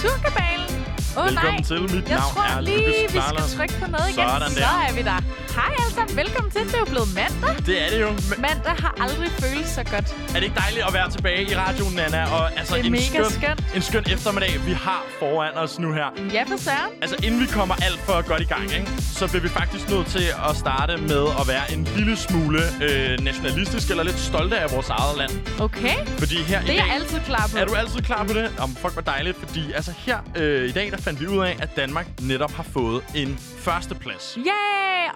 [0.00, 0.72] Kulturkabalen.
[1.16, 1.80] Åh oh, Velkommen nej, til.
[1.82, 4.28] Mit jeg navn tror er lige, Lucas vi skal trykke på noget igen.
[4.28, 4.86] Sådan Så der.
[4.88, 5.20] er vi der.
[5.54, 6.60] Hej alle sammen, velkommen til.
[6.66, 7.66] Det er jo blevet mandag.
[7.66, 8.10] Det er det jo.
[8.10, 10.08] Men Mandag har aldrig føles så godt.
[10.28, 12.20] er det ikke dejligt at være tilbage i radioen, Nana?
[12.36, 13.60] Og altså, Det er en mega skøn, skønt.
[13.76, 16.06] En skøn eftermiddag, vi har foran os nu her.
[16.32, 16.90] Ja, for søren.
[17.02, 18.88] Altså, inden vi kommer alt for godt i gang, ikke,
[19.20, 23.20] så bliver vi faktisk nødt til at starte med at være en lille smule øh,
[23.20, 25.30] nationalistisk eller lidt stolte af vores eget land.
[25.60, 26.76] Okay, Fordi her det er dag...
[26.76, 27.58] jeg altid klar på.
[27.58, 28.50] Er du altid klar på det?
[28.58, 31.56] Om fuck, hvor dejligt, fordi altså her øh, i dag, der fandt vi ud af,
[31.62, 34.38] at Danmark netop har fået en førsteplads.
[34.38, 34.54] Yeah!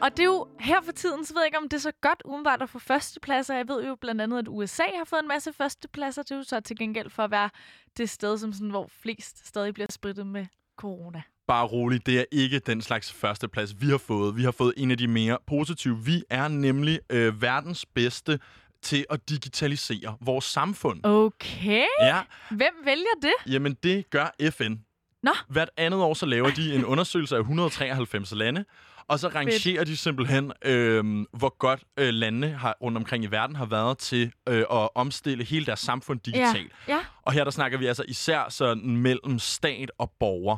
[0.02, 1.92] Og det er jo her for tiden, så ved jeg ikke, om det er så
[2.00, 3.54] godt udenbart at få førstepladser.
[3.54, 6.22] Jeg ved jo blandt andet, at USA har fået en masse førstepladser.
[6.22, 7.50] Det er jo så til gengæld for at være
[7.96, 10.46] det sted, som sådan, hvor flest stadig bliver spritet med
[10.76, 11.22] corona.
[11.46, 14.36] Bare rolig, det er ikke den slags førsteplads, vi har fået.
[14.36, 15.98] Vi har fået en af de mere positive.
[16.04, 18.38] Vi er nemlig øh, verdens bedste
[18.82, 21.00] til at digitalisere vores samfund.
[21.04, 21.84] Okay.
[22.00, 22.20] Ja,
[22.50, 23.52] Hvem vælger det?
[23.52, 24.74] jamen det gør FN.
[25.22, 25.30] Nå.
[25.48, 28.64] Hvert andet år så laver de en undersøgelse af 193 lande,
[29.08, 33.56] og så rangerer de simpelthen, øh, hvor godt øh, landene har, rundt omkring i verden
[33.56, 36.72] har været til øh, at omstille hele deres samfund digitalt.
[36.88, 36.98] Ja.
[37.22, 40.56] Og her der snakker vi altså især sådan mellem stat og borger.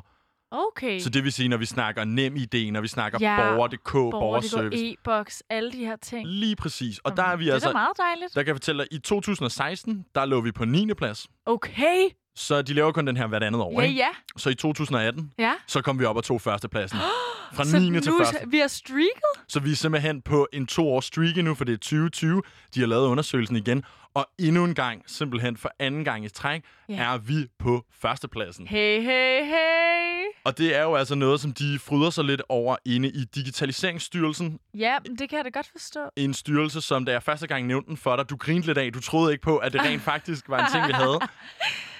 [0.50, 0.98] Okay.
[1.00, 4.10] Så det vil sige, når vi snakker nem idé, når vi snakker Ja, borger.dk, Borger,
[4.10, 4.92] det borgerservice.
[4.92, 6.28] e-boks, alle de her ting.
[6.28, 6.98] Lige præcis.
[6.98, 7.68] Og der er vi det er altså...
[7.68, 8.34] da meget dejligt.
[8.34, 10.94] Der kan jeg fortælle dig, i 2016, der lå vi på 9.
[10.94, 11.26] plads.
[11.46, 12.08] Okay.
[12.36, 13.98] Så de laver kun den her hvert andet år, Ja, ikke?
[13.98, 14.08] ja.
[14.36, 15.52] Så i 2018, Ja.
[15.66, 16.98] så kom vi op og tog førstepladsen.
[17.54, 18.00] Fra Så 9.
[18.00, 18.38] til nu, første.
[18.48, 19.22] vi har streaket?
[19.48, 22.42] Så vi er simpelthen på en to års streak nu, for det er 2020.
[22.74, 23.84] De har lavet undersøgelsen igen.
[24.14, 26.94] Og endnu en gang, simpelthen for anden gang i træk, Ja.
[26.94, 28.66] er vi på førstepladsen.
[28.66, 30.24] Hey, hey, hey.
[30.44, 34.58] Og det er jo altså noget, som de fryder sig lidt over inde i Digitaliseringsstyrelsen.
[34.74, 36.00] Ja, det kan jeg da godt forstå.
[36.16, 38.92] En styrelse, som da jeg første gang nævnte den for dig, du grinede lidt af.
[38.92, 41.18] Du troede ikke på, at det rent faktisk var en ting, vi havde.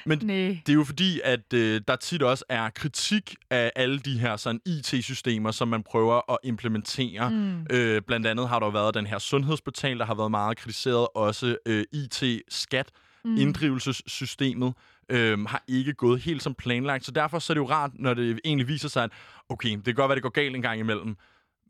[0.06, 0.36] Men Nej.
[0.66, 4.36] det er jo fordi, at øh, der tit også er kritik af alle de her
[4.36, 7.30] sådan IT-systemer, som man prøver at implementere.
[7.30, 7.66] Mm.
[7.70, 11.08] Øh, blandt andet har der jo været den her sundhedsportal, der har været meget kritiseret.
[11.14, 12.88] Også øh, IT-skat,
[13.24, 13.36] mm.
[13.36, 14.74] inddrivelsessystemet,
[15.08, 17.04] øh, har ikke gået helt som planlagt.
[17.04, 19.10] Så derfor så er det jo rart, når det egentlig viser sig, at
[19.48, 21.16] okay, det kan godt være, det går galt en gang imellem,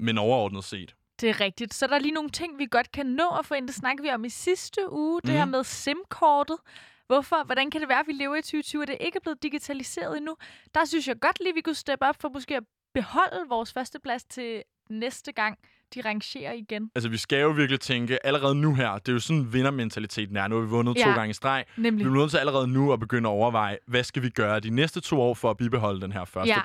[0.01, 0.95] men overordnet set.
[1.21, 1.75] Det er rigtigt.
[1.75, 3.67] Så der er lige nogle ting, vi godt kan nå at få ind.
[3.67, 5.21] Det snakker vi om i sidste uge.
[5.21, 5.37] Det Mhm.
[5.39, 6.57] her med SIM-kortet.
[7.07, 7.45] Hvorfor?
[7.45, 10.17] Hvordan kan det være, at vi lever i 2020, og det ikke er blevet digitaliseret
[10.17, 10.37] endnu?
[10.75, 12.63] Der synes jeg godt lige, vi kunne steppe op for måske at
[12.95, 15.59] beholde vores førsteplads til næste gang,
[15.95, 16.91] de rangerer igen.
[16.95, 20.49] Altså, vi skal jo virkelig tænke allerede nu her, det er jo sådan vindermentaliteten er.
[20.49, 21.15] Nu har vi vundet to Ja.
[21.15, 21.65] gange i streg.
[21.77, 22.07] Nemlig.
[22.07, 24.71] Vi er nødt til allerede nu at begynde at overveje, hvad skal vi gøre de
[24.71, 26.61] næste to år for at bibeholde den her første Ja.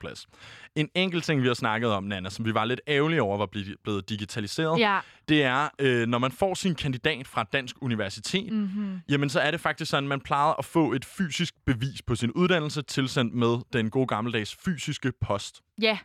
[0.76, 3.48] En enkelt ting, vi har snakket om, Nana, som vi var lidt ærgerlige over, var
[3.84, 5.00] blevet digitaliseret, Ja.
[5.30, 9.00] det er, øh, når man får sin kandidat fra et dansk universitet, Mm-hmm.
[9.10, 12.32] jamen så er det faktisk sådan, man plejede at få et fysisk bevis på sin
[12.32, 15.62] uddannelse, tilsendt med den gode gammeldags fysiske post.
[15.82, 15.98] Ja,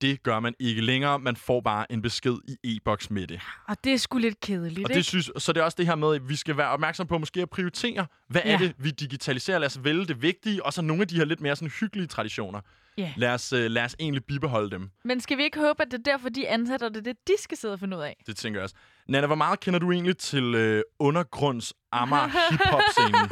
[0.00, 1.18] Det gør man ikke længere.
[1.18, 3.40] Man får bare en besked i e-boks med det.
[3.68, 4.94] og det er sgu lidt kedeligt, Og ikke?
[4.94, 7.18] det synes, så det er også det her med, at vi skal være opmærksom på
[7.18, 8.54] måske at prioritere, hvad ja.
[8.54, 9.58] Er det, vi digitaliserer.
[9.58, 12.06] Lad os vælge det vigtige, og så nogle af de her lidt mere sådan hyggelige
[12.06, 12.60] traditioner.
[12.98, 13.12] Ja.
[13.16, 14.90] Lad os, uh, lad os egentlig bibeholde dem.
[15.04, 17.32] Men skal vi ikke håbe, at det er derfor, de ansætter det, er det de
[17.42, 18.16] skal sidde og finde ud af?
[18.26, 18.76] Det tænker jeg også.
[19.08, 23.30] Nana, hvor meget kender du egentlig til uh, undergrunds Amager hip-hop-scenen?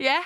[0.00, 0.16] ja,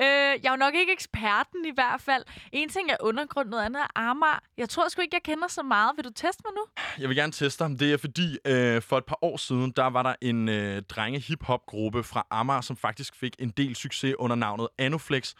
[0.00, 2.24] øh, jeg er jo nok ikke eksperten i hvert fald.
[2.52, 4.38] En ting er undergrund, noget andet er Amager.
[4.56, 5.90] Jeg tror sgu ikke, jeg kender så meget.
[5.96, 6.64] Vil du teste mig nu?
[6.98, 7.78] Jeg vil gerne teste ham.
[7.78, 11.18] Det er fordi, uh, for et par år siden, der var der en uh, drenge
[11.18, 15.32] hip-hop-gruppe fra Amager, som faktisk fik en del succes under navnet Anoflex.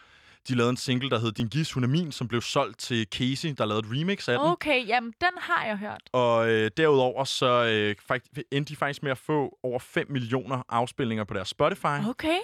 [0.47, 3.07] De lavede en single, der hed Din Gis, Hun er Min, som blev solgt til
[3.11, 4.47] Casey, der lavede et remix af den.
[4.47, 6.01] Okay, jamen den har jeg hørt.
[6.11, 10.61] Og øh, derudover så øh, fakt- endte de faktisk med at få over 5 millioner
[10.69, 12.07] afspilninger på deres Spotify.
[12.09, 12.37] Okay.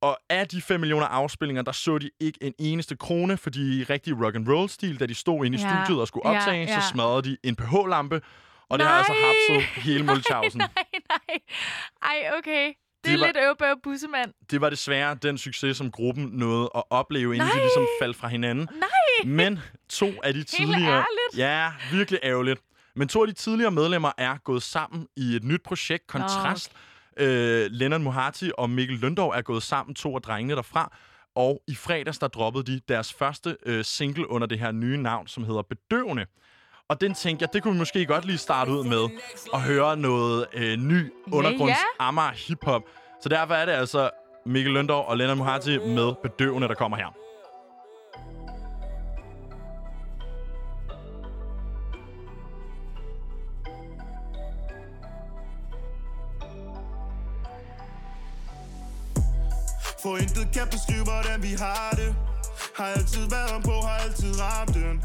[0.00, 3.84] Og af de 5 millioner afspilninger, der så de ikke en eneste krone, fordi i
[3.84, 6.36] rigtig rock and roll stil, da de stod inde i Ja, studiet og skulle ja,
[6.38, 6.80] optage, ja.
[6.80, 8.20] så smadrede de en pH-lampe.
[8.70, 9.22] Og det har altså Nej!
[9.60, 10.58] hapset hele Mulchausen.
[10.58, 10.68] nej,
[11.10, 11.38] nej.
[12.02, 12.66] Ej, okay.
[12.66, 12.74] Det,
[13.04, 14.32] Det er var- lidt øvbøv bussemand.
[14.50, 17.62] Det var desværre den succes, som gruppen nåede at opleve, inden de Nej!
[17.62, 18.68] ligesom faldt fra hinanden.
[18.72, 19.26] Nej!
[19.34, 19.58] Men
[19.88, 21.04] to af de tidligere...
[21.36, 22.60] Ja, virkelig ærgerligt.
[22.96, 26.72] Men to af de tidligere medlemmer er gået sammen i et nyt projekt, Kontrast.
[27.18, 30.96] Øh, Lennon Mohati og Mikkel Løndorf er gået sammen, to af drengene derfra.
[31.34, 35.26] Og i fredags, der droppede de deres første øh, single under det her nye navn,
[35.26, 36.26] som hedder Bedøvende.
[36.88, 39.08] Og den tænkte jeg, det kunne vi måske godt lige starte ud med
[39.54, 42.06] at høre noget øh, ny undergrunds ja.
[42.06, 42.82] Amager hiphop.
[43.22, 44.10] Så derfor er det altså
[44.46, 47.27] Mikkel Løndorf og Lennon Mohati med Bedøvende, der kommer her.
[60.02, 62.14] For intet kan beskrive, hvordan vi har det.
[62.76, 64.96] Har altid været på, har altid ramt den.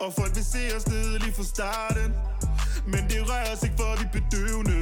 [0.00, 2.08] Og folk vil se os ned lige fra starten.
[2.92, 4.80] Men det rører os ikke, for vi bedøvende.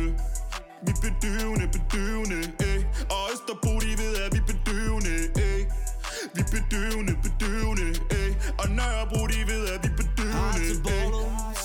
[0.86, 2.78] Vi bedøvende, bedøvende, ey.
[3.14, 5.14] Og Østerbro, de ved, at vi bedøvende,
[5.48, 5.60] ey.
[6.34, 7.88] Vi bedøvende, bedøvende,
[8.20, 8.30] ey.
[8.60, 10.64] Og Nørrebro, de ved, at vi bedøvende,
[10.96, 11.12] ey.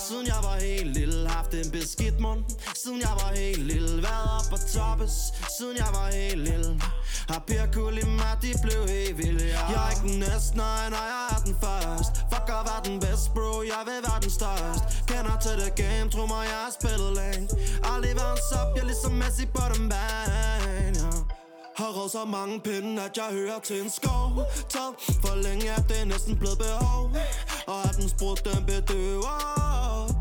[0.08, 2.44] siden jeg var helt lille Haft en beskidt mund,
[2.76, 5.16] siden jeg var helt lille Været op og toppes,
[5.58, 6.82] siden jeg var helt lille
[7.30, 11.08] har pirkul i mig, de blev helt vilde Jeg er ikke den næste, nej, nej,
[11.14, 14.84] jeg er den først Fuck at være den bedste, bro, jeg vil være den størst
[15.10, 17.48] Kender til det game, tro mig, jeg har spillet længe.
[17.92, 21.17] Aldrig været en sub, jeg er ligesom Messi på den bane, ja.
[21.78, 24.32] Har råd så mange pinde, at jeg hører til en skov.
[24.70, 27.12] Taget for længe, at det er næsten blevet behov.
[27.68, 29.38] Og at den sprudt, den bedøver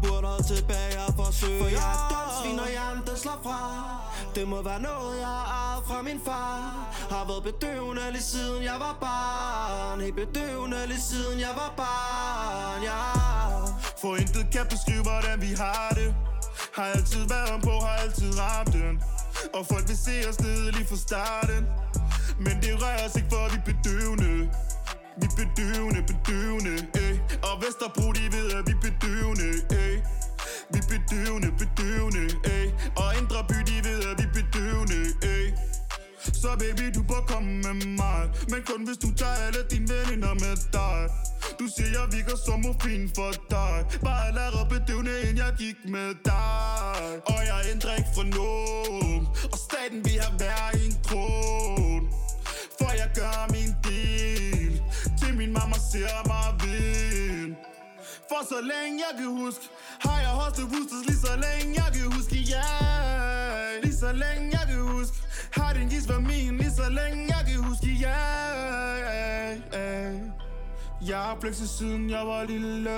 [0.02, 1.60] Burde holde tilbage og forsøge.
[1.62, 3.60] For jeg er dum svin, og hjernen den slår fra.
[4.34, 6.58] Det må være noget, jeg har fra min far.
[7.10, 10.00] Har været bedøvende lige siden jeg var barn.
[10.00, 13.00] Helt bedøvende lige siden jeg var barn, ja.
[14.00, 16.14] For intet kan beskrive, hvordan vi har det
[16.76, 19.02] har altid været på, har altid ramt den.
[19.54, 21.62] Og folk vil se os nede lige fra starten.
[22.44, 24.32] Men det rører os ikke, for vi bedøvende.
[25.20, 26.74] Vi bedøvende, bedøvende,
[27.04, 27.14] ey.
[27.48, 29.50] Og Vesterbro, de ved, at vi bedøvende,
[29.82, 29.94] ey.
[30.74, 32.24] Vi bedøvende, bedøvende,
[32.56, 32.66] ey.
[33.02, 35.00] Og Indre By, de ved, at vi bedøvende,
[35.34, 35.44] ey
[36.34, 38.20] så baby, du bør komme med mig.
[38.50, 41.00] Men kun hvis du tager alle dine veninder med dig.
[41.60, 43.76] Du siger, jeg virker som morfin for dig.
[44.04, 47.06] Bare allerede bedøvende, inden jeg gik med dig.
[47.32, 52.02] Og jeg ændrer ikke fra nogen Og staten vil have hver en kron
[52.78, 54.72] For jeg gør min del.
[55.20, 57.54] Til min mamma ser mig vind.
[58.30, 59.64] For så længe jeg kan huske
[60.04, 64.64] Har jeg hostet boosters lige så længe jeg kan huske Yeah Lige så længe jeg
[64.68, 64.75] kan
[65.76, 69.06] din gis været min lige så længe jeg kan huske Yeah
[71.08, 72.90] Jeg har flexet siden jeg var lille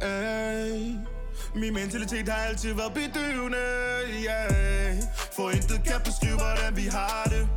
[0.00, 0.96] Ay.
[1.54, 3.58] Min mentalitet har altid været bedøvende
[4.24, 4.96] yeah.
[5.36, 7.48] For intet kan beskrive hvordan vi har det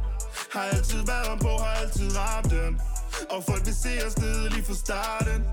[0.54, 2.82] Har altid været om på, har altid ramt den
[3.30, 5.44] Og folk vil se os nede lige fra starten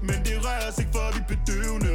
[0.00, 1.94] Men det rører os ikke for vi bedøvende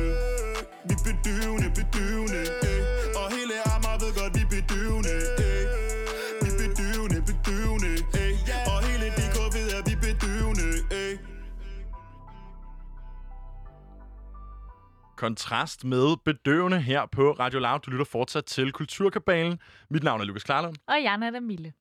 [0.89, 3.19] Vi bedøvende, bedøvende yeah.
[3.19, 4.32] Og hele Amager ved godt
[15.23, 17.79] Kontrast med bedøvende her på Radio Loud.
[17.79, 19.59] Du lytter fortsat til Kulturkabalen.
[19.89, 20.75] Mit navn er Lukas Klarlund.
[20.87, 21.73] Og jeg er Mille.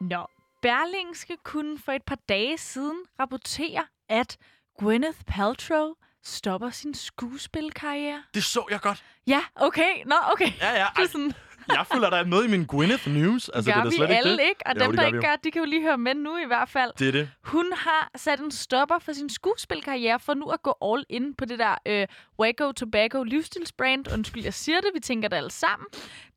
[0.00, 0.26] Nå,
[0.62, 4.36] Berlingske kunne for et par dage siden rapportere, at
[4.78, 5.94] Gwyneth Paltrow
[6.24, 8.22] stopper sin skuespilkarriere.
[8.34, 9.04] Det så jeg godt.
[9.26, 10.04] Ja, okay.
[10.04, 10.52] Nå, okay.
[10.60, 10.86] Ja, ja.
[11.02, 11.32] Er sådan,
[11.68, 13.48] Jeg føler, der er noget i min Gwyneth News.
[13.48, 14.48] Altså, gør det er vi slet alle, ikke det.
[14.48, 14.60] ikke?
[14.66, 16.36] Og Jo, dem, det der gør ikke gør, de kan jo lige høre med nu
[16.36, 16.92] i hvert fald.
[16.98, 17.30] Det er det.
[17.44, 21.44] Hun har sat en stopper for sin skuespilkarriere for nu at gå all in på
[21.44, 22.06] det der øh,
[22.40, 24.12] Waco Tobacco livsstilsbrand.
[24.12, 24.90] Undskyld, jeg siger det.
[24.94, 25.86] Vi tænker det alle sammen.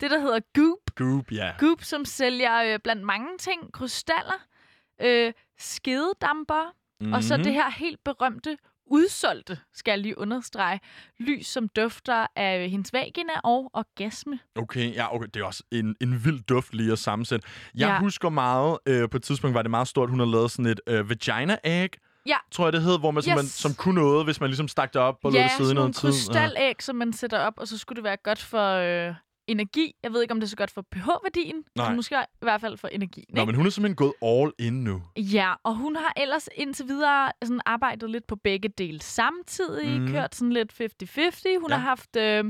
[0.00, 0.94] Det, der hedder Goop.
[0.96, 1.50] Goop, ja.
[1.58, 3.72] Goop, som sælger øh, blandt mange ting.
[3.72, 4.40] Krystaller,
[5.02, 7.12] øh, skededamper, mm-hmm.
[7.12, 7.44] og så Mhm.
[7.44, 8.58] det her helt berømte
[8.90, 10.80] udsolgte, skal jeg lige understrege,
[11.20, 14.38] lys, som dufter af hendes vagina og orgasme.
[14.56, 15.26] Okay, ja, okay.
[15.34, 17.48] Det er også en, en vild duft lige at sammensætte.
[17.74, 17.92] Jeg Ja.
[17.92, 17.98] ja.
[18.00, 20.80] husker meget, øh, på et tidspunkt var det meget stort, hun har lavet sådan et
[20.86, 21.90] øh, vagina egg,
[22.26, 22.36] Ja.
[22.52, 23.26] tror jeg det hed, hvor man, yes.
[23.26, 23.50] man, Yes.
[23.50, 25.74] som kunne noget, hvis man ligesom stak det op og ja, det sidde i sådan
[25.74, 26.08] nogle noget tid.
[26.08, 28.68] krystalæg, som man sætter op, og så skulle det være godt for
[29.08, 29.14] øh,
[29.50, 29.94] energi.
[30.02, 31.88] Jeg ved ikke, om det er så godt for pH-værdien, Nej.
[31.88, 33.24] men måske i hvert fald for energi.
[33.28, 35.02] Nå, men hun er simpelthen gået all in nu.
[35.16, 40.08] Ja, og hun har ellers indtil videre sådan arbejdet lidt på begge dele samtidig, mm.
[40.08, 41.60] kørt sådan lidt 50-50.
[41.60, 41.76] Hun Ja.
[41.76, 42.44] har haft øh,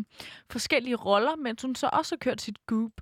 [0.50, 2.92] forskellige roller, mens hun så også har kørt sit goop.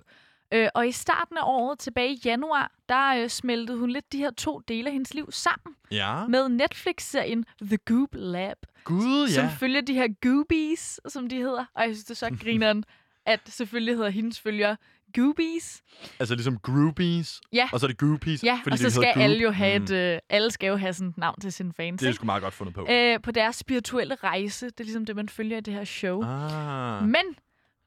[0.53, 4.17] Øh, og i starten af året, tilbage i januar, der øh, smeltede hun lidt de
[4.17, 6.25] her to dele af hendes liv sammen Ja.
[6.27, 9.49] med Netflix-serien The Goop Lab, Gud, som ja.
[9.59, 11.65] følger de her goobies, som de hedder.
[11.75, 12.83] Og jeg synes, det er så grineren,
[13.29, 14.75] at selvfølgelig hedder hendes følger
[15.15, 15.83] goobies.
[16.19, 17.69] Altså ligesom groupies, Ja.
[17.73, 18.43] og så er det groupies.
[18.43, 19.83] Ja, fordi og så skal alle jo have Mm.
[19.83, 21.99] et, øh, alle skal jo have sådan et navn til sine fans.
[21.99, 22.87] Det er sgu meget godt fundet på.
[22.89, 24.65] øh, på deres spirituelle rejse.
[24.65, 26.23] Det er ligesom det, man følger i det her show.
[26.23, 27.03] Ah.
[27.03, 27.23] Men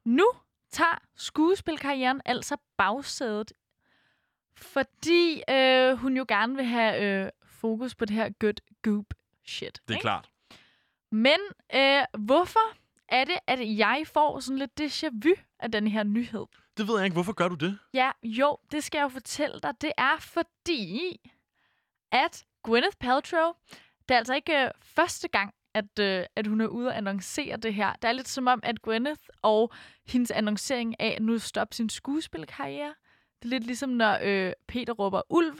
[0.05, 0.25] nu
[0.71, 3.51] tager skuespilkarrieren altså bagsædet,
[4.57, 9.05] fordi øh, hun jo gerne vil have øh, fokus på det her good goop
[9.45, 9.73] shit.
[9.87, 10.01] Det er ikke?
[10.01, 10.29] klart.
[11.11, 11.37] Men
[11.75, 12.59] øh, hvorfor
[13.13, 16.45] er det, at jeg får sådan lidt déjà vu af den her nyhed?
[16.77, 17.13] Det ved jeg ikke.
[17.13, 17.79] Hvorfor gør du det?
[17.93, 19.73] Ja, jo, det skal jeg jo fortælle dig.
[19.81, 21.19] Det er fordi,
[22.11, 23.51] at Gwyneth Paltrow,
[24.09, 27.57] det er altså ikke øh, første gang, at, øh, at hun er ude og annoncere
[27.57, 27.93] det her.
[27.93, 29.71] Det er lidt som om, at Gwyneth og
[30.07, 32.93] hendes annoncering af at nu stoppe sin skuespilkarriere,
[33.39, 35.59] Det er lidt ligesom, når øh, Peter råber ulv.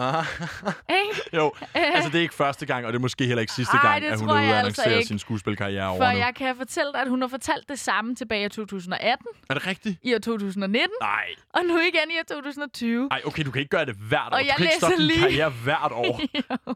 [0.00, 0.24] Ah.
[1.38, 3.82] Jo, altså det er ikke første gang, og det er måske heller ikke sidste Ej,
[3.92, 6.18] gang, at hun jeg og altså sin skuespilkarriere For over nu.
[6.18, 9.66] jeg kan fortælle dig, at hun har fortalt det samme tilbage i 2018, Er det
[9.66, 9.98] rigtigt?
[10.02, 11.24] i år 2019, Nej.
[11.54, 13.08] og nu igen i år 2020.
[13.10, 14.36] Ej, okay, du kan ikke gøre det hvert år.
[14.36, 16.20] Og Du jeg kan ikke stoppe læser din lige- karriere hvert år.
[16.40, 16.74] Jo.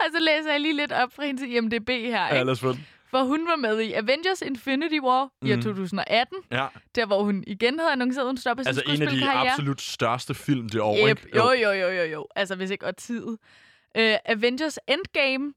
[0.00, 2.26] og så læser jeg lige lidt op fra hendes IMDB her.
[2.26, 2.44] ja, Ikke?
[2.44, 2.64] lad os.
[3.16, 5.62] For hun var med i Avengers Infinity War i år Mm.
[5.62, 9.08] 2018, Ja, der hvor hun igen havde annonceret, at hun stopper sin altså en af
[9.10, 11.08] de absolut største film det år, Yep.
[11.24, 11.36] ikke?
[11.36, 12.26] Jo, jo, jo, jo, jo.
[12.36, 13.24] Altså, hvis ikke årtiet.
[13.98, 15.52] Uh, Avengers Endgame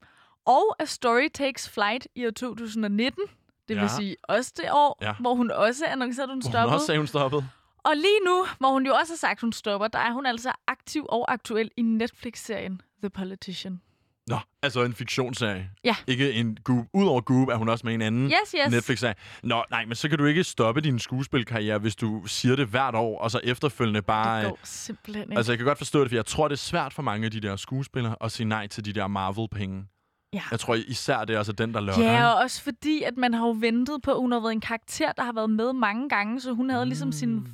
[0.46, 3.24] og A Story Takes Flight i år 2019.
[3.68, 3.88] Det vil Ja.
[3.88, 5.14] sige også det år, Ja.
[5.20, 6.76] hvor hun også annoncerede, at hun Hvor hun stoppede.
[6.76, 7.46] også sagde, hun stoppede.
[7.84, 10.52] Og lige nu, hvor hun jo også har sagt, hun stopper, der er hun altså
[10.68, 13.82] aktiv og aktuel i Netflix-serien The Politician.
[14.30, 15.70] Nå, altså en fiktionsserie.
[15.84, 15.96] Ja.
[16.08, 16.86] Ikke en Goop.
[16.94, 18.72] Udover Goop er hun også med en anden Yes, yes.
[18.72, 19.16] Netflix-serie.
[19.44, 22.96] Nå, nej, men så kan du ikke stoppe din skuespilkarriere, hvis du siger det hvert
[22.96, 24.40] år, og så efterfølgende bare...
[24.42, 25.38] Det går simpelthen ikke.
[25.38, 27.32] Altså, jeg kan godt forstå det, for jeg tror, det er svært for mange af
[27.32, 29.84] de der skuespillere at sige nej til de der Marvel-penge.
[30.34, 30.42] ja.
[30.52, 32.04] Jeg tror især, det er altså den, der lokker.
[32.04, 34.62] Ja, og også fordi, at man har jo ventet på, at hun har været en
[34.62, 37.12] karakter, der har været med mange gange, så hun havde ligesom Mm.
[37.12, 37.48] sin,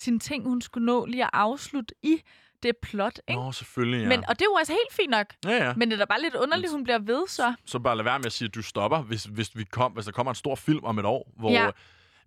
[0.00, 2.16] sin ting, hun skulle nå lige at afslutte i
[2.62, 3.40] det plot, ikke?
[3.40, 4.08] Nå, selvfølgelig, ja.
[4.08, 5.26] Men, og det er jo også helt fint nok.
[5.44, 5.74] ja, ja.
[5.76, 7.54] Men det er da bare lidt underligt, hun bliver ved så.
[7.64, 10.04] Så bare lad være med at sige, at du stopper, hvis, hvis, vi kom, hvis
[10.04, 11.50] der kommer en stor film om et år, hvor...
[11.50, 11.64] Ja.
[11.64, 11.72] Men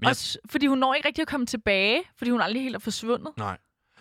[0.01, 2.79] jeg, Også fordi hun når ikke rigtig at komme tilbage, fordi hun aldrig helt er
[2.79, 3.29] forsvundet.
[3.37, 3.57] nej.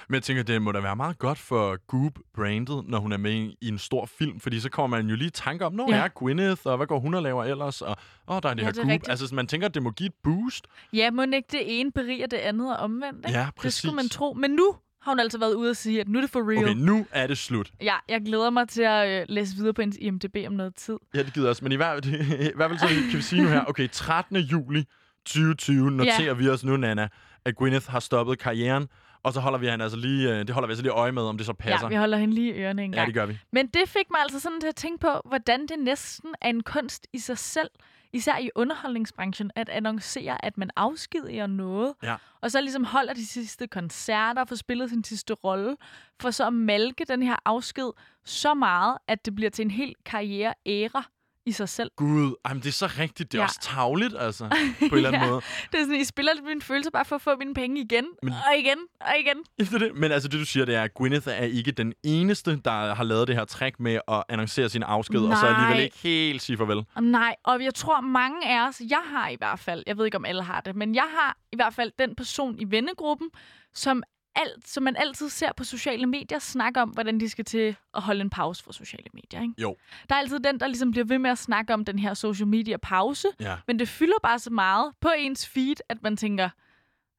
[0.08, 3.32] Men jeg tænker, det må da være meget godt for Goop-brandet, når hun er med
[3.60, 5.96] i, en stor film, fordi så kommer man jo lige i tanke om, nå Ja.
[5.96, 7.96] ja, Gwyneth, og hvad går hun og laver ellers, og
[8.28, 8.90] åh, der er det Ja, her det er Goop.
[8.90, 9.10] rigtigt.
[9.10, 10.66] Altså, man tænker, at det må give et boost.
[10.92, 13.38] Ja, må ikke det ene beriger det andet og omvendt, ikke?
[13.38, 13.74] Ja, Det præcis.
[13.78, 14.32] skulle man tro.
[14.32, 16.64] Men nu har hun altså været ude og sige, at nu er det for real.
[16.64, 17.70] Okay, nu er det slut.
[17.82, 20.96] Ja, jeg glæder mig til at øh, læse videre på hendes IMDb om noget tid.
[21.14, 21.64] Ja, det gider også.
[21.64, 22.10] Men i hvert, i
[22.56, 24.36] hvert fald så kan vi sige nu her, okay, 13.
[24.36, 24.84] juli
[25.26, 26.32] 2020 noterer Ja.
[26.32, 27.08] vi os nu, Nana,
[27.44, 28.88] at Gwyneth har stoppet karrieren,
[29.28, 31.22] og så holder vi hende altså lige, øh, det holder vi altså lige øje med,
[31.22, 31.86] om det så passer.
[31.86, 33.06] Ja, vi holder hende lige i ørerne en ja, gang.
[33.06, 33.38] det gør vi.
[33.52, 36.62] Men det fik mig altså sådan til at tænke på, hvordan det næsten er en
[36.62, 37.70] kunst i sig selv,
[38.12, 42.16] især i underholdningsbranchen, at annoncere, at man afskediger noget, Ja.
[42.40, 45.76] og så ligesom holder de sidste koncerter, får spillet sin sidste rolle,
[46.20, 47.90] for så at malke den her afsked
[48.24, 51.08] så meget, at det bliver til en helt karriereæra
[51.48, 51.90] i sig selv.
[51.96, 53.32] Gud, ej, men det er så rigtigt.
[53.32, 53.46] Det er Ja.
[53.46, 54.44] også tavligt, altså,
[54.78, 55.28] på en eller anden Ja.
[55.30, 55.40] måde.
[55.72, 58.04] Det er sådan, I spiller lidt mine følelser bare for at få mine penge igen,
[58.22, 59.36] Men- og igen, og igen.
[59.58, 59.94] Efter det.
[59.94, 63.04] Men altså, det du siger, det er, at Gwyneth er ikke den eneste, der har
[63.04, 65.54] lavet det her trick med at annoncere sin afsked, og så Nej.
[65.54, 66.84] alligevel ikke helt sige farvel.
[67.00, 70.16] Nej, og jeg tror mange af os, jeg har i hvert fald, jeg ved ikke
[70.16, 73.28] om alle har det, men jeg har i hvert fald den person i vennegruppen,
[73.74, 74.02] som
[74.40, 78.02] alt, som man altid ser på sociale medier, snakke om, hvordan de skal til at
[78.02, 79.42] holde en pause fra sociale medier.
[79.42, 79.54] Ikke?
[79.58, 79.76] Jo.
[80.08, 82.46] Der er altid den, der ligesom bliver ved med at snakke om den her social
[82.46, 86.48] media pause, Ja, men det fylder bare så meget på ens feed, at man tænker,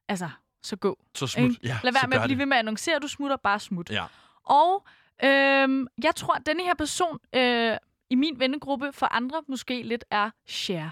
[0.08, 0.30] altså,
[0.64, 1.00] så gå.
[1.16, 1.50] så smut.
[1.50, 1.60] Ikke?
[1.64, 2.38] Ja, Lad være med at blive det.
[2.38, 3.90] ved med at annoncere, du smutter, bare smut.
[3.90, 4.06] Ja.
[4.44, 4.86] Og
[5.24, 7.78] øhm, jeg tror, at denne her person øh,
[8.10, 10.92] i min vennegruppe for andre måske lidt er share.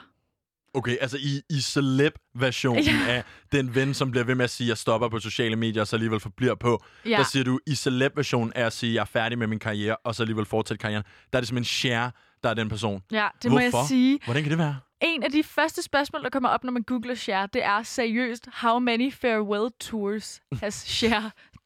[0.77, 3.05] Okay, altså i, i celeb-versionen Ja.
[3.07, 5.81] af den ven, som bliver ved med at sige, at jeg stopper på sociale medier,
[5.81, 6.83] og så alligevel forbliver på.
[7.05, 7.09] Ja.
[7.17, 9.95] Der siger du, i celeb-versionen af at sige, at jeg er færdig med min karriere,
[9.95, 11.03] og så alligevel fortsætte karrieren.
[11.33, 12.11] Der er det simpelthen share,
[12.43, 13.01] der er den person.
[13.11, 13.87] Ja, det må jeg Hvorfor?
[13.87, 14.19] sige.
[14.25, 14.75] Hvordan kan det være?
[15.01, 18.47] En af de første spørgsmål, der kommer op, når man googler Cher, det er seriøst,
[18.53, 21.21] how many farewell tours has Cher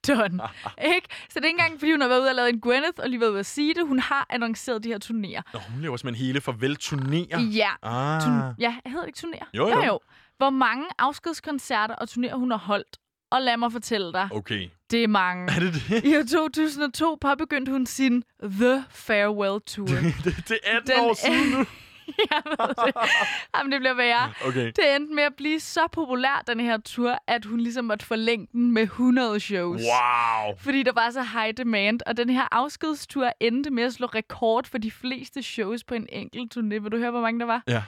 [0.07, 0.39] done?
[0.85, 1.07] ikke?
[1.29, 3.09] Så det er ikke engang, fordi hun har været ude og lavet en Gwyneth, og
[3.09, 3.87] lige været ude at sige det.
[3.87, 5.51] Hun har annonceret de her turnéer.
[5.53, 7.39] Nå, hun lever simpelthen hele farvel-turnéer.
[7.39, 7.69] Ja.
[7.83, 8.21] Ah.
[8.21, 9.49] Turn- ja, hedder det ikke turnéer?
[9.53, 9.75] Jo, jo.
[9.75, 9.99] jo, jo.
[10.37, 12.97] Hvor mange afskedskoncerter og turnéer hun har holdt.
[13.31, 14.69] Og lad mig fortælle dig, Okay.
[14.91, 15.51] det er mange.
[15.55, 16.03] Er det det?
[16.05, 19.87] I år 2002 påbegyndte hun sin The Farewell Tour.
[20.23, 21.65] det, det er 18 Den år siden nu.
[22.31, 22.95] jeg ved det.
[23.57, 24.33] Jamen, det bliver værre.
[24.45, 24.65] Okay.
[24.65, 28.47] Det endte med at blive så populær, den her tur, at hun ligesom måtte forlænge
[28.51, 29.81] den med 100 shows.
[29.81, 30.55] Wow.
[30.57, 34.67] Fordi der var så high demand, og den her afskedstur endte med at slå rekord
[34.67, 36.79] for de fleste shows på en enkelt turné.
[36.79, 37.63] Vil du høre, hvor mange der var?
[37.67, 37.83] Ja.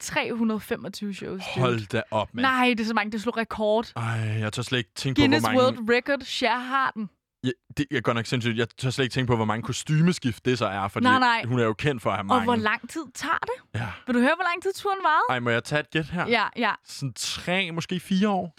[0.00, 1.42] 325 shows.
[1.54, 1.60] dude.
[1.60, 2.42] Hold da op, mand.
[2.42, 3.92] Nej, det er så mange, det slog rekord.
[3.96, 4.02] Ej,
[4.38, 5.78] jeg tør slet ikke tænke Guinness på, hvor mange...
[5.80, 7.08] World Record, Cher har den.
[7.44, 8.58] Ja, det er godt nok sindssygt.
[8.58, 11.44] Jeg tør slet ikke tænke på, hvor mange kostymeskift det så er, fordi Nej, nej.
[11.44, 12.40] hun er jo kendt for at have mange.
[12.40, 13.80] Og hvor lang tid tager det?
[13.80, 13.88] Ja.
[14.06, 15.24] Vil du høre, hvor lang tid turen varede?
[15.30, 16.26] Ej, må jeg tage et gæt her?
[16.28, 16.72] Ja, ja.
[16.84, 18.54] Sådan tre, måske fire år?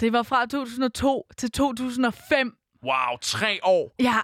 [0.00, 2.56] Det var fra 2002 til 2005.
[2.84, 3.94] Wow, tre år!
[3.98, 4.14] Ja,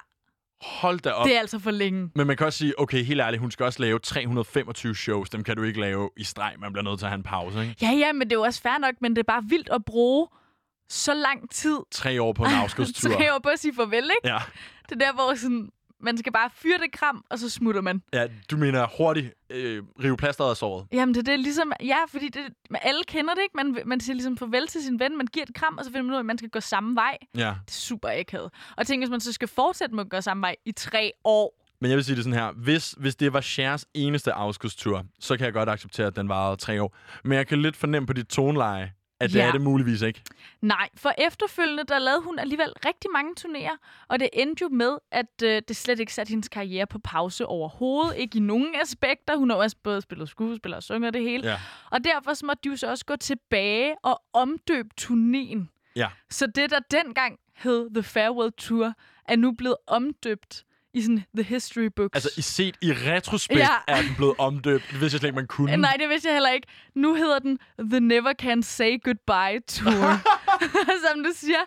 [0.62, 1.26] Hold da op.
[1.26, 2.10] det er altså for længe.
[2.14, 5.30] Men man kan også sige, okay, helt ærligt, hun skal også lave 325 shows.
[5.30, 6.54] Dem kan du ikke lave i streg.
[6.58, 7.76] Man bliver nødt til at have en pause, ikke?
[7.82, 9.84] Ja, ja, men det er jo også fair nok, men det er bare vildt at
[9.84, 10.28] bruge
[10.88, 13.10] så lang tid Tre år på en afskedstur.
[13.10, 14.28] tre år på at sige farvel, ikke?
[14.34, 14.38] Ja.
[14.88, 15.68] Det er der, hvor sådan,
[16.00, 18.02] Man skal bare fyre det kram, og så smutter man.
[18.12, 20.86] Ja, du mener hurtigt øh, rive plasteret af såret.
[20.92, 21.72] Jamen, det, det er ligesom...
[21.82, 22.42] Ja, fordi det,
[22.82, 23.56] alle kender det, ikke?
[23.56, 26.02] Man, man siger ligesom farvel til sin ven, man giver et kram, og så finder
[26.02, 27.16] man ud af, at man skal gå samme vej.
[27.36, 27.40] Ja.
[27.40, 28.50] Det er super akavet.
[28.76, 31.62] Og tænk, hvis man så skal fortsætte med at gå samme vej i tre år.
[31.80, 32.52] Men jeg vil sige det sådan her.
[32.52, 36.56] Hvis, hvis det var Chers eneste afskudstur, så kan jeg godt acceptere, at den varede
[36.56, 36.96] tre år.
[37.24, 39.46] Men jeg kan lidt fornemme på dit toneleje, at det Ja.
[39.48, 40.22] er det muligvis ikke.
[40.60, 43.76] Nej, for efterfølgende, der lavede hun alligevel rigtig mange turnéer,
[44.08, 47.46] og det endte jo med, at øh, det slet ikke satte hendes karriere på pause
[47.46, 48.16] overhovedet.
[48.16, 49.36] Ikke i nogen aspekter.
[49.36, 51.48] Hun har også både spillet skuespil og sunget det hele.
[51.50, 51.56] Ja.
[51.90, 55.92] Og derfor så måtte de jo så også gå tilbage og omdøbe turnéen.
[55.96, 56.08] Ja.
[56.30, 58.92] Så det, der dengang hed The Farewell Tour,
[59.28, 60.64] er nu blevet omdøbt
[60.96, 62.14] i sådan The History Books.
[62.14, 63.68] Altså, i set i retrospekt Ja.
[63.88, 64.84] er den blevet omdøbt.
[64.90, 65.76] Det vidste jeg slet ikke, man kunne.
[65.76, 66.66] Nej, det vidste jeg heller ikke.
[66.94, 67.58] Nu hedder den
[67.90, 70.20] The Never Can Say Goodbye Tour.
[71.10, 71.58] Som du siger,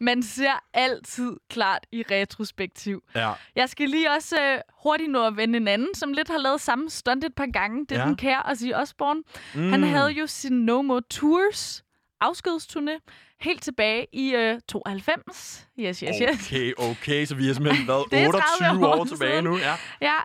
[0.00, 3.02] man ser altid klart i retrospektiv.
[3.14, 3.32] Ja.
[3.56, 6.60] Jeg skal lige også øh, hurtigt nå at vende en anden, som lidt har lavet
[6.60, 7.86] samme stunt et par gange.
[7.86, 8.06] Det er ja.
[8.06, 9.22] den kære Ozzy Osbourne.
[9.54, 9.70] Mm.
[9.70, 11.84] Han havde jo sin No More Tours
[12.24, 12.98] afskedsturné
[13.40, 15.66] helt tilbage i øh, 92.
[15.80, 16.46] Yes, yes, yes.
[16.46, 19.56] Okay, okay, så vi har simpelthen været Det er 28 30 år år tilbage nu.
[19.58, 19.74] Ja.
[20.00, 20.16] Ja,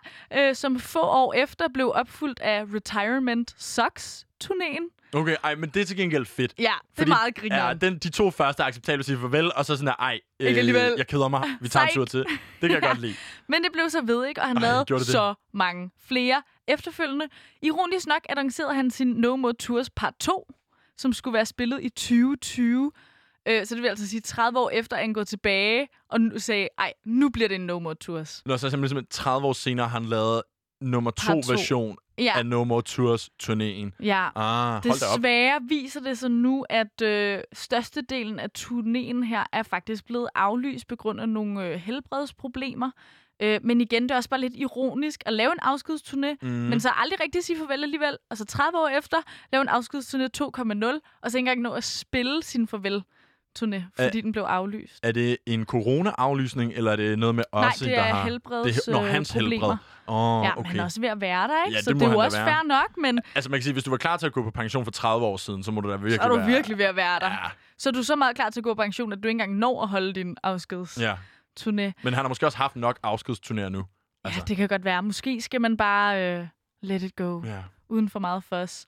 [0.50, 5.00] øh, som få år efter blev opfulgt af Retirement Sucks turnéen.
[5.15, 6.53] Okay, ej, men det er til gengæld fedt.
[6.60, 7.77] Ja, det er meget grineren.
[7.82, 10.20] Ja, den, de to første er acceptable at sige farvel, og så sådan der, ej,
[10.39, 10.93] øh, Ikke alligevel.
[10.98, 12.20] jeg keder mig, vi tager en tur til.
[12.62, 13.15] Det kan jeg godt lide.
[13.50, 14.41] Men det blev så ved, ikke?
[14.41, 15.08] Og han Ej, lavede det det?
[15.08, 17.25] så mange flere efterfølgende.
[17.62, 20.48] Ironisk nok annoncerede han sin No More Tours part 2,
[20.97, 22.91] som skulle være spillet i 2020.
[23.47, 26.39] Øh, så det vil altså sige 30 år efter, at han går tilbage og nu
[26.39, 28.41] sagde, ej, nu bliver det en No More Tours.
[28.45, 30.41] Nå, så simpelthen 30 år senere har han lavet
[30.83, 31.51] nummer to to.
[31.53, 33.91] version Ja, af No More Tours turnéen.
[34.03, 34.29] ja.
[34.35, 35.17] Ah, hold da op.
[35.17, 40.87] Desværre viser det sig nu, at øh, størstedelen af turnéen her er faktisk blevet aflyst
[40.87, 42.91] på grund af nogle øh, helbredsproblemer.
[43.41, 46.47] Øh, men igen, det er også bare lidt ironisk at lave en afskedsturné, Mm.
[46.49, 48.17] men så aldrig rigtig sige farvel alligevel.
[48.29, 49.17] Og så 30 år efter,
[49.51, 52.67] lave en afskedsturné 2.0, og så ikke engang nå at spille sin
[53.59, 54.99] farvel-turné, fordi den blev aflyst.
[55.03, 58.23] Er det en corona-aflysning, eller er det noget med Nej, Ozzy, det der er har...
[58.23, 59.65] helbreds, det er, når hans øh, problemer.
[59.67, 59.77] helbred.
[60.07, 60.69] Oh, Ja, men okay.
[60.71, 61.75] han er også ved at være der, ikke?
[61.77, 62.47] Ja, så det det må er jo også være.
[62.47, 64.51] fair nok, men Altså, man kan sige, hvis du var klar til at gå på
[64.51, 66.47] pension for 30 år siden, så må du da virkelig så er du være...
[66.47, 67.29] virkelig ved at være der.
[67.29, 67.37] Ja,
[67.77, 69.55] Så er du så meget klar til at gå på pension, at du ikke engang
[69.55, 71.01] når at holde din afskedsturné.
[71.01, 71.15] ja.
[72.03, 73.85] Men han har måske også haft nok afskedsturnéer nu.
[74.23, 74.39] Altså.
[74.39, 75.03] Ja, det kan godt være.
[75.03, 76.47] Måske skal man bare øh,
[76.81, 77.41] let it go.
[77.45, 77.57] Ja.
[77.89, 78.85] uden for meget fuss.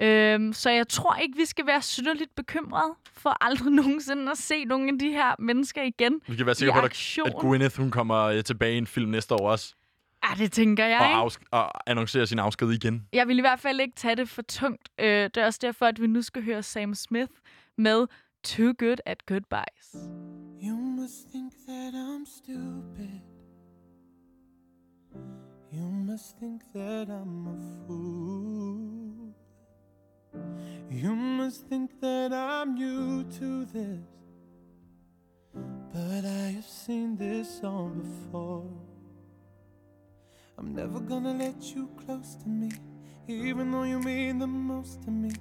[0.00, 4.64] Øhm, så jeg tror ikke, vi skal være synderligt bekymrede for aldrig nogensinde at se
[4.64, 7.76] nogle af de her mennesker igen Vi kan være i sikre på, at, at Gwyneth
[7.80, 9.74] hun kommer øh, tilbage i en film næste år også,
[10.30, 11.16] Ja, det tænker jeg, og, ikke?
[11.16, 13.08] afsk- og annoncerer sin afsked igen.
[13.12, 14.88] Jeg vil i hvert fald ikke tage det for tungt.
[14.98, 17.30] Øh, det er også derfor, at vi nu skal høre Sam Smith
[17.78, 18.06] med
[18.44, 19.94] Too Good at Goodbyes.
[20.62, 23.20] You must think that I'm stupid.
[25.74, 29.03] You must think that I'm a fool.
[30.90, 34.06] You must think that I'm new to this.
[35.92, 38.70] But I have seen this song before.
[40.56, 42.70] I'm never gonna let you close to me,
[43.26, 45.32] even though you mean the most to me.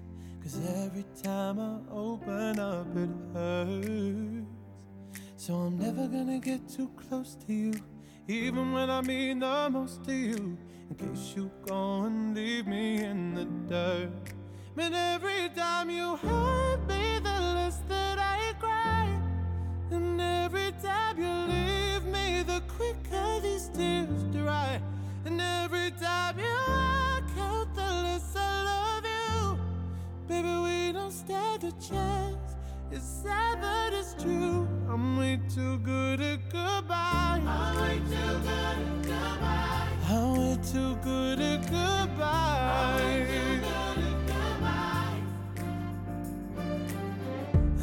[0.42, 4.48] Cause every time I open up, it hurts.
[5.38, 7.74] So I'm never gonna get too close to you,
[8.28, 10.58] even when I mean the most to you.
[10.90, 14.43] In case you go and leave me in the dirt.
[14.76, 19.08] But every time you hurt me, the less that I cry.
[19.92, 24.82] And every time you leave me, the quicker these tears dry.
[25.26, 29.60] And every time you walk out, the less I love you.
[30.28, 32.56] Baby, we don't stand a chance.
[32.92, 34.68] It's sad, but it's true.
[34.90, 37.42] I'm way too good at goodbye.
[37.46, 39.88] I'm way too good at goodbye.
[40.10, 42.54] I'm way too good at goodbye.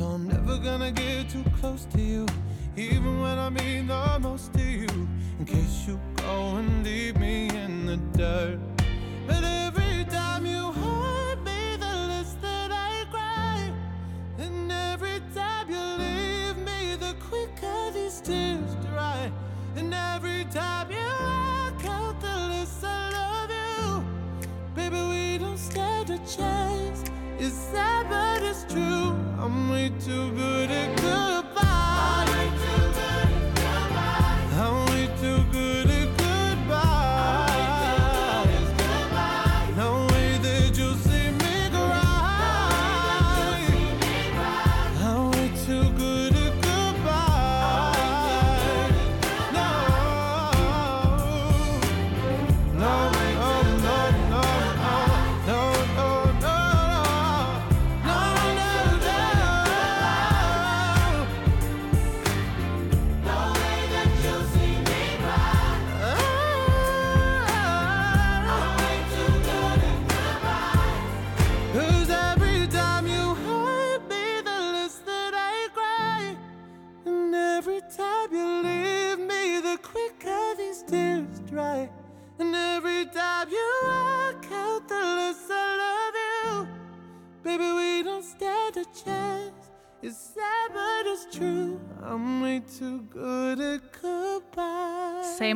[0.00, 2.24] So I'm never gonna get too close to you,
[2.74, 4.88] even when I mean the most to you.
[5.38, 8.58] In case you go and leave me in the dirt.
[9.26, 13.70] But every time you hurt me, the less that I cry.
[14.38, 19.30] And every time you leave me, the quicker these tears dry.
[19.76, 24.02] And every time you walk out, the less I love you.
[24.74, 26.99] Baby, we don't stand a chance.
[27.42, 29.16] It's sad, but it's true.
[29.40, 32.89] I'm way too good at goodbye.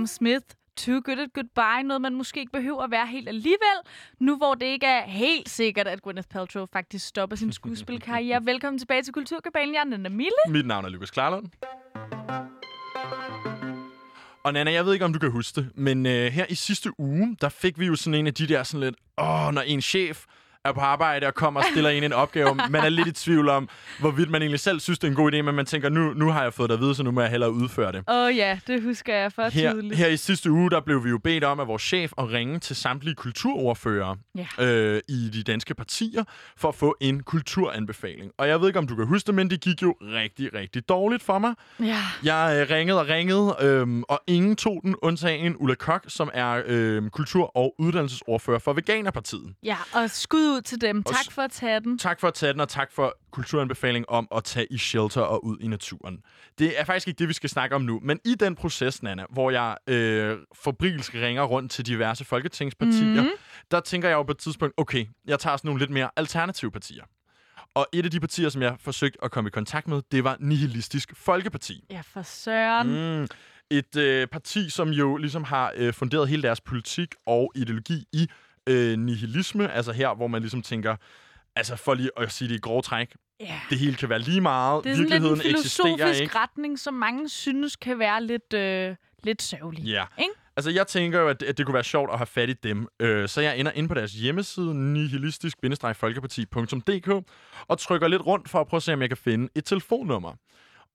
[0.05, 0.45] Sam Smith,
[0.77, 3.79] Too Good at Goodbye, noget man måske ikke behøver at være helt alligevel,
[4.21, 8.47] nu hvor det ikke er helt sikkert, at Gwyneth Paltrow faktisk stopper sin skuespilkarriere.
[8.47, 9.75] Velkommen tilbage til Kulturkabalen.
[9.75, 10.31] Jeg er Nana Mille.
[10.49, 11.47] Mit navn er Lukas Klarlund.
[14.43, 17.01] Og Nana, jeg ved ikke, om du kan huske det, men øh, her i sidste
[17.01, 19.83] uge, der fik vi jo sådan en af de der sådan lidt, åh, når en
[19.83, 20.25] chef
[20.65, 23.49] er på arbejde og kommer og stiller en en opgave, man er lidt i tvivl
[23.49, 23.69] om,
[24.01, 26.31] hvorvidt man egentlig selv synes, det er en god idé, men man tænker, nu, nu
[26.31, 28.05] har jeg fået det at vide, så nu må jeg hellere udføre det.
[28.09, 29.97] Åh oh, ja, det husker jeg for Her, tydeligt.
[29.97, 32.59] her i sidste uge, der blev vi jo bedt om af vores chef at ringe
[32.59, 34.47] til samtlige kulturordfører Ja.
[34.67, 36.25] øh, i de danske partier
[36.57, 38.33] for at få en kulturanbefaling.
[38.39, 40.89] Og jeg ved ikke, om du kan huske det, men det gik jo rigtig, rigtig
[40.89, 41.55] dårligt for mig.
[41.81, 41.99] Ja.
[42.25, 46.63] Jeg øh, ringede og ringede, øhm, og ingen tog den, undtagen Ulla Kok, som er
[46.67, 49.55] øhm, kultur- og uddannelsesordfører for Veganerpartiet.
[49.63, 51.03] ja, og skud ud til dem.
[51.07, 51.99] Og Tak for at tage den.
[51.99, 55.45] Tak for at tage den, og tak for kulturanbefaling om at tage i shelter og
[55.45, 56.19] ud i naturen.
[56.59, 59.25] Det er faktisk ikke det, vi skal snakke om nu, men i den proces, Nana,
[59.31, 63.29] hvor jeg øh, fabrilsk ringer rundt til diverse folketingspartier, mm.
[63.71, 66.71] der tænker jeg jo på et tidspunkt, okay, jeg tager sådan nogle lidt mere alternative
[66.71, 67.05] partier.
[67.75, 70.37] Og et af de partier, som jeg forsøgte at komme i kontakt med, det var
[70.41, 71.85] Nihilistisk Folkeparti.
[71.91, 73.21] Ja, for søren.
[73.21, 73.27] Mm.
[73.71, 78.29] Et øh, parti, som jo ligesom har øh, funderet hele deres politik og ideologi i
[78.69, 79.73] øh, nihilisme.
[79.73, 80.97] Altså her, hvor man ligesom tænker,
[81.57, 83.61] altså for lige at sige det i grove træk, Ja.
[83.71, 84.85] det hele kan være lige meget.
[84.85, 86.39] Det er sådan lidt en Virkeligheden filosofisk ikke.
[86.39, 89.85] retning, som mange synes kan være lidt, øh, lidt sørgelig.
[89.85, 90.05] Ja.
[90.19, 90.31] Ikke?
[90.57, 92.53] Altså, jeg tænker jo, at det, at det kunne være sjovt at have fat i
[92.53, 92.87] dem.
[93.01, 97.09] Øh, så jeg ender ind på deres hjemmeside, nihilistisk-folkeparti.dk,
[97.69, 100.33] og trykker lidt rundt for at prøve at se, om jeg kan finde et telefonnummer.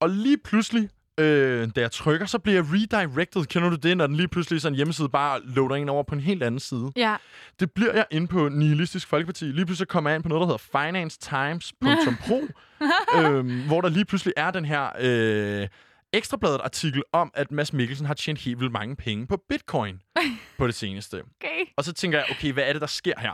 [0.00, 0.88] Og lige pludselig,
[1.20, 3.44] øh, da jeg trykker, så bliver jeg redirected.
[3.44, 6.14] Kender du det, når den lige pludselig sådan en hjemmeside bare loader en over på
[6.14, 6.92] en helt anden side?
[6.96, 7.16] Ja.
[7.60, 9.44] Det bliver jeg inde på Nihilistisk Folkeparti.
[9.44, 12.42] Lige pludselig kommer jeg ind på noget, der hedder financetimes.pro,
[13.18, 15.68] øhm, hvor der lige pludselig er den her øh,
[16.12, 20.00] ekstrabladet artikel om, at Mads Mikkelsen har tjent helt vildt mange penge på bitcoin
[20.58, 21.14] på det seneste.
[21.16, 21.64] Okay.
[21.76, 23.30] Og så tænker jeg, okay, hvad er det, der sker her?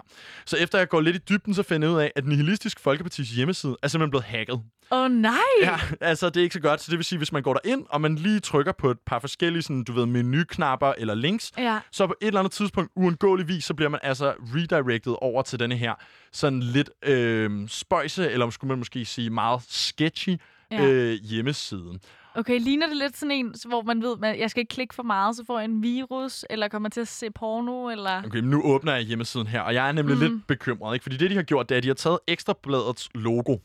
[0.47, 3.31] Så efter jeg går lidt i dybden, så finder jeg ud af, at Nihilistisk Folkepartis
[3.31, 4.62] hjemmeside er simpelthen blevet hacket.
[4.91, 5.33] Åh oh, nej!
[5.62, 6.81] Ja, altså det er ikke så godt.
[6.81, 9.19] Så det vil sige, hvis man går derind, og man lige trykker på et par
[9.19, 11.79] forskellige, sådan, du ved, menuknapper eller links, Ja.
[11.93, 15.77] så på et eller andet tidspunkt, uundgåeligvis, så bliver man altså redirected over til denne
[15.77, 15.95] her
[16.33, 20.37] sådan lidt øh, spøjse, eller skulle man måske sige meget sketchy
[20.71, 20.85] Ja.
[20.87, 21.99] øh, hjemmeside.
[22.35, 25.03] Okay, ligner det lidt sådan en, hvor man ved, at jeg skal ikke klikke for
[25.03, 28.23] meget, så får jeg en virus, eller kommer til at se porno, eller...
[28.27, 30.23] Okay, men nu åbner jeg hjemmesiden her, og jeg er nemlig mm.
[30.23, 31.03] Lidt bekymret, ikke?
[31.03, 33.57] fordi det, de har gjort, det er, at de har taget Ekstrabladets logo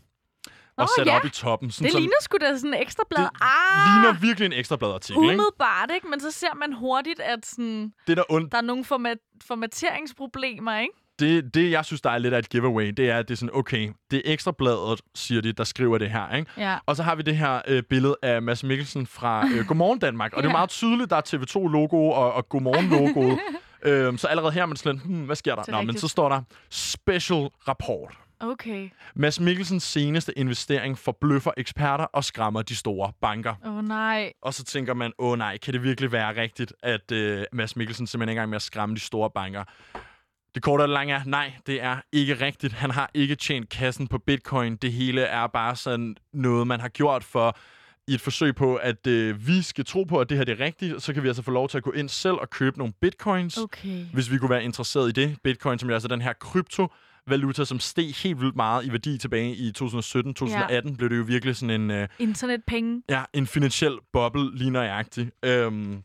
[0.77, 1.15] og Åh, sat ja.
[1.15, 1.71] op i toppen.
[1.71, 3.23] Sådan, Det ligner sgu da sådan en ekstra blad.
[3.23, 4.03] det ah!
[4.03, 5.33] ligner virkelig en ekstrabladartikel, ikke?
[5.33, 6.07] Umiddelbart, ikke?
[6.07, 10.79] Men så ser man hurtigt, at sådan, Det, der und- der er nogle format formateringsproblemer,
[10.79, 10.93] ikke?
[11.21, 13.37] Det, det, jeg synes, der er lidt af et giveaway, det er, at det er
[13.37, 16.51] sådan, okay, det er ekstrabladet, siger de, der skriver det her, ikke?
[16.57, 16.77] Ja.
[16.85, 20.33] Og så har vi det her øh, billede af Mads Mikkelsen fra øh, Godmorgen Danmark.
[20.33, 20.57] Og det er Ja.
[20.57, 23.39] meget tydeligt, der er TV2-logo og, og Godmorgen-logoet.
[23.85, 25.61] øhm, så allerede her er man sådan, hmm, hvad sker der?
[25.67, 28.13] Er Nå, men så står der Special Rapport.
[28.39, 28.89] Okay.
[29.15, 33.53] Mads Mikkelsens seneste investering forbløffer eksperter og skræmmer de store banker.
[33.65, 34.31] Åh oh, nej.
[34.41, 38.07] Og så tænker man, åh nej, kan det virkelig være rigtigt, at øh, Mads Mikkelsen
[38.07, 39.63] simpelthen er i gang med at skræmme de store banker?
[40.55, 42.73] Det korte og det lange er, nej, det er ikke rigtigt.
[42.73, 44.75] Han har ikke tjent kassen på bitcoin.
[44.75, 47.57] Det hele er bare sådan noget, man har gjort for
[48.07, 50.65] i et forsøg på, at øh, vi skal tro på, at det her det er
[50.65, 51.03] rigtigt.
[51.03, 53.57] Så kan vi altså få lov til at gå ind selv og købe nogle bitcoins,
[53.57, 54.05] Okay.
[54.13, 55.37] hvis vi kunne være interesseret i det.
[55.43, 56.87] Bitcoin, som er altså den her krypto
[57.27, 59.83] valuta, som steg helt vildt meget i værdi tilbage i 2017-2018,
[60.49, 60.81] ja.
[60.97, 63.01] blev det jo virkelig sådan en, øh, Internetpenge.
[63.09, 65.31] ja, en finansiel boble lige nøjagtigt.
[65.45, 66.03] Øhm,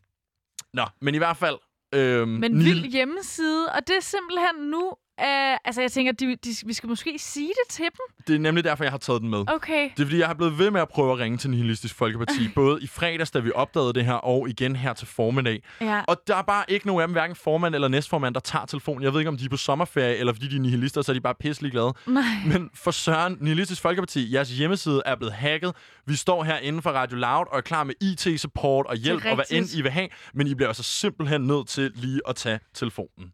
[0.73, 1.55] nå, men i hvert fald...
[1.95, 6.49] Øhm, Men vild hjemmeside, og det er simpelthen nu øh, altså jeg tænker, de, de,
[6.65, 8.25] vi skal måske sige det til dem.
[8.27, 9.43] Det er nemlig derfor, jeg har taget den med.
[9.47, 9.89] Okay.
[9.97, 12.49] Det er fordi, jeg har blevet ved med at prøve at ringe til Nihilistisk Folkeparti,
[12.55, 15.63] både i fredags, da vi opdagede det her, og igen her til formiddag.
[15.81, 16.01] Ja.
[16.07, 19.03] Og der er bare ikke nogen af dem, hverken formand eller næstformand, der tager telefonen.
[19.03, 21.13] Jeg ved ikke, om de er på sommerferie, eller fordi de er nihilister, så er
[21.13, 21.93] de bare pisselig glade.
[22.07, 22.23] Nej.
[22.45, 25.73] Men for Søren, Nihilistisk Folkeparti, jeres hjemmeside er blevet hacket.
[26.05, 29.35] Vi står her inden for Radio Loud og er klar med IT-support og hjælp, og
[29.35, 29.67] hvad end.
[29.75, 30.07] I vil have.
[30.33, 33.31] Men I bliver altså simpelthen nødt til lige at tage telefonen.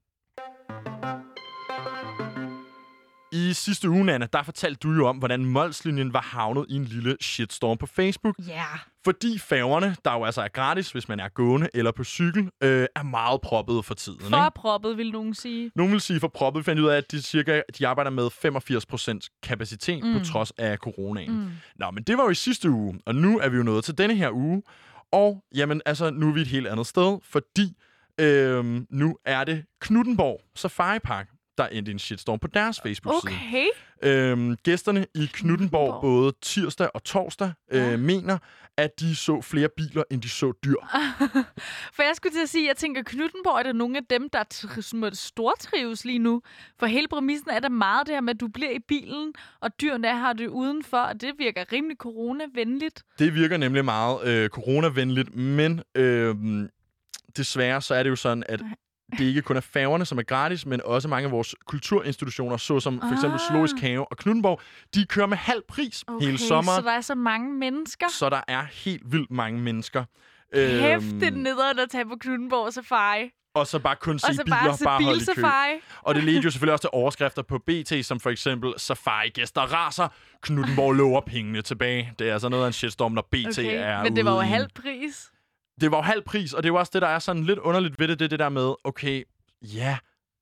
[3.34, 6.84] I sidste uge, Anna, der fortalte du jo om, hvordan Molslinjen var havnet i en
[6.84, 8.36] lille shitstorm på Facebook.
[8.48, 8.66] Ja.
[9.04, 12.88] Fordi færgerne, der jo altså er gratis, hvis man er gående eller på cykel, øh,
[12.96, 14.20] er meget proppet for tiden.
[14.20, 14.56] For Ikke?
[14.56, 15.72] proppet, vil nogen sige.
[15.76, 16.60] Nogle vil sige for proppet.
[16.60, 18.30] Vi fandt ud af, at de, cirka, de arbejder med
[19.26, 20.20] 85% kapacitet mm.
[20.20, 21.32] på trods af coronaen.
[21.32, 21.50] Mm.
[21.76, 23.98] Nå, men det var jo i sidste uge, og nu er vi jo nået til
[23.98, 24.64] denne her uge.
[25.12, 27.74] Og jamen, altså, nu er vi et helt andet sted, fordi
[28.20, 33.34] øh, nu er det Knuttenborg Safari Park, der endte en shitstorm på deres Facebook-side.
[33.48, 33.68] Okay.
[34.04, 37.92] Øhm, gæsterne i Knuttenborg, både tirsdag og torsdag, Ja.
[37.94, 38.38] øh, mener,
[38.78, 40.76] at de så flere biler, end de så dyr.
[41.96, 44.04] For jeg skulle til at sige, at jeg tænker, at Knuttenborg er der nogle af
[44.10, 46.42] dem, der måtte stortrives lige nu.
[46.80, 49.70] For hele præmissen er der meget det her med, at du bliver i bilen, og
[49.82, 53.04] dyrene her det udenfor, og det virker rimelig coronavenligt.
[53.20, 56.36] Det virker nemlig meget øh, coronavenligt, men øh,
[57.38, 58.62] desværre så er det jo sådan, at
[59.18, 63.00] det ikke kun er færgerne, som er gratis, men også mange af vores kulturinstitutioner, såsom
[63.00, 63.48] for eksempel Ah.
[63.48, 64.62] Zoologisk Have og Knuttenborg,
[64.96, 68.06] de kører med halv pris Okay, hele sommeren, så der er så mange mennesker.
[68.10, 70.04] så der er helt vildt mange mennesker.
[70.56, 73.30] Hæft, det er Øhm, nederen at tage på Knuttenborg Safari.
[73.56, 75.42] og så bare kun så biler, bare se bare holde i kø.
[76.02, 80.08] Og det ledte jo selvfølgelig også til overskrifter på BT, som for eksempel Safari-gæster raser,
[80.42, 82.14] Knuttenborg lover pengene tilbage.
[82.20, 84.40] Det er altså noget af en shitstorm, når BT Okay, er men det var ude
[84.42, 85.30] jo halv pris.
[85.82, 87.60] Det var jo halv pris, og det er jo også det, der er sådan lidt
[87.60, 89.24] underligt ved det, det det der med, okay,
[89.62, 89.98] ja,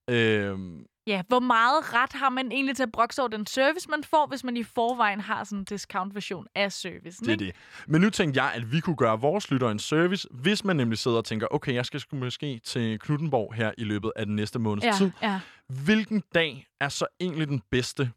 [0.10, 4.04] øhm, Ja, hvor meget ret har man egentlig til at brokse over den service, man
[4.04, 7.26] får, hvis man i forvejen har sådan en discount-version af servicen?
[7.26, 7.56] det er det.
[7.88, 10.98] Men nu tænkte jeg, at vi kunne gøre vores lytter en service, hvis man nemlig
[10.98, 14.60] sidder og tænker, okay, jeg skal måske til Knuttenborg her i løbet af den næste
[14.60, 15.12] måneds Ja, tid.
[15.22, 15.40] ja.
[15.86, 18.12] Hvilken dag er så egentlig den bedste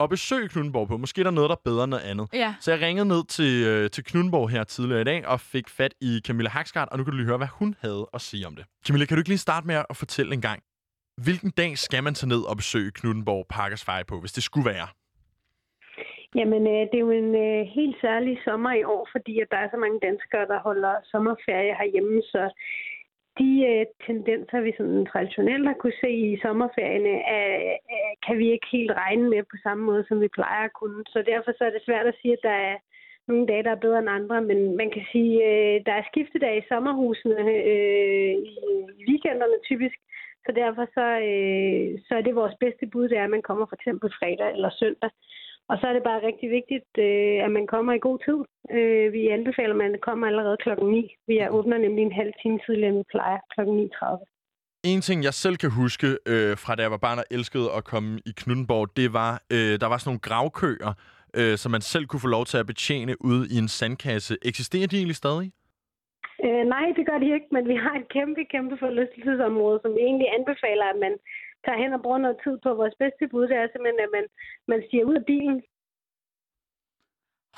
[0.00, 0.96] at besøge Knuttenborg på?
[0.96, 2.28] Måske er der noget, der er bedre end noget andet.
[2.32, 2.54] ja.
[2.60, 5.94] Så jeg ringede ned til, øh, til Knuttenborg her tidligere i dag og fik fat
[6.00, 8.56] i Camilla Haksgaard, og nu kan du lige høre, hvad hun havde at sige om
[8.56, 8.64] det.
[8.86, 10.62] Camilla, kan du ikke lige starte med at fortælle en gang,
[11.24, 14.68] hvilken dag skal man tage ned og besøge Knuttenborg Parkers Fire på, hvis det skulle
[14.70, 14.88] være?
[16.38, 19.60] Jamen, øh, det er jo en øh, helt særlig sommer i år, fordi at der
[19.64, 22.42] er så mange danskere, der holder sommerferie herhjemme, så
[23.40, 27.48] de øh, tendenser, vi sådan traditionelt har kunne se i sommerferierne, er,
[27.96, 31.00] er, kan vi ikke helt regne med på samme måde, som vi plejer at kunne.
[31.12, 32.76] Så derfor så er det svært at sige, at der er
[33.28, 36.58] nogle dage, der er bedre end andre, men man kan sige, øh, der er skiftedage
[36.58, 37.40] i sommerhusene
[37.72, 38.54] øh, i,
[38.98, 39.98] i weekenderne typisk,
[40.46, 43.66] så derfor så, øh, så er det vores bedste bud, det er, at man kommer
[43.66, 45.10] for eksempel fredag eller søndag.
[45.70, 48.38] Og så er det bare rigtig vigtigt, øh, at man kommer i god tid.
[48.76, 51.16] Øh, vi anbefaler, at man kommer allerede klokken 9.
[51.26, 54.24] Vi er åbner nemlig en halv time tidligere, end vi plejer, klokken 9.30.
[54.84, 57.84] En ting, jeg selv kan huske øh, fra da jeg var barn og elskede at
[57.84, 60.92] komme i Knuttenborg, det var, øh, der var sådan nogle gravkøer,
[61.38, 64.36] øh, som man selv kunne få lov til at betjene ude i en sandkasse.
[64.50, 65.48] Eksisterer de egentlig stadig?
[66.46, 70.00] Øh, nej, det gør de ikke, men vi har et kæmpe, kæmpe forlystelsesområde, som vi
[70.08, 71.14] egentlig anbefaler, at man
[71.64, 72.68] tager hen og bruger noget tid på.
[72.82, 74.26] Vores bedste bud det er simpelthen, at man,
[74.72, 75.58] man stiger ud af bilen,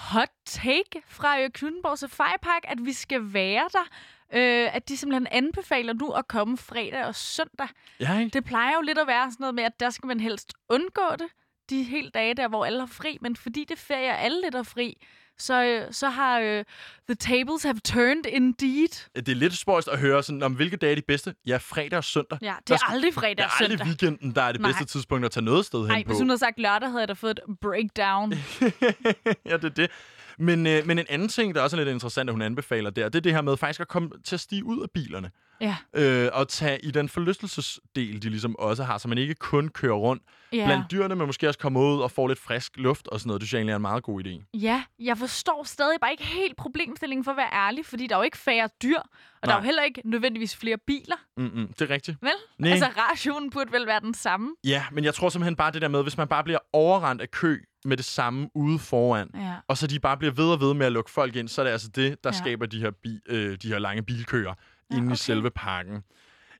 [0.08, 3.86] Hot take fra Knuttenborg Safari Park, at vi skal være der.
[4.32, 7.68] Øh, at de simpelthen anbefaler nu at komme fredag og søndag.
[8.00, 8.30] Ja, ikke?
[8.30, 11.16] Det plejer jo lidt at være sådan noget med, at der skal man helst undgå
[11.18, 11.28] det.
[11.70, 13.18] De helt dage der, hvor alle har fri.
[13.20, 15.06] Men fordi det er ferie, og alle lidt er fri,
[15.40, 16.64] så, øh, så har øh,
[17.08, 18.88] the tables have turned indeed.
[19.16, 21.34] Det er lidt spøjst at høre, sådan, om hvilke dage er de bedste.
[21.46, 22.38] Ja, fredag og søndag.
[22.42, 23.72] Ja, det Der er skal- aldrig fredag Det og er søndag.
[23.72, 24.70] aldrig weekenden, der er det Nej.
[24.70, 26.06] bedste tidspunkt at tage noget sted hen Nej, på.
[26.08, 28.32] hvis hun havde sagt lørdag, havde jeg da fået et breakdown.
[29.50, 29.90] ja, det er det.
[30.38, 33.08] Men, øh, men en anden ting, der også er lidt interessant, at hun anbefaler der,
[33.08, 35.30] det er det her med faktisk at komme til at stige ud af bilerne.
[35.60, 35.76] Ja.
[35.94, 39.94] Øh, og tage i den forlystelsesdel, de ligesom også har, så man ikke kun kører
[39.94, 40.64] rundt Ja.
[40.66, 43.40] blandt dyrene, men måske også kommer ud og får lidt frisk luft og sådan noget.
[43.40, 44.50] Det synes jeg egentlig er en meget god idé.
[44.58, 48.18] Ja, jeg forstår stadig bare ikke helt problemstillingen for at være ærlig, fordi der er
[48.18, 49.04] jo ikke færre dyr, og
[49.42, 49.56] der er Nej.
[49.58, 52.18] jo heller ikke nødvendigvis flere biler, Mm-mm, det er rigtigt.
[52.22, 52.30] vel?
[52.58, 52.70] Nej.
[52.70, 54.54] Altså, rationen burde vel være den samme.
[54.64, 57.30] Ja, men jeg tror simpelthen bare det der med, hvis man bare bliver overrendt af
[57.30, 59.54] kø med det samme ude foran, Ja.
[59.68, 61.64] og så de bare bliver ved og ved med at lukke folk ind, så er
[61.64, 62.38] det altså det, der ja.
[62.38, 64.54] skaber de her, bi, øh, de her lange bilkøer
[64.90, 65.14] Ja, inde okay.
[65.14, 66.02] i selve parken.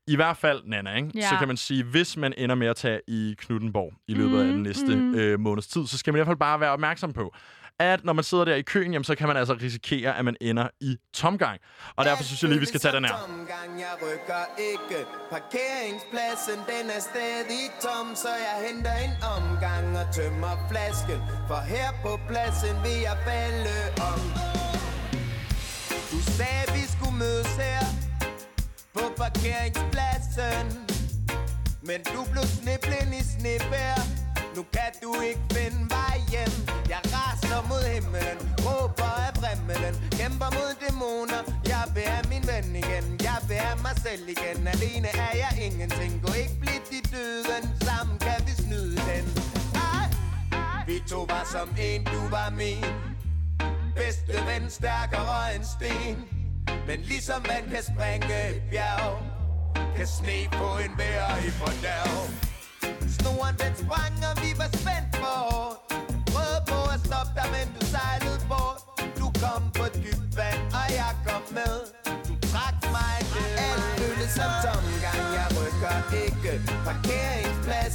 [0.07, 1.11] I hvert fald, Nana, ikke?
[1.15, 1.29] Ja.
[1.29, 4.45] så kan man sige, hvis man ender med at tage i Knuttenborg i løbet af
[4.45, 5.15] Mm, den næste mm.
[5.15, 7.35] øh, måneds tid, så skal man i hvert fald bare være opmærksom på,
[7.79, 10.35] at når man sidder der i køen, jamen, så kan man altså risikere, at man
[10.41, 11.59] ender i tomgang.
[11.95, 13.11] Og derfor synes jeg lige, vi skal tage den her.
[13.27, 20.13] Tomgang, jeg rykker ikke Parkeringspladsen, den er stadig tom Så jeg henter en omgang og
[20.15, 23.75] tømmer flasken For her på pladsen vil jeg falde
[24.11, 24.50] om
[29.21, 30.65] parkeringspladsen
[31.89, 33.99] Men du blev sniblen i snibær
[34.55, 36.55] Nu kan du ikke finde vej hjem
[36.93, 41.41] Jeg raser mod himlen Råber af vrimmelen Kæmper mod dæmoner.
[41.73, 44.59] Jeg vil have min ven igen Jeg vil have mig selv igen.
[44.73, 47.63] Alene er jeg ingenting Gå ikke blidt i døden.
[47.87, 49.25] Sammen kan vi snyde den.
[49.89, 50.07] Ej.
[50.87, 52.85] Vi to var som en, du var min.
[53.95, 56.40] Bedste ven stærkere end sten.
[56.91, 59.11] Men ligesom man kan springe et bjerg
[59.95, 62.19] Kan sne på en vejr i fordærv
[63.17, 65.39] Snoren den sprang, og vi var spændt for.
[65.51, 65.77] Hårdt
[66.31, 68.79] Prøvede på at stoppe dig, men du sejlede bort.
[69.19, 71.75] Du kom på dybt vand, og jeg kom med.
[72.27, 76.53] Du trak mig ned Alt føles som tomgang, jeg rykker ikke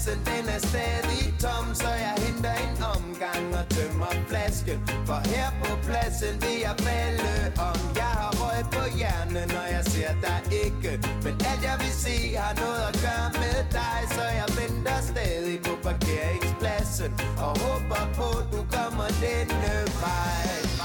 [0.07, 5.49] Parkeringspladsen, den er stadig tom Så jeg henter en omgang og tømmer flasken For her
[5.63, 7.79] på pladsen vil jeg falde om.
[7.97, 10.93] Jeg har røg på hjernen, når jeg ser dig ikke.
[11.25, 13.99] Men alt jeg vil se har noget at gøre med dig.
[14.17, 17.11] Så jeg venter stadig på parkeringspladsen
[17.45, 20.76] Og håber på, du kommer denne vej.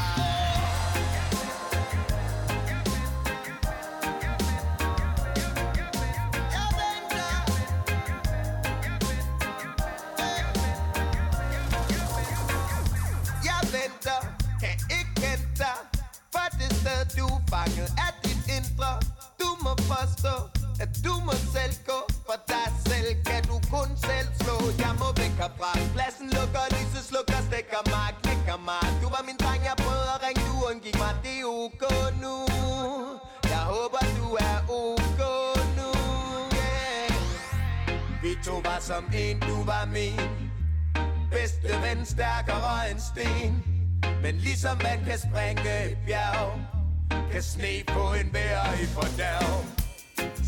[16.83, 18.91] For du er fanget af dit indre
[19.41, 20.35] Du må forstå,
[20.83, 21.99] at du må selv gå.
[22.27, 24.55] For dig selv kan du kun selv slå.
[24.83, 25.71] Jeg må væk herfra.
[25.95, 28.85] Pladsen lukker, lyset slukker, stikker mig, knækker mig.
[29.01, 31.13] Du var min dreng, jeg prøvede at ringe, du undgik mig.
[31.23, 31.83] Det er ok
[32.23, 32.35] nu.
[33.53, 35.21] Jeg håber du er ok
[35.77, 35.89] nu.
[36.61, 37.11] Yeah.
[38.23, 40.19] Vi to var som en, du var min
[41.31, 43.70] Bedste ven stærkere end sten.
[44.23, 46.59] Men ligesom man kan springe et bjerg
[47.31, 49.65] Kan sne på en vejr i fordærv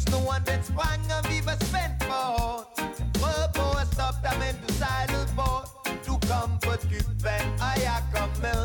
[0.05, 2.67] Snoren den sprang, og vi var spændt for hårdt.
[3.19, 5.67] Prøvede på at stoppe dig, men du sejlede bort.
[6.07, 8.63] Du kom på dybt vand, og jeg kom med.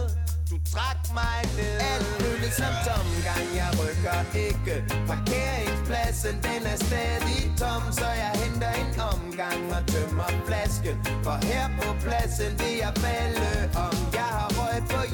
[0.51, 1.77] Du trak mig ned.
[1.90, 4.74] Alt føles som tomgang, jeg rykker ikke.
[5.11, 10.96] Parkeringspladsen, den er stadig tom Så jeg henter en omgang og tømmer flasken.
[11.24, 13.51] For her på pladsen vil jeg falde
[13.87, 14.08] om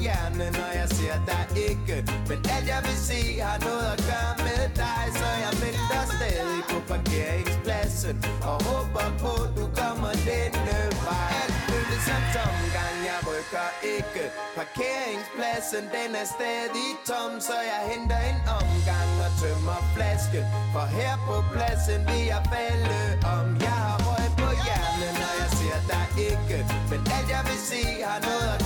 [0.05, 1.97] hjerne, når jeg ser dig ikke.
[2.29, 5.03] Men alt jeg vil se har noget at gøre med dig.
[5.19, 8.15] Så jeg venter stadig på parkeringspladsen
[8.49, 11.29] Og håber på, du kommer denne vej.
[11.41, 14.23] Alt føles som tomgang, jeg rykker ikke.
[14.59, 20.45] Parkeringspladsen, den er stadig tom Så jeg henter en omgang og tømmer flasken.
[20.73, 22.99] For her på pladsen vil jeg falde
[23.35, 23.47] om.
[23.67, 26.57] Jeg har røg på hjernen, når jeg ser dig ikke.
[26.91, 28.64] Men alt jeg vil se har noget at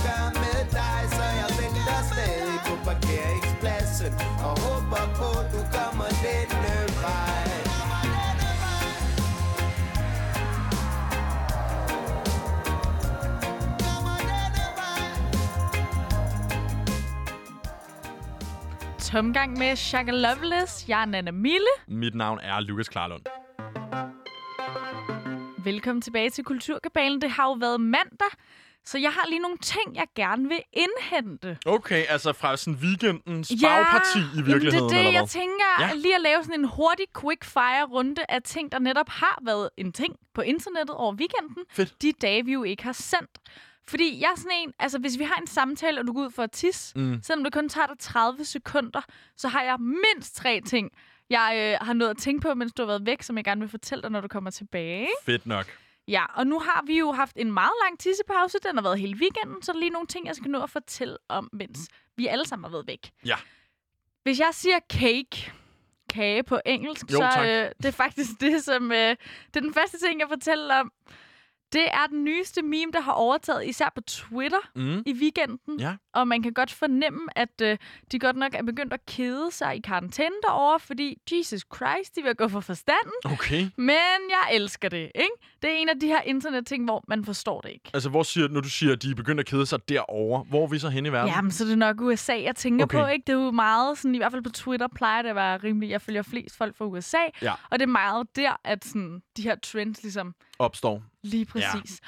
[19.12, 20.88] Tomgang med Shaka Loveless.
[20.88, 21.66] Jeg er Nana Mille.
[21.88, 23.22] Mit navn er Lukas Klarlund.
[25.64, 27.20] Velkommen tilbage til Kulturkabalen.
[27.20, 28.28] Det har jo været mandag,
[28.84, 31.58] så jeg har lige nogle ting, jeg gerne vil indhente.
[31.66, 35.28] Okay, altså fra sådan weekendens bagparti i virkeligheden, det er det, eller jeg hvad?
[35.28, 35.70] tænker.
[35.80, 35.86] Ja.
[35.86, 35.94] Ja.
[35.94, 40.16] Lige at lave sådan en hurtig quick-fire-runde af ting, der netop har været en ting
[40.34, 41.64] på internettet over weekenden.
[41.70, 42.02] Fedt.
[42.02, 43.38] De dage, vi jo ikke har sendt.
[43.90, 46.30] Fordi jeg er sådan en, altså hvis vi har en samtale, og du går ud
[46.30, 47.20] for at tisse, Mm.
[47.22, 49.00] selvom det kun tager dig 30 sekunder,
[49.36, 50.90] så har jeg mindst tre ting,
[51.30, 53.60] jeg øh, har nået at tænke på, mens du har været væk, som jeg gerne
[53.60, 55.08] vil fortælle dig, når du kommer tilbage.
[55.24, 55.66] Fedt nok.
[56.08, 58.58] Ja, og nu har vi jo haft en meget lang tissepause.
[58.62, 60.70] Den har været hele weekenden, så der er lige nogle ting, jeg skal nå at
[60.70, 61.78] fortælle om, mens
[62.16, 63.10] vi alle sammen har været væk.
[63.26, 63.36] Ja.
[64.22, 65.52] Hvis jeg siger cake,
[66.10, 67.46] kage på engelsk, Jo, så tak.
[67.46, 68.92] øh, det er faktisk det, som...
[68.92, 69.16] Øh,
[69.46, 70.92] det er den første ting, jeg fortæller om.
[71.72, 75.02] Det er den nyeste meme, der har overtaget, især på Twitter Mm.
[75.06, 75.80] i weekenden.
[75.80, 75.94] Ja.
[76.12, 77.78] Og man kan godt fornemme, at øh,
[78.12, 82.22] de godt nok er begyndt at kede sig i karantæne derovre, fordi Jesus Christ, de
[82.22, 83.12] vil gå for forstanden.
[83.24, 83.66] Okay.
[83.76, 85.30] Men jeg elsker det, ikke?
[85.62, 87.90] Det er en af de her internetting, hvor man forstår det ikke.
[87.94, 90.62] Altså, hvor siger, når du siger, at de er begyndt at kede sig derovre, hvor
[90.62, 91.34] er vi så henne i verden?
[91.34, 92.98] Jamen, så er det nok USA, jeg tænker Okay.
[93.00, 93.22] på, ikke?
[93.26, 95.90] Det er jo meget, sådan, i hvert fald på Twitter plejer det at være rimelig,
[95.90, 97.52] jeg følger flest folk fra USA, Ja.
[97.70, 101.02] og det er meget der, at sådan, de her trends ligesom Opstår.
[101.22, 102.00] lige præcis.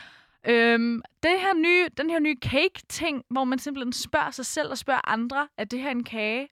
[0.47, 4.79] Øhm, det her nye, den her nye cake-ting, hvor man simpelthen spørger sig selv og
[4.79, 6.49] spørger andre, er det her en kage?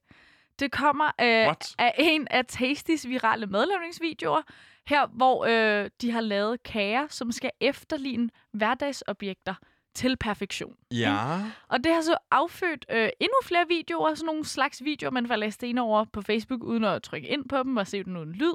[0.59, 1.75] Det kommer øh, What?
[1.79, 4.43] af en af Tasties virale madlavningsvideoer,
[4.87, 9.55] her hvor øh, de har lavet kager, som skal efterligne hverdagsobjekter
[9.95, 10.75] til perfektion.
[10.91, 11.39] Ja.
[11.69, 15.37] Og det har så affødt øh, endnu flere videoer, sådan nogle slags videoer, man får
[15.37, 18.33] læst ind over på Facebook, uden at trykke ind på dem og se den uden
[18.33, 18.55] lyd.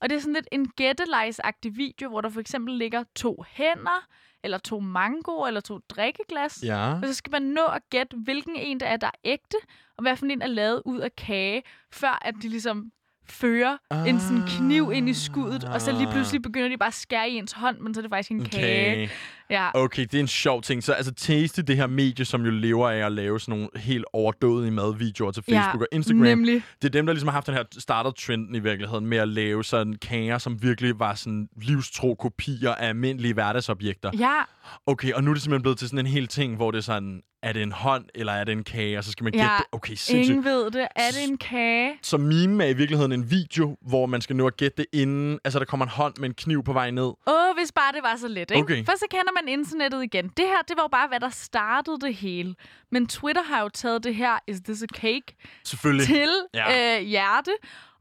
[0.00, 4.06] Og det er sådan lidt en gættelejsagtig video, hvor der for eksempel ligger to hænder,
[4.44, 6.62] eller to mangoer, eller to drikkeglas.
[6.62, 6.92] Ja.
[6.92, 9.56] Og så skal man nå at gætte, hvilken en der er, der er ægte,
[9.96, 12.92] og hvad for en er lavet ud af kage, før at de ligesom
[13.28, 14.08] fører ah.
[14.08, 17.30] en sådan kniv ind i skuddet, og så lige pludselig begynder de bare at skære
[17.30, 19.10] i ens hånd, men så er det faktisk en En kage.
[19.50, 19.70] Ja.
[19.74, 20.84] Okay, det er en sjov ting.
[20.84, 24.04] Så altså Tasty, det her medie, som jo lever af at lave sådan nogle helt
[24.12, 26.22] overdådige madvideoer til Facebook ja, og Instagram.
[26.22, 26.62] Nemlig.
[26.82, 29.28] Det er dem, der ligesom har haft den her startet trenden i virkeligheden med at
[29.28, 34.10] lave sådan kager, som virkelig var sådan livstro kopier af almindelige hverdagsobjekter.
[34.18, 34.42] Ja,
[34.86, 36.82] Okay, og nu er det simpelthen blevet til sådan en hel ting, hvor det er
[36.82, 38.98] sådan, er det en hånd, eller er det en kage?
[38.98, 39.66] Og så skal man gætte Ja, det.
[39.72, 40.28] Okay, sindssygt.
[40.28, 40.88] ingen ved det.
[40.96, 41.92] Er det en kage?
[42.02, 45.38] Så meme er i virkeligheden en video, hvor man skal nå at gætte det inden,
[45.44, 47.02] altså der kommer en hånd med en kniv på vej ned.
[47.04, 48.56] Åh, oh, hvis bare det var så let, ikke?
[48.62, 48.84] Okay.
[48.84, 50.28] Først så kender man internettet igen.
[50.28, 52.54] Det her, det var jo bare, hvad der startede det hele.
[52.90, 56.06] Men Twitter har jo taget det her, is this a cake, Selvfølgelig.
[56.06, 56.98] til Ja.
[57.00, 57.50] øh, hjerte,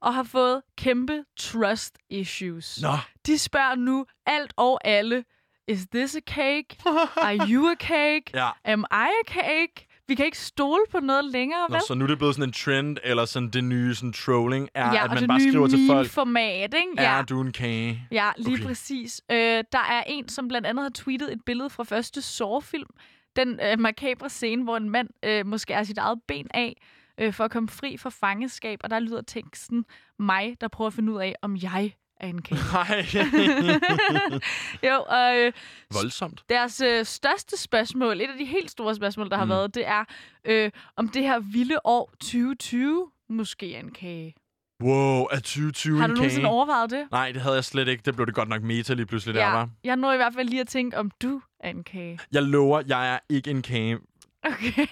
[0.01, 2.79] og har fået kæmpe trust issues.
[2.81, 5.23] Nå, De spørger nu alt og alle,
[5.67, 6.77] is this a cake?
[7.27, 8.23] Are you a cake?
[8.33, 8.49] ja.
[8.65, 9.84] Am I a cake?
[10.07, 11.81] Vi kan ikke stole på noget længere, Nå, vel?
[11.87, 14.93] så nu er det blevet sådan en trend, eller sådan det nye sådan trolling, er,
[14.93, 16.91] ja, at man bare skriver til folk, format, ikke?
[16.97, 18.07] er du en kage?
[18.11, 18.63] Ja, lige Okay.
[18.65, 19.21] præcis.
[19.31, 19.37] Øh,
[19.71, 22.89] der er en, som blandt andet har tweetet et billede fra første Saw-film.
[23.35, 26.81] Den øh, makabre scene, hvor en mand øh, måske er sit eget ben af
[27.17, 28.79] øh, for at komme fri fra fangeskab.
[28.83, 29.85] Og der lyder teksten
[30.19, 32.59] mig, der prøver at finde ud af, om jeg er en kage.
[32.73, 33.05] Nej.
[34.89, 35.53] jo, og øh,
[35.93, 36.43] Voldsomt.
[36.49, 39.49] deres øh, største spørgsmål, et af de helt store spørgsmål, der har Mm.
[39.49, 40.03] været, det er,
[40.45, 44.35] øh, om det her vilde år 2020 måske er en kage.
[44.83, 47.07] Wow, er 2020 har du nogensinde overvejet det?
[47.11, 48.01] Nej, det havde jeg slet ikke.
[48.05, 49.69] Det blev det godt nok meta lige pludselig der, var.
[49.83, 52.19] jeg når i hvert fald lige at tænke, om du er en kage.
[52.31, 53.97] Jeg lover, jeg er ikke en kage.
[54.45, 54.87] Okay.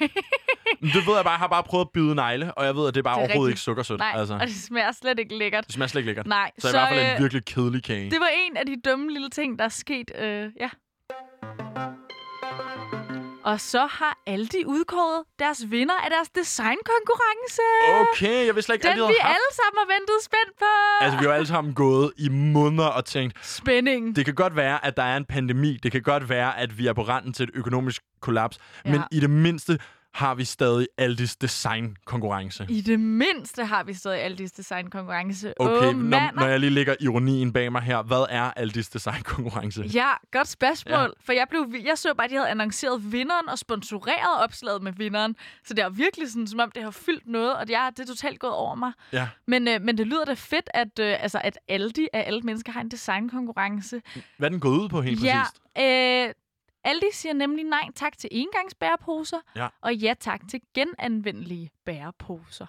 [0.82, 1.30] Det ved jeg bare.
[1.32, 3.22] Jeg har bare prøvet at byde negle, og jeg ved, at det er bare Det
[3.22, 3.52] er overhovedet rigtigt.
[3.52, 4.00] ikke sukkersødt.
[4.00, 4.34] Nej, altså.
[4.34, 5.66] og det smager slet ikke lækkert.
[5.66, 6.28] Det smager slet ikke lækkert.
[6.28, 8.12] Nej, Så, så i hvert fald en øh, virkelig kedelig kage.
[8.12, 10.12] det var en af de dumme lille ting, der er sket.
[10.20, 10.70] Øh, ja.
[13.44, 17.62] Og så har Aldi udkåret deres vinder af deres designkonkurrence.
[18.02, 19.30] Okay, jeg vidste slet ikke, Den de vi haft.
[19.36, 20.66] alle sammen har ventet spændt på.
[21.02, 24.16] Altså, vi har alle sammen gået i måneder og tænkt, Spænding.
[24.16, 25.78] det kan godt være, at der er en pandemi.
[25.84, 28.58] Det kan godt være, at vi er på randen til et økonomisk kollaps.
[28.86, 29.02] Men Ja.
[29.12, 29.80] i det mindste
[30.14, 32.66] har vi stadig Aldis designkonkurrence.
[32.70, 35.54] I det mindste har vi stadig Aldis designkonkurrence.
[35.60, 39.82] Okay, Åh, når, når jeg lige lægger ironien bag mig her, hvad er Aldis designkonkurrence?
[39.82, 40.94] Ja, godt spørgsmål.
[40.94, 41.08] Ja.
[41.26, 44.94] For jeg, blev, jeg så bare, at de havde annonceret vinderen og sponsoreret opslaget med
[44.94, 45.36] vinderen.
[45.66, 48.08] Så det er virkelig sådan, som om det har fyldt noget, og ja, det er
[48.08, 48.92] totalt gået over mig.
[49.14, 49.28] Ja.
[49.48, 52.72] Men, øh, men det lyder da fedt, at, øh, altså, at Aldi af alle mennesker
[52.72, 54.02] har en designkonkurrence.
[54.38, 55.62] Hvad er den gået ud på helt ja, præcist?
[55.80, 56.43] øh,
[56.84, 59.68] Aldi siger nemlig nej tak til engangsbæreposer, Ja.
[59.82, 62.66] og ja tak til genanvendelige bæreposer.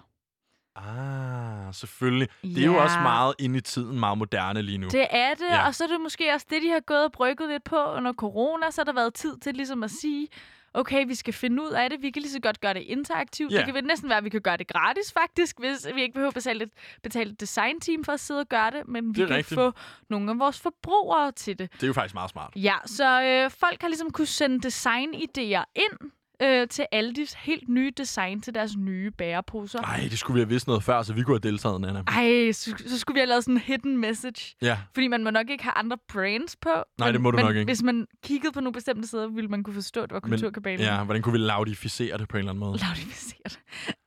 [0.75, 2.27] Ah, selvfølgelig.
[2.43, 4.87] Det er jo også meget inde i tiden, meget moderne lige nu.
[4.87, 5.67] Det er det, ja.
[5.67, 8.13] og så er det måske også det, de har gået og brygget lidt på under
[8.13, 8.71] corona.
[8.71, 10.27] Så har der været tid til ligesom at sige,
[10.75, 12.01] okay, vi skal finde ud af det.
[12.01, 13.51] Vi kan lige så godt gøre det interaktivt.
[13.51, 13.63] Ja.
[13.65, 16.27] Det kan næsten være, at vi kan gøre det gratis faktisk, hvis vi ikke behøver
[16.27, 16.69] at betale et,
[17.03, 18.87] betale et designteam for at sidde og gøre det.
[18.87, 19.55] Men vi Det kan rigtigt.
[19.59, 19.71] få
[20.09, 21.73] nogle af vores forbrugere til det.
[21.73, 22.53] Det er jo faktisk meget smart.
[22.55, 26.11] Ja, så øh, folk har ligesom kunne sende designidéer ind
[26.41, 29.81] øh, til Aldis helt nye design til deres nye bæreposer.
[29.81, 32.03] Nej, det skulle vi have vidst noget før, så vi kunne have deltaget, Nana.
[32.07, 34.55] Ej, så, så skulle vi have lavet sådan en hidden message.
[34.61, 36.69] Ja, Fordi man må nok ikke have andre brands på.
[36.99, 37.65] Nej, det må du men nok ikke.
[37.67, 40.79] hvis man kiggede på nogle bestemte steder, ville man kunne forstå, at det var kulturkabalen.
[40.85, 42.77] ja, hvordan kunne vi laudificere det på en eller anden måde?
[42.79, 43.59] Laudificeret.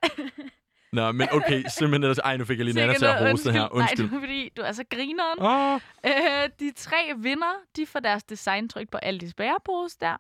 [0.93, 2.19] Nå, men okay, simpelthen ellers...
[2.19, 3.69] Ej, nu fik jeg lige Nana til at hoste her.
[3.75, 3.99] Undskyld.
[4.07, 5.39] Nej, det er fordi, du er så grineren.
[5.39, 10.17] Åh, Øh, de tre vinder, de får deres designtryk på Aldis bærepose der.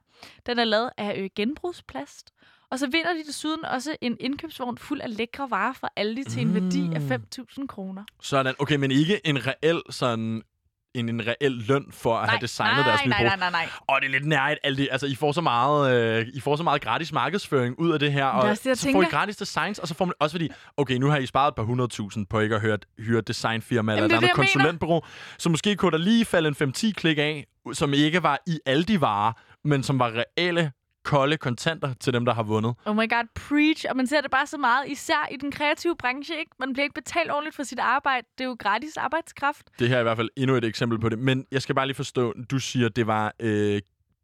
[0.46, 2.30] Den er lavet af øh, genbrugsplast.
[2.70, 6.42] Og så vinder de desuden også en indkøbsvogn fuld af lækre varer fra Aldi til
[6.42, 6.92] en værdi Mm.
[7.12, 7.18] af
[7.60, 8.04] 5.000 kroner.
[8.22, 8.54] sådan.
[8.58, 10.42] Okay, men ikke en reel sådan
[10.94, 13.68] en, en reel løn for at have designet nej, deres nye nej, nej, nej, nej.
[13.88, 14.88] Og det er lidt nærigt, alt det.
[14.90, 18.12] Altså, I får, så meget, øh, I får så meget gratis markedsføring ud af det
[18.12, 18.24] her.
[18.24, 19.10] Og det, så får I tænker.
[19.10, 21.62] gratis designs, og så får man også fordi, okay, nu har I sparet et par
[21.62, 25.02] hundredtusind på ikke at høre, hyre et designfirma eller et det andet konsulentbureau.
[25.38, 28.84] Så måske kunne der lige falde en 5-10 klik af, som ikke var i alle
[28.84, 29.32] de varer,
[29.64, 30.72] men som var reelle
[31.08, 32.74] kolde kontanter til dem, der har vundet.
[32.84, 33.86] Oh my god, preach.
[33.90, 36.50] Og man ser det bare så meget, især i den kreative branche, ikke?
[36.58, 38.26] Man bliver ikke betalt ordentligt for sit arbejde.
[38.38, 39.62] Det er jo gratis arbejdskraft.
[39.78, 41.18] Det her er i hvert fald endnu et eksempel på det.
[41.18, 43.80] Men jeg skal bare lige forstå, du siger, det var øh,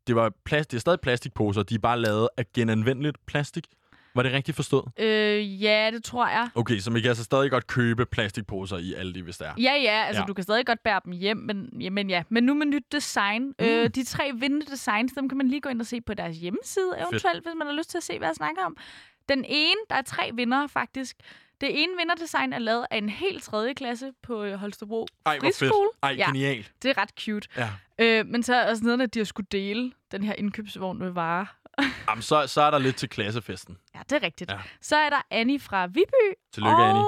[0.06, 3.66] det, var plast, det er stadig plastikposer, de er bare lavet af genanvendeligt plastik.
[4.14, 4.84] Var det rigtigt forstået?
[4.98, 6.48] Øh, ja, det tror jeg.
[6.54, 9.52] Okay, så man kan altså stadig godt købe plastikposer i Aldi, hvis det er.
[9.58, 10.26] Ja, ja, altså Ja.
[10.26, 12.22] du kan stadig godt bære dem hjem, men, ja, men ja.
[12.28, 13.46] Men nu med nyt design.
[13.46, 13.54] Mm.
[13.64, 16.36] Øh, de tre vindende designs, dem kan man lige gå ind og se på deres
[16.36, 18.76] hjemmeside eventuelt, hvis man har lyst til at se, hvad jeg snakker om.
[19.28, 21.16] Den ene, der er tre vinder faktisk.
[21.60, 25.56] Det ene vinderdesign er lavet af en helt tredje klasse på øh, Holstebro Ej, fedt.
[25.56, 25.88] Friskole.
[26.02, 26.26] Ej, Ja.
[26.26, 26.72] genialt.
[26.82, 27.48] Det er ret cute.
[27.56, 27.68] Ja.
[27.98, 31.10] Øh, men så er også noget, at de har skulle dele den her indkøbsvogn med
[31.10, 31.46] varer.
[32.08, 33.78] Jamen, så, så er der lidt til klassefesten.
[33.94, 34.50] Ja, det er rigtigt.
[34.50, 34.58] Ja.
[34.80, 36.24] Så er der Annie fra Viby.
[36.54, 37.04] Tillykke, og Annie.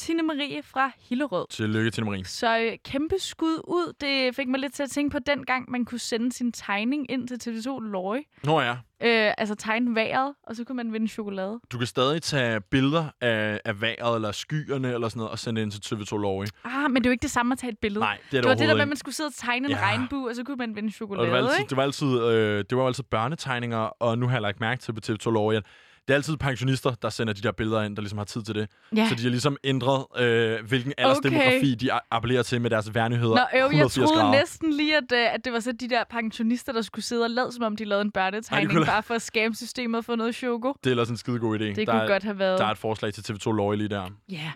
[0.00, 1.46] Tine Marie fra Hillerød.
[1.50, 2.24] Tillykke til Marie.
[2.24, 3.92] Så øh, kæmpe skud ud.
[4.00, 7.10] Det fik mig lidt til at tænke på den gang, man kunne sende sin tegning
[7.10, 8.22] ind til TV2 Løje.
[8.44, 11.60] Nå ja, Øh, altså tegne vejret, og så kunne man vinde chokolade.
[11.72, 15.62] du kan stadig tage billeder af, af vejret eller skyerne eller sådan noget og sende
[15.62, 16.46] ind til TV2 Lorry.
[16.64, 18.00] Ah, men det er jo ikke det samme at tage et billede.
[18.00, 19.66] Nej, det er det, det var det der med, at man skulle sidde og tegne
[19.68, 19.80] en Ja.
[19.80, 21.68] regnbue, og så kunne man vinde Og chokolade, det var altid, ikke?
[21.70, 24.92] det var altid, øh, det var altid børnetegninger, og nu har jeg lagt mærke til
[24.92, 25.64] på TV2 Lorry, at
[26.10, 28.54] det er altid pensionister, der sender de der billeder ind, der ligesom har tid til
[28.54, 28.68] det.
[28.96, 29.08] Ja.
[29.08, 33.34] Så de har ligesom ændret, øh, hvilken aldersdemografi de a- appellerer til med deres værnyheder.
[33.34, 34.38] Nå, øv, jeg 180 troede grader.
[34.40, 37.30] næsten lige, at, øh, at det var så de der pensionister, der skulle sidde og
[37.30, 40.14] lade, som om de lavede en børnetegning, kunne- bare for at skabe systemet og få
[40.14, 40.72] noget choko.
[40.84, 41.62] Det er ellers en skide god idé.
[41.64, 42.58] Det der kunne er, godt have været.
[42.58, 44.08] Der er et forslag til TV2 Lorry lige der.
[44.28, 44.52] Ja.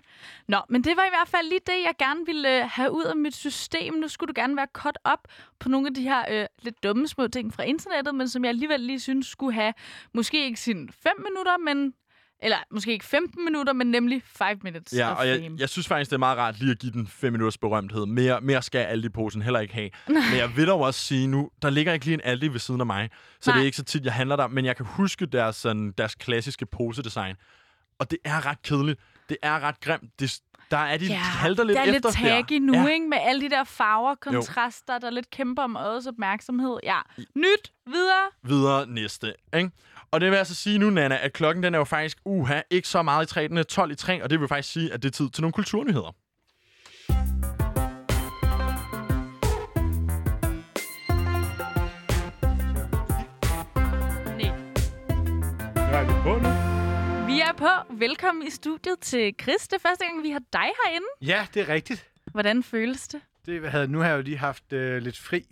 [0.49, 3.05] Nå, men det var i hvert fald lige det, jeg gerne ville øh, have ud
[3.05, 3.95] af mit system.
[3.95, 5.29] Nu skulle du gerne være cut op
[5.61, 8.49] på nogle af de her øh, lidt dumme små ting fra internettet, men som jeg
[8.49, 9.73] alligevel lige synes skulle have
[10.15, 11.93] måske ikke sin 5 minutter, men
[12.43, 16.11] eller måske ikke 15 minutter, men nemlig 5 minutes Ja, og jeg, jeg synes faktisk,
[16.11, 18.07] det er meget rart lige at give den 5 minutters berømthed.
[18.07, 19.91] Mere, mere skal Aldi-posen heller ikke have.
[20.09, 22.81] Men jeg vil dog også sige nu, der ligger ikke lige en Aldi ved siden
[22.81, 23.11] af mig.
[23.41, 23.55] Så Nej.
[23.55, 23.61] det Nej.
[23.63, 24.47] er ikke så tit, jeg handler der.
[24.49, 27.35] Men jeg kan huske deres, sådan, deres klassiske posedesign.
[27.99, 29.01] Og det er ret kedeligt.
[29.29, 30.21] Det er ret grimt.
[30.21, 30.39] Det,
[30.71, 32.87] der er de, Ja, de halter lidt det er efter lidt taggy nu, Ja.
[32.87, 33.09] ikke?
[33.09, 36.77] Med alle de der farver, kontraster, der lidt kæmper om øjets opmærksomhed.
[36.83, 36.99] Ja.
[37.37, 38.25] Nyt, videre.
[38.43, 39.35] videre næste.
[39.57, 39.71] Ikke?
[40.15, 42.89] Og det vil altså sige nu, Nana, at klokken den er jo faktisk uha, ikke
[42.89, 45.03] så meget i 3, den er 12 i 3, og det vil faktisk sige, at
[45.03, 46.15] det er tid til nogle kulturnyheder.
[55.77, 57.95] Er vi er på.
[57.95, 59.69] Velkommen i studiet til Chris.
[59.69, 61.07] Det er første gang, vi har dig herinde.
[61.23, 62.07] Ja, det er rigtigt.
[62.33, 63.21] Hvordan føles det?
[63.47, 65.45] Det havde, nu har jeg jo lige haft øh, lidt fri.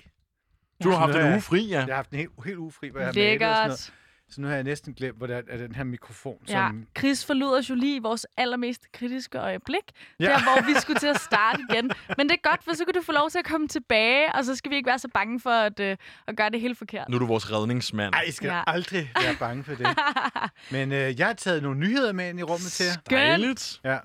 [0.85, 1.77] Du har haft en uge jeg- fri, ja.
[1.79, 3.93] Jeg har haft en helt, helt uge fri, hvor jeg har malet og sådan noget.
[4.33, 6.87] Så nu har jeg næsten glemt, hvor der er den her mikrofon, Ja, som...
[6.99, 9.83] Chris forlod os jo lige i vores allermest kritiske øjeblik.
[10.21, 10.25] Ja.
[10.25, 11.91] Der, hvor vi skulle til at starte igen.
[12.19, 14.45] Men det er godt, for så kan du få lov til at komme tilbage, og
[14.45, 17.09] så skal vi ikke være så bange for at, øh, at gøre det helt forkert.
[17.09, 18.15] Nu er du vores redningsmand.
[18.15, 18.57] Ej, I skal Ja.
[18.57, 18.63] ja.
[18.67, 19.87] aldrig være bange for det.
[20.73, 22.93] Men øh, jeg har taget nogle nyheder med ind i rummet til jer.
[23.11, 23.81] Dejligt.
[23.85, 23.99] Ja.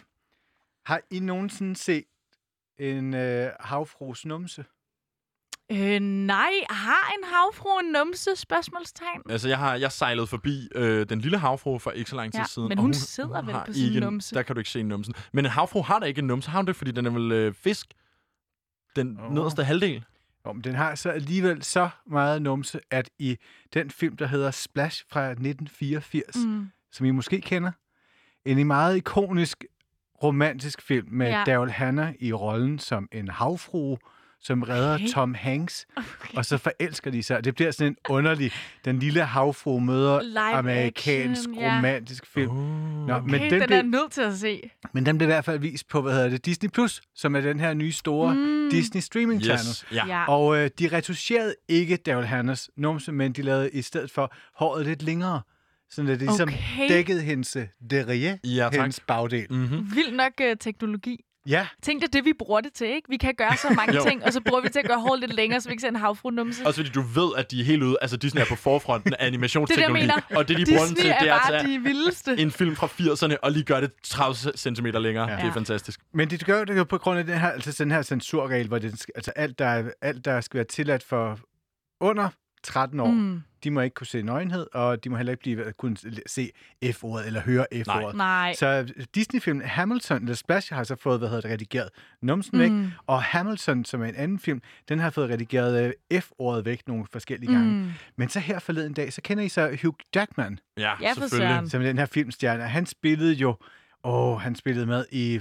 [0.85, 2.03] Har I nogensinde set
[2.79, 4.65] en øh, havfrus numse?
[5.71, 8.35] Øh, nej, har en havfru en numse?
[8.35, 9.21] Spørgsmålstegn.
[9.29, 12.39] Altså, jeg har jeg sejlet forbi øh, den lille havfru for ikke så lang tid
[12.39, 12.67] Ja, siden.
[12.69, 14.35] men og hun sidder vel har på sin numse.
[14.35, 15.13] Der kan du ikke se numsen.
[15.33, 16.49] Men en havfru har da ikke en numse.
[16.49, 17.87] Har hun det, fordi den er vel øh, fisk?
[18.95, 19.33] Den Åh.
[19.33, 20.05] nederste halvdel.
[20.45, 23.37] Jo, men den har så alligevel så meget numse, at i
[23.73, 26.67] den film, der hedder Splash fra 1984, mm.
[26.91, 27.71] Som I måske kender,
[28.45, 29.65] en meget ikonisk
[30.23, 31.43] romantisk film med ja.
[31.45, 33.97] Daryl Hannah i rollen som en havfrue,
[34.41, 35.07] som redder Okay.
[35.07, 35.87] Tom Hanks,
[36.37, 37.43] og så forelsker de sig.
[37.43, 38.51] Det bliver sådan en underlig,
[38.85, 41.77] den lille havfrue møder Live amerikansk action, ja.
[41.77, 42.49] romantisk film.
[42.51, 43.07] Oh.
[43.07, 44.69] Nå, Okay, men, den, den blev, er nødt til at se.
[44.93, 47.41] men den blev i hvert fald vist på, hvad hedder det, Disney+, Plus, som er
[47.41, 48.69] den her nye store mm.
[48.71, 49.67] Disney streaming channel.
[49.67, 50.05] Yes, ja.
[50.07, 50.25] Ja.
[50.25, 54.85] Og øh, de retuscherede ikke Daryl Hannahs numse, men de lavede i stedet for håret
[54.85, 55.41] lidt længere.
[55.89, 56.89] Sådan at det ligesom Okay.
[56.89, 57.57] dækkede hendes
[57.93, 58.73] derrière, Ja, tak.
[58.73, 59.47] hendes bagdel.
[59.49, 59.95] Mm-hmm.
[59.95, 61.23] Vild nok øh, teknologi.
[61.47, 63.09] Ja, Tænk dig det, vi bruger det til, ikke?
[63.09, 65.33] Vi kan gøre så mange ting, og så bruger vi til at gøre håret lidt
[65.33, 66.67] længere, så vi ikke ser en havfru numse.
[66.67, 67.97] Også fordi du ved, at de er helt ude.
[68.01, 70.01] Altså, Disney er på forfronten af animationsteknologi.
[70.01, 70.39] Det er det, jeg mener.
[70.39, 72.39] Og det, de bruger den Disney til, er det er at bare tage de vildeste.
[72.39, 75.29] en film fra 80'erne og lige gøre det 30 cm længere.
[75.31, 75.35] Ja.
[75.35, 75.99] Det er fantastisk.
[76.13, 78.79] men de gør det jo på grund af den her, altså den her censurregel, hvor
[78.79, 81.39] det, altså alt der, alt, der skal være tilladt for
[82.01, 82.29] under
[82.63, 83.41] 13 år, mm.
[83.63, 85.97] De må ikke kunne se nøgenhed, og de må heller ikke blive, kunne
[86.27, 86.51] se
[86.93, 88.15] F-ordet eller høre F-ordet.
[88.15, 88.53] Nej.
[88.53, 91.89] Så Disney-filmen Hamilton, eller Splash, har så fået, hvad hedder det, redigeret
[92.21, 92.91] numsen væk, Mm.
[93.07, 97.05] og Hamilton, som er en anden film, den har fået redigeret øh, F-ordet væk nogle
[97.11, 97.71] forskellige gange.
[97.83, 97.91] Mm.
[98.15, 101.71] Men så her forleden dag, så kender I så Hugh Jackman, Ja, Ja, selvfølgelig.
[101.71, 102.63] som er den her filmstjerne.
[102.63, 103.55] Han spillede jo,
[104.03, 105.39] åh, han spillede med i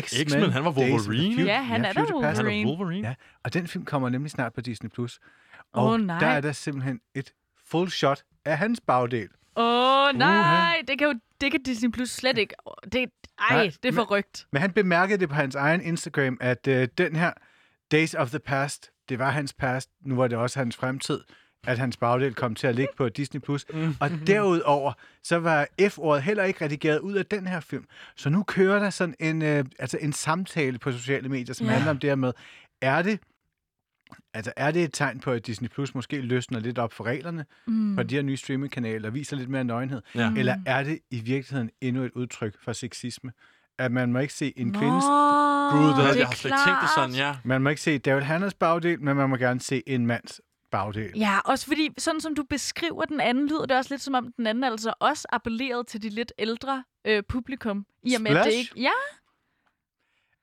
[0.00, 0.26] X-Men.
[0.28, 1.42] X-Men, han var Wolverine.
[1.42, 2.36] Ja, han er da Future Past.
[2.36, 2.70] Han er Wolverine.
[2.78, 3.08] Wolverine.
[3.08, 3.14] Ja,
[3.44, 4.88] og den film kommer nemlig snart på Disney+.
[4.90, 5.20] Plus.
[5.72, 6.18] Og nej.
[6.18, 7.32] der er der simpelthen et
[7.70, 9.28] full shot af hans bagdel.
[9.56, 10.82] Åh, oh, nej.
[10.88, 12.54] Det kan jo det kan Disney Plus slet ikke.
[12.92, 14.46] Det, ej, Nej, det er for rygt.
[14.52, 17.32] Men han bemærkede det på hans egen Instagram, at øh, den her
[17.92, 21.20] Days of the Past, det var hans past, nu var det også hans fremtid.
[21.66, 23.40] at hans bagdel kom til at ligge på Disney+.
[23.40, 23.66] Plus.
[23.72, 23.94] Mm.
[24.00, 24.92] Og derudover,
[25.22, 27.84] så var F-ordet heller ikke redigeret ud af den her film.
[28.16, 31.72] Så nu kører der sådan en, øh, altså en samtale på sociale medier, som ja.
[31.72, 32.32] handler om det her med,
[32.80, 33.20] er det,
[34.34, 37.44] altså er det et tegn på, at Disney Plus måske løsner lidt op for reglerne
[37.66, 37.96] Mm.
[37.96, 40.02] på de her nye streamingkanaler og viser lidt mere nøgenhed?
[40.14, 40.32] Ja.
[40.36, 43.32] Eller er det i virkeligheden endnu et udtryk for sexisme?
[43.78, 45.04] At man må ikke se en Nå, kvindes
[45.72, 47.36] Gud, det, er jeg har slet ikke tænkt det sådan, ja.
[47.44, 50.40] Man må ikke se Daryl Hannahs bagdel, men man må gerne se en mands
[50.70, 51.12] bagdel.
[51.16, 54.32] Ja, også fordi, sådan som du beskriver den anden, lyder det også lidt som om,
[54.36, 57.86] den anden altså også appellerede til de lidt ældre øh, publikum.
[58.02, 58.72] I og med, det ikke...
[58.76, 58.90] Ja,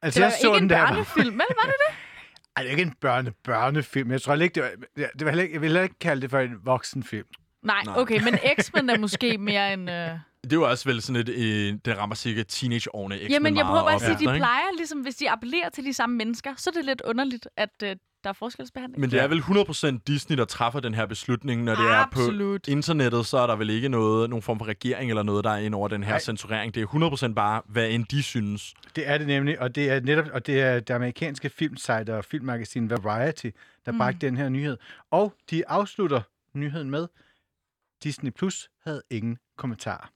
[0.01, 0.87] Altså, det var jeg så ikke den en der.
[0.87, 1.45] børnefilm, vel?
[1.61, 1.95] Var det det?
[2.57, 4.11] Ej, det er ikke en børne børnefilm.
[4.11, 6.29] Jeg tror ikke, det var, det var heller ikke, jeg vil heller ikke kalde det
[6.29, 7.27] for en voksenfilm.
[7.63, 7.97] Nej, Nej.
[7.97, 9.89] okay, men X-Men er måske mere en...
[9.89, 10.09] Øh...
[10.43, 13.65] Det er jo også vel sådan et, øh, det rammer sikkert teenageårene X-Men Jamen, jeg
[13.65, 16.53] prøver bare at sige, efter, de plejer ligesom, hvis de appellerer til de samme mennesker,
[16.57, 17.95] så er det lidt underligt, at øh,
[18.25, 18.99] der er forskelsbehandling.
[19.01, 19.39] Men det er vel
[19.97, 22.61] 100% Disney, der træffer den her beslutning, når det er Absolut.
[22.61, 25.49] på internettet, så er der vel ikke noget, nogen form for regering eller noget, der
[25.49, 26.19] er ind over den her Nej.
[26.19, 26.75] censurering.
[26.75, 26.87] Det er
[27.29, 28.73] 100% bare, hvad end de synes.
[28.95, 32.25] Det er det nemlig, og det er netop og det er det amerikanske filmsite og
[32.25, 33.47] filmmagasin Variety,
[33.85, 33.97] der Mm.
[33.97, 34.77] bragte den her nyhed.
[35.11, 36.21] Og de afslutter
[36.53, 37.07] nyheden med,
[38.03, 40.11] Disney Plus havde ingen kommentar.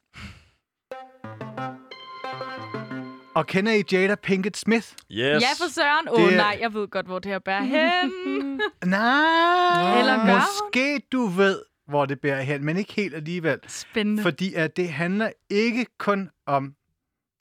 [3.39, 4.87] Og kender I Jada Pinkett Smith?
[5.11, 5.43] Yes.
[5.43, 6.07] Ja, for søren.
[6.09, 8.11] Åh oh, Det nej, jeg ved godt, hvor det her bærer hen.
[8.95, 13.59] Nej, Eller gør måske du ved, hvor det bærer hen, men ikke helt alligevel.
[13.67, 14.23] Spændende.
[14.23, 16.73] Fordi at det handler ikke kun om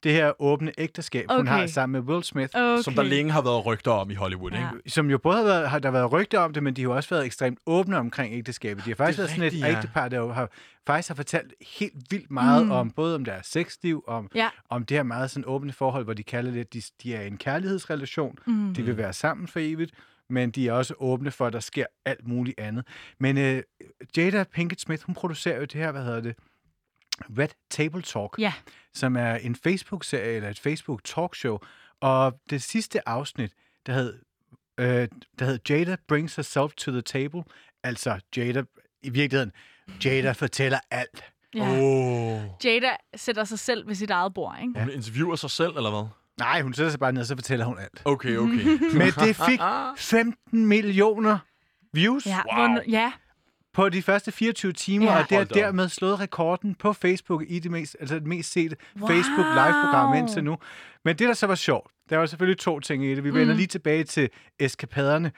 [0.03, 1.37] det her åbne ægteskab, okay.
[1.37, 2.49] hun har sammen med Will Smith.
[2.55, 2.81] okay.
[2.81, 4.57] Som der længe har været rygter om i Hollywood, Ja.
[4.77, 4.89] ikke?
[4.89, 7.09] Som jo både har været, har der været rygter om det, men de har også
[7.09, 8.85] været ekstremt åbne omkring ægteskabet.
[8.85, 9.69] De har faktisk været sådan et ja.
[9.77, 10.49] ægtepar, der jo har,
[10.87, 12.65] faktisk har fortalt helt vildt meget Mm.
[12.67, 12.71] mm.
[12.71, 14.49] om, både om deres sexliv, om, Ja.
[14.69, 17.21] om det her meget sådan åbne forhold, hvor de kalder det, at de, de er
[17.21, 18.35] i en kærlighedsrelation.
[18.47, 18.73] Mm.
[18.73, 19.91] De vil være sammen for evigt,
[20.29, 22.85] men de er også åbne for, at der sker alt muligt andet.
[23.19, 23.61] Men øh,
[24.17, 26.35] Jada Pinkett Smith, hun producerer jo det her, hvad hedder det,
[27.37, 28.53] Red Table Talk, Ja.
[28.93, 31.57] som er en Facebook-serie eller et Facebook-talkshow.
[32.01, 33.51] Og det sidste afsnit,
[33.85, 34.19] der hed,
[34.79, 35.07] øh,
[35.39, 37.43] der hed Jada Brings Herself to the Table,
[37.83, 38.63] altså Jada,
[39.03, 39.51] i virkeligheden,
[40.05, 41.23] Jada fortæller alt.
[41.55, 41.69] Ja.
[41.71, 42.41] Oh.
[42.65, 44.79] Jada sætter sig selv ved sit eget bord, ikke?
[44.79, 46.07] Hun interviewer sig selv, eller hvad?
[46.39, 48.01] Nej, hun sætter sig bare ned, og så fortæller hun alt.
[48.05, 48.65] Okay, okay.
[48.93, 49.59] Men det fik
[49.97, 51.37] 15 millioner
[51.93, 52.25] views.
[52.25, 52.67] Ja, Wow.
[52.67, 53.11] hvor, ja.
[53.79, 55.19] På de første 24 timer, Ja.
[55.19, 58.75] og det har dermed slået rekorden på Facebook i det mest, altså det mest sete
[58.97, 59.07] Wow.
[59.09, 60.57] Facebook live-program indtil nu.
[61.05, 63.23] Men det, der så var sjovt, der var selvfølgelig to ting i det.
[63.23, 63.57] Vi vender Mm.
[63.57, 65.31] lige tilbage til eskapaderne.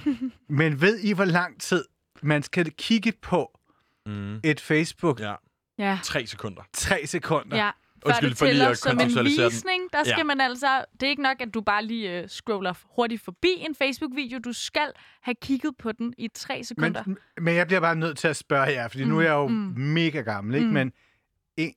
[0.48, 1.84] Men ved I, hvor lang tid
[2.22, 3.58] man skal kigge på
[4.06, 4.40] Mm.
[4.44, 5.20] et Facebook?
[5.20, 5.34] Ja,
[5.78, 5.98] Ja.
[6.02, 6.62] tre sekunder.
[6.72, 7.56] Tre sekunder.
[7.56, 7.70] Ja.
[8.06, 10.24] Før Undskyld, det lige tæller at som en visning, der skal Ja.
[10.24, 10.84] man altså...
[11.00, 14.38] Det er ikke nok, at du bare lige uh, scroller hurtigt forbi en Facebook-video.
[14.38, 14.92] Du skal
[15.22, 17.02] have kigget på den i tre sekunder.
[17.06, 19.30] Men, men jeg bliver bare nødt til at spørge jer, fordi mm, nu er jeg
[19.32, 19.54] jo mm.
[19.54, 19.80] mm.
[19.80, 20.64] mega gammel, ikke?
[20.66, 20.70] Mm.
[20.70, 20.74] Mm.
[20.74, 20.92] Men
[21.56, 21.74] en,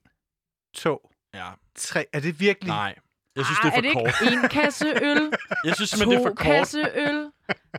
[0.73, 2.67] to, Ja, tre, er det virkelig...
[2.67, 2.95] nej.
[3.36, 4.32] Jeg synes, Ah, det er for er det kort.
[4.32, 5.32] ikke en kasse øl,
[5.65, 6.45] Jeg synes simpelthen, det er for kort.
[6.45, 7.25] kasse øl,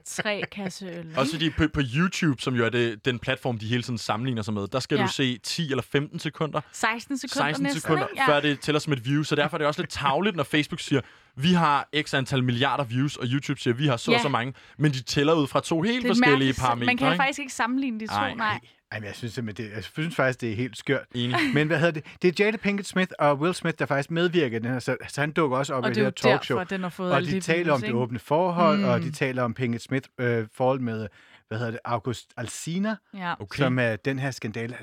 [0.07, 1.07] tre kasse øl?
[1.17, 4.43] Også fordi på, på YouTube, som jo er det, den platform, de hele tiden sammenligner
[4.43, 5.03] sig med, der skal Ja.
[5.03, 8.23] du se 10 eller 15 sekunder, 16 sekunder 16 næsten, sekunder, ikke?
[8.27, 9.23] før det tæller som et view.
[9.23, 11.01] Så derfor er det også lidt tavligt, når Facebook siger,
[11.37, 14.17] vi har x antal milliarder views, og YouTube siger, vi har så Ja.
[14.17, 14.55] og så mange.
[14.79, 16.59] Men de tæller ud fra to helt forskellige mærkeligt.
[16.59, 16.87] parametre.
[16.87, 17.23] Man kan ikke?
[17.23, 18.61] faktisk ikke sammenligne de to, Ej, nej.
[18.93, 21.07] Ej, men jeg synes simpelthen, det, jeg synes faktisk, det er helt skørt.
[21.15, 21.37] Enig.
[21.55, 22.05] Men hvad hedder det?
[22.23, 24.97] Det er Jada Pinkett Smith og Will Smith, der faktisk medvirker i den her, så,
[25.09, 26.59] så han dukker også op Og i det det er her talkshow.
[26.59, 28.85] derfor, den har fået Og de de taler om det åbne forhold, mm.
[28.85, 29.05] og Mm.
[29.05, 31.09] de taler om Pinkett Smith øh, forhold med,
[31.49, 33.35] hvad hedder det, August Alsina, Ja.
[33.43, 33.59] Okay.
[33.63, 34.77] som er den her skandale.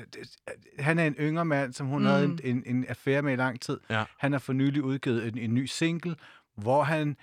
[0.78, 2.06] Han er en yngre mand, som hun mm.
[2.08, 3.80] havde en, en, en affære med i lang tid.
[3.90, 4.04] Ja.
[4.18, 6.14] Han har for nylig udgivet en, en ny single,
[6.56, 7.16] hvor han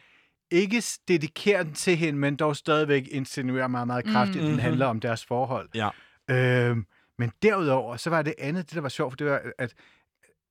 [0.52, 4.42] ikke dedikerer den til hende, men dog stadigvæk insinuerer meget, meget kraftigt, mm.
[4.42, 4.62] at den Mhm.
[4.62, 5.70] handler om deres forhold.
[5.76, 5.90] Ja.
[6.30, 6.86] Øhm,
[7.18, 9.74] men derudover, så var det andet, det der var sjovt, for det var, at,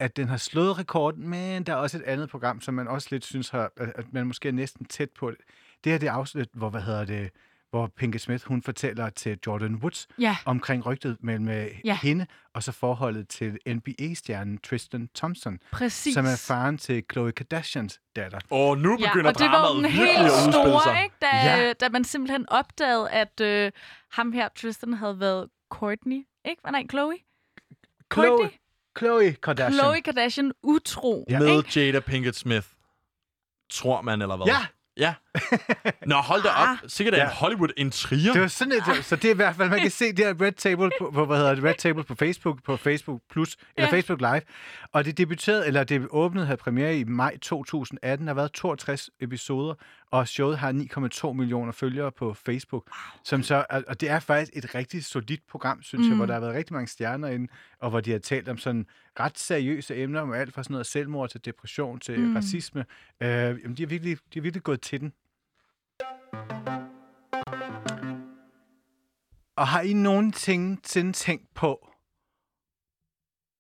[0.01, 3.09] at den har slået rekorden, men der er også et andet program, som man også
[3.11, 5.39] lidt synes har, at man måske er næsten tæt på det.
[5.85, 7.31] Det her det er afsnit, hvor, hvad hedder det,
[7.71, 10.37] hvor Pinkett Smith, hun fortæller til Jordan Woods Ja.
[10.45, 11.67] omkring rygtet mellem ja.
[11.85, 11.99] Ja.
[12.03, 16.15] hende og så forholdet til NBA-stjernen Tristan Thompson, Præcis.
[16.15, 18.39] som er faren til Khloe Kardashians datter.
[18.51, 21.15] Og nu Ja, begynder og det var den helt store, ikke?
[21.23, 21.73] Da, Ja.
[21.73, 23.73] da man simpelthen opdagede, at øh,
[24.13, 25.49] ham her, Tristan, havde været
[25.79, 26.63] Courtney, ikke?
[26.63, 27.15] Hvad nej, Chloe?
[28.09, 28.51] Courtney?
[28.95, 29.81] Khloe Kardashian.
[29.85, 31.25] Khloe Kardashian utro.
[31.31, 31.39] Ja.
[31.39, 31.81] Med ikke?
[31.81, 32.67] Jada Pinkett Smith.
[33.71, 34.47] Tror man, eller hvad?
[34.47, 34.67] Ja,
[34.97, 35.15] Ja,
[36.07, 36.77] Nå, hold da op.
[36.87, 37.35] Sikkert er en Ja.
[37.35, 38.33] Hollywood-intriger.
[38.33, 40.35] Det var sådan et, så det er i hvert fald, man kan se det her
[40.41, 43.89] Red Table på, på hvad hedder det, Red Table på Facebook, på Facebook Plus, eller
[43.89, 43.97] Ja.
[43.97, 44.41] Facebook Live.
[44.93, 48.27] Og det debuterede, eller det åbnede her premiere i maj 2018.
[48.27, 49.75] Der har været 62 episoder,
[50.11, 50.73] og showet har
[51.29, 52.91] 9,2 millioner følgere på Facebook.
[53.25, 56.09] Som så, og det er faktisk et rigtig solidt program, synes mm.
[56.09, 58.59] jeg, hvor der har været rigtig mange stjerner inde, og hvor de har talt om
[58.59, 58.87] sådan
[59.21, 62.35] ret seriøse emner, om alt fra sådan noget selvmord til depression til mm.
[62.37, 62.85] racisme.
[63.21, 65.13] Øh, jamen, de, har virkelig, de har virkelig gået til den.
[69.57, 70.81] Og har I nogensinde
[71.13, 71.89] tænkt på,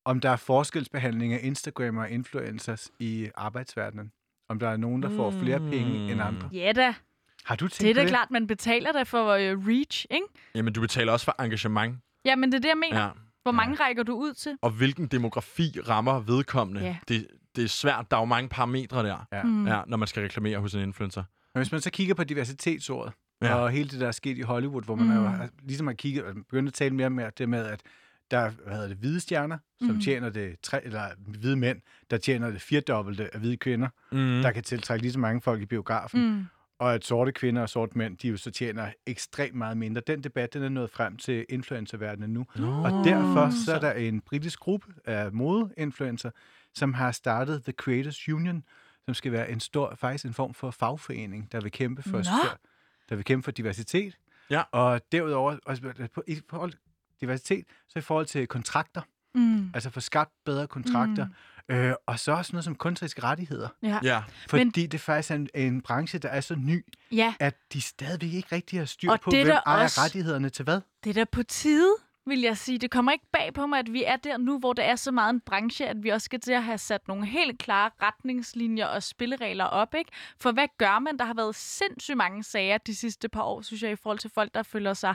[0.05, 4.13] om der er forskelsbehandling af Instagram og influencers i arbejdsverdenen?
[4.49, 6.49] Om der er nogen, der får flere penge end andre?
[6.53, 6.95] Ja da.
[7.45, 8.09] Har du tænkt Det er på da det?
[8.11, 10.27] klart, man betaler da for uh, reach, ikke?
[10.55, 11.99] Jamen, du betaler også for engagement.
[12.25, 13.03] Ja, men det er det, jeg mener.
[13.05, 13.11] Ja.
[13.43, 14.59] Hvor mange rækker du ud til?
[14.63, 16.81] Og hvilken demografi rammer vedkommende.
[16.81, 16.97] Ja.
[17.09, 18.11] Det, det er svært.
[18.11, 19.43] Der er jo mange parametre der, Ja.
[19.43, 19.67] Mm.
[19.67, 21.25] ja, når man skal reklamere hos en influencer.
[21.55, 23.55] Men hvis man så kigger på diversitetsordet, Ja.
[23.55, 25.13] og hele det, der er sket i Hollywood, hvor man Mm.
[25.25, 27.81] har- ligesom har kigget, og begyndt at tale mere med det med, at
[28.31, 30.01] der er, hvad hedder det, hvide stjerner, som Mm.
[30.01, 31.81] tjener det, tre, eller hvide mænd,
[32.11, 34.19] der tjener det firedobbelte af hvide kvinder, Mm.
[34.19, 34.43] mm.
[34.43, 36.29] der kan tiltrække lige så mange folk i biografen.
[36.35, 36.45] Mm.
[36.79, 40.03] og at sorte kvinder og sorte mænd, de jo så tjener ekstremt meget mindre.
[40.07, 42.47] Den debat, den er nået frem til influencerverdenen nu.
[42.57, 42.71] Nå.
[42.83, 46.31] Og derfor så er der en britisk gruppe af modeinfluencer,
[46.75, 48.65] som har startet The Creators Union,
[49.07, 52.49] som skal være en stor, faktisk en form for fagforening, der vil kæmpe for, Nå.
[53.09, 54.19] der vil kæmpe for diversitet.
[54.51, 54.63] Ja.
[54.73, 55.83] Og derudover, også
[56.15, 56.81] på, i forhold til
[57.21, 59.03] diversitet, så i forhold til kontrakter,
[59.37, 59.71] Mm.
[59.75, 61.27] altså få skabt bedre kontrakter,
[61.69, 61.75] mm.
[61.75, 63.69] øh, og så også noget som kunstneriske rettigheder.
[63.83, 63.99] Ja.
[64.03, 64.23] Ja.
[64.49, 67.81] Fordi Men- det faktisk er en, en branche, der er så ny, ja, at de
[67.81, 70.63] stadigvæk ikke rigtig har styr Og på, det er hvem der ejer også- rettighederne til
[70.65, 70.81] hvad.
[71.05, 71.95] det er da på tide,
[72.27, 72.79] vil jeg sige.
[72.79, 75.11] Det kommer ikke bag på mig, at vi er der nu, hvor det er så
[75.13, 78.87] meget en branche, at vi også skal til at have sat nogle helt klare retningslinjer
[78.87, 79.95] og spilleregler op.
[79.95, 80.11] Ikke?
[80.41, 81.19] For hvad gør man?
[81.19, 84.31] Der har været sindssygt mange sager de sidste par år, synes jeg, i forhold til
[84.35, 85.15] folk, der føler sig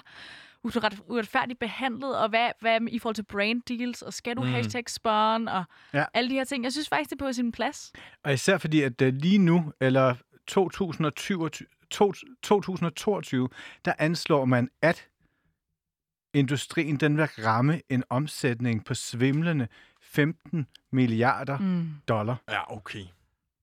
[0.63, 4.47] uret, uretfærdigt behandlet, og hvad, hvad i forhold til brand deals, og skal du mm.
[4.49, 6.05] hashtag spawn, og Ja.
[6.13, 6.63] alle de her ting.
[6.63, 7.91] Jeg synes faktisk, det er på sin plads.
[8.23, 10.15] Og især fordi, at uh, lige nu, eller
[10.47, 11.49] 2020,
[11.91, 13.49] to- 2022,
[13.85, 15.07] der anslår man, at
[16.33, 19.67] industrien den vil ramme en omsætning på svimlende
[20.01, 21.89] 15 milliarder mm.
[22.07, 22.35] Dollar.
[22.49, 23.03] Ja, okay.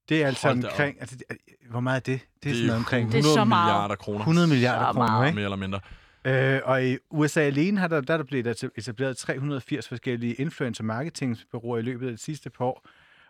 [0.08, 0.96] Det er altså Hold omkring...
[1.00, 1.34] Altså, det er-
[1.70, 2.20] hvor meget er det?
[2.42, 3.66] Det er, Det sådan noget omkring Det er 100 så meget.
[3.66, 4.18] milliarder kroner.
[4.18, 5.26] 100 milliarder Så kroner, meget.
[5.26, 5.34] ikke?
[5.34, 5.80] Mere eller mindre.
[6.24, 10.84] Øh, og i USA alene har der, der er der blevet etableret 380 forskellige influencer
[10.84, 12.86] marketingsbureauer i løbet af de sidste par år.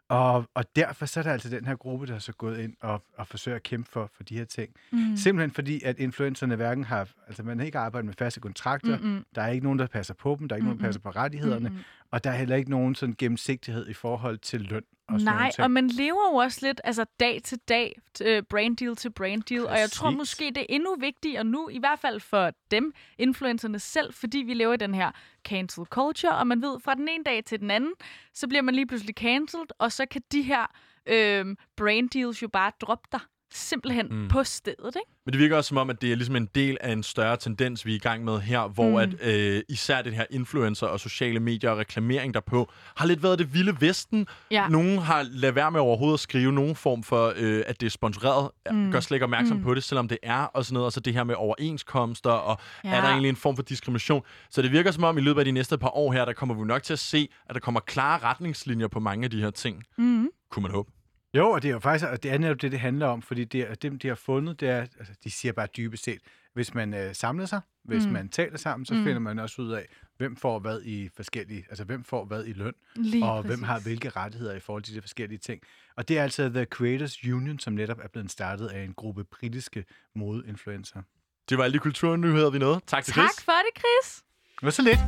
[0.09, 2.75] Og, og derfor så er der altså den her gruppe, der er så gået ind
[2.81, 4.71] og, og forsøger at kæmpe for, for de her ting.
[4.93, 5.17] Mm.
[5.17, 9.25] Simpelthen fordi, at influencerne hverken har, altså man har ikke arbejdet med faste kontrakter, Mm-mm.
[9.35, 11.11] der er ikke nogen, der passer på dem, der er ikke nogen, der passer på
[11.11, 11.81] rettighederne, Mm-mm.
[12.11, 14.83] Og der er heller ikke nogen sådan gennemsigtighed i forhold til løn.
[15.09, 18.97] Og Nej, og man lever jo også lidt altså dag til dag, øh, brand deal
[18.97, 20.19] til brand deal, og jeg tror Præcis.
[20.19, 24.55] måske, det er endnu vigtigere nu, i hvert fald for dem, influencerne selv, fordi vi
[24.55, 25.11] lever i den her
[25.45, 27.93] cancel culture, og man ved, fra den ene dag til den anden,
[28.35, 30.67] så bliver man lige pludselig cancelled, og så kan de her
[31.07, 33.21] øh, brand deals jo bare droppe dig
[33.57, 34.29] simpelthen mm.
[34.29, 35.11] på stedet, ikke?
[35.27, 37.37] Men det virker også som om, at det er ligesom en del af en større
[37.37, 38.97] tendens, vi er i gang med her, hvor mm.
[38.97, 43.39] at øh, især den her influencer og sociale medier og reklamering derpå har lidt været
[43.39, 44.27] det vilde vesten.
[44.51, 44.69] Ja.
[44.69, 47.91] Nogen har ladet være med overhovedet at skrive nogen form for, øh, at det er
[47.91, 48.51] sponsoreret.
[48.71, 48.93] Mm.
[48.93, 49.63] Gør slet ikke opmærksom mm.
[49.63, 50.87] på det, selvom det er, og sådan noget.
[50.87, 52.61] Og så det her med overenskomster, og.
[52.85, 52.97] Ja.
[52.97, 54.23] er der egentlig en form for diskrimination?
[54.51, 56.55] Så det virker som om, i løbet af de næste par år her, der kommer
[56.55, 59.51] vi nok til at se, at der kommer klare retningslinjer på mange af de her
[59.51, 59.83] ting.
[59.99, 60.29] Mm.
[60.51, 60.91] Kunne man håbe.
[61.37, 63.45] Jo, og det er jo faktisk og det er netop det, det handler om, fordi
[63.45, 66.21] det, er- dem, de har fundet, det er, altså, de siger bare dybest set,
[66.55, 68.13] hvis man øh, samler sig, hvis mm.
[68.13, 69.05] man taler sammen, så mm.
[69.05, 72.53] finder man også ud af, hvem får hvad i forskellige, altså hvem får hvad i
[72.53, 73.57] løn, Lige og præcis.
[73.57, 75.63] hvem har hvilke rettigheder i forhold til de forskellige ting.
[75.97, 79.25] Og det er altså The Creators Union, som netop er blevet startet af en gruppe
[79.25, 79.85] britiske
[80.15, 81.03] modeinfluencer.
[81.49, 82.81] Det var alle de kulturnyheder, vi nåede.
[82.87, 83.25] Tak til Chris.
[83.25, 84.23] Tak for det, Chris.
[84.61, 84.99] Det var så lidt.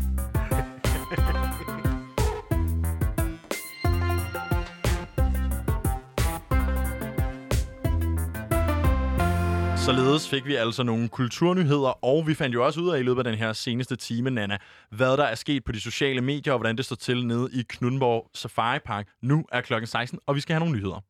[9.88, 13.20] Således fik vi altså nogle kulturnyheder, og vi fandt jo også ud af i løbet
[13.20, 14.58] af den her seneste time, Nana,
[14.90, 17.62] hvad der er sket på de sociale medier, og hvordan det står til nede i
[17.68, 19.08] Knuddenborg Safari Park.
[19.22, 21.04] Nu er klokken 16, og vi skal have nogle nyheder.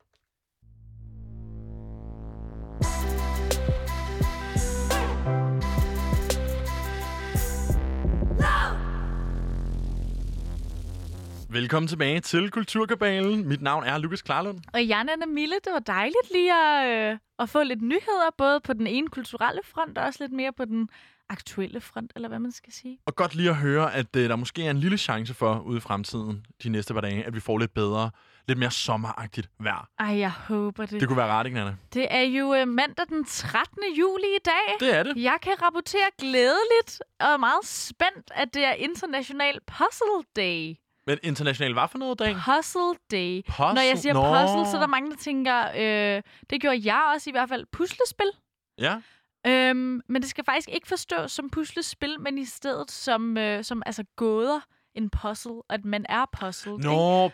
[11.50, 13.48] Velkommen tilbage til Kulturkabalen.
[13.48, 14.58] Mit navn er Lukas Klarlund.
[14.72, 18.60] Og Jan Anna Mille, det var dejligt lige at, øh, at få lidt nyheder, både
[18.60, 20.88] på den ene kulturelle front, og også lidt mere på den
[21.28, 22.98] aktuelle front, eller hvad man skal sige.
[23.06, 25.76] Og godt lige at høre, at øh, der måske er en lille chance for ude
[25.76, 28.10] i fremtiden, de næste par dage, at vi får lidt bedre
[28.48, 29.88] lidt mere sommeragtigt vejr.
[29.98, 31.00] Ej, jeg håber det.
[31.00, 31.76] Det kunne være rart, ikke, Nana?
[31.94, 33.82] Det er jo øh, mandag den 13.
[33.98, 34.88] juli i dag.
[34.88, 35.22] Det er det.
[35.22, 40.74] Jeg kan rapportere glædeligt og er meget spændt, at det er International Puzzle Day.
[41.08, 42.34] Men international hvad for noget dag?
[42.34, 43.42] Puzzle Day.
[43.46, 43.74] Puzzle?
[43.74, 44.22] Når jeg siger Nå.
[44.22, 47.66] puzzle, så er der mange, der tænker, øh, det gjorde jeg også i hvert fald,
[47.72, 48.30] puslespil.
[48.78, 48.94] Ja.
[49.46, 53.82] Øhm, men det skal faktisk ikke forstås som puslespil, men i stedet som, øh, som
[53.86, 54.60] altså gåder
[54.98, 56.74] en puzzle, at man er puzzled.
[56.78, 56.88] Ikke?
[56.88, 57.28] Nå,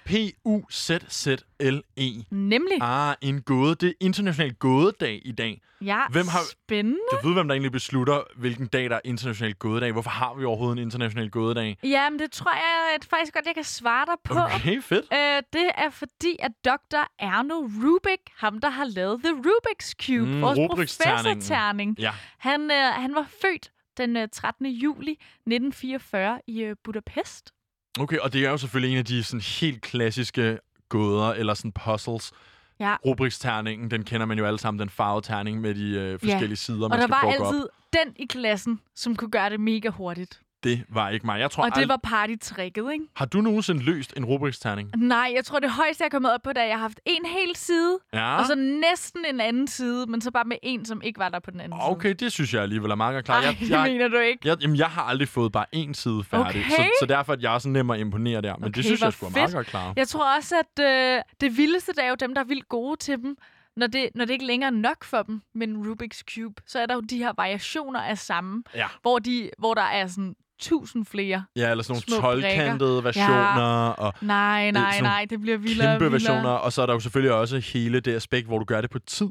[1.05, 2.25] P-U-Z-Z-L-E.
[2.31, 2.79] Nemlig.
[2.83, 3.75] Ah, en gåde.
[3.75, 5.61] Det er international gådedag i dag.
[5.81, 6.99] Ja, Hvem har- spændende.
[7.13, 9.93] Jeg ved, hvem der egentlig beslutter, hvilken dag, der er international gådedag.
[9.93, 11.79] Hvorfor har vi overhovedet en international gådedag?
[11.83, 14.35] Ja, men det tror jeg at faktisk godt, jeg kan svare dig på.
[14.55, 15.05] Okay, fedt.
[15.13, 17.03] Øh, det er fordi, at Dr.
[17.19, 22.11] Erno Rubik, ham der har lavet The Rubik's Cube, Mm, vores professorterning, Ja.
[22.39, 24.67] han, øh, han var født den øh, 13.
[24.67, 27.53] juli 1944 i øh, Budapest.
[28.01, 31.73] Okay, og det er jo selvfølgelig en af de sådan helt klassiske gåder, eller sådan
[31.73, 32.33] puzzles.
[32.81, 32.97] Ja.
[33.07, 36.85] Rubriksterningen, den kender man jo alle sammen, den farvede terning med de øh, forskellige sider,
[36.85, 37.47] Og man der skal var gå op.
[37.55, 40.41] altid den i klassen, som kunne gøre det mega hurtigt.
[40.65, 41.41] Det var ikke mig.
[41.41, 43.05] Jeg tror, Og det var partytricket, ikke?
[43.17, 44.91] Har du nogensinde løst en rubriksterning?
[44.97, 47.25] Nej, jeg tror, det højeste, jeg er kommet op på, da jeg har haft en
[47.27, 48.37] hel side, Ja.
[48.39, 51.39] og så næsten en anden side, men så bare med en, som ikke var der
[51.41, 51.91] på den anden side.
[51.91, 53.45] Okay, det synes jeg alligevel er meget klart.
[53.45, 54.49] Ej, Jeg, mener du ikke.
[54.49, 56.63] jeg, jamen, jeg har aldrig fået bare én side færdig, Okay.
[56.71, 58.57] så, så derfor er jeg også nem at imponere der.
[58.57, 59.93] Men Okay, det synes jeg skulle meget godt klare.
[59.97, 62.97] Jeg tror også, at øh, det vildeste, det er jo dem, der er vildt gode
[62.97, 63.37] til dem.
[63.77, 66.79] Når det, når det ikke længere er nok for dem med en Rubik's Cube, så
[66.79, 68.87] er der jo de her variationer af samme, Ja.
[69.03, 71.45] hvor, de, hvor der er sådan tusind flere.
[71.57, 72.49] Ja, eller sådan nogle brikker.
[72.49, 76.13] 12-kantede versioner, og Nej, nej, sådan nej, det bliver vildere kæmpe vildere.
[76.35, 76.51] versioner.
[76.51, 78.99] Og så er der jo selvfølgelig også hele det aspekt, hvor du gør det på
[78.99, 79.29] tid,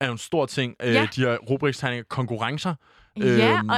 [0.00, 0.74] er jo en stor ting.
[0.82, 1.08] Øh, Ja.
[1.16, 2.74] de her rubriksterninger, konkurrencer.
[3.16, 3.68] Ja, Øhm.
[3.68, 3.76] og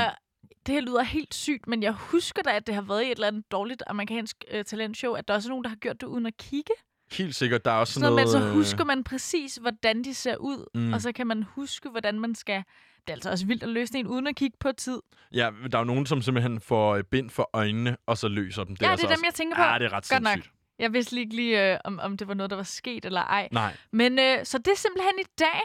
[0.67, 3.11] det her lyder helt sygt, men jeg husker da, at det har været i et
[3.11, 6.07] eller andet dårligt amerikansk øh, talentshow, at der også er nogen, der har gjort det
[6.07, 6.73] uden at kigge.
[7.13, 8.31] Helt sikkert, der er også Så, sådan men noget...
[8.43, 10.93] så øh, husker man præcis, hvordan de ser ud, mm.
[10.93, 12.63] og så kan man huske, hvordan man skal...
[13.07, 15.01] Det er altså også vildt at løse en uden at kigge på tid.
[15.33, 18.77] Ja, der er jo nogen, som simpelthen får bind for øjnene, og så løser dem.
[18.81, 19.27] ja, altså det er dem, også...
[19.27, 19.63] jeg tænker på.
[19.63, 20.39] Ja, det er ret Godt nok.
[20.79, 23.49] Jeg vidste ikke lige øh, om, om det var noget, der var sket eller ej.
[23.53, 23.77] Nej.
[23.93, 25.61] Men øh, så det er simpelthen i dag.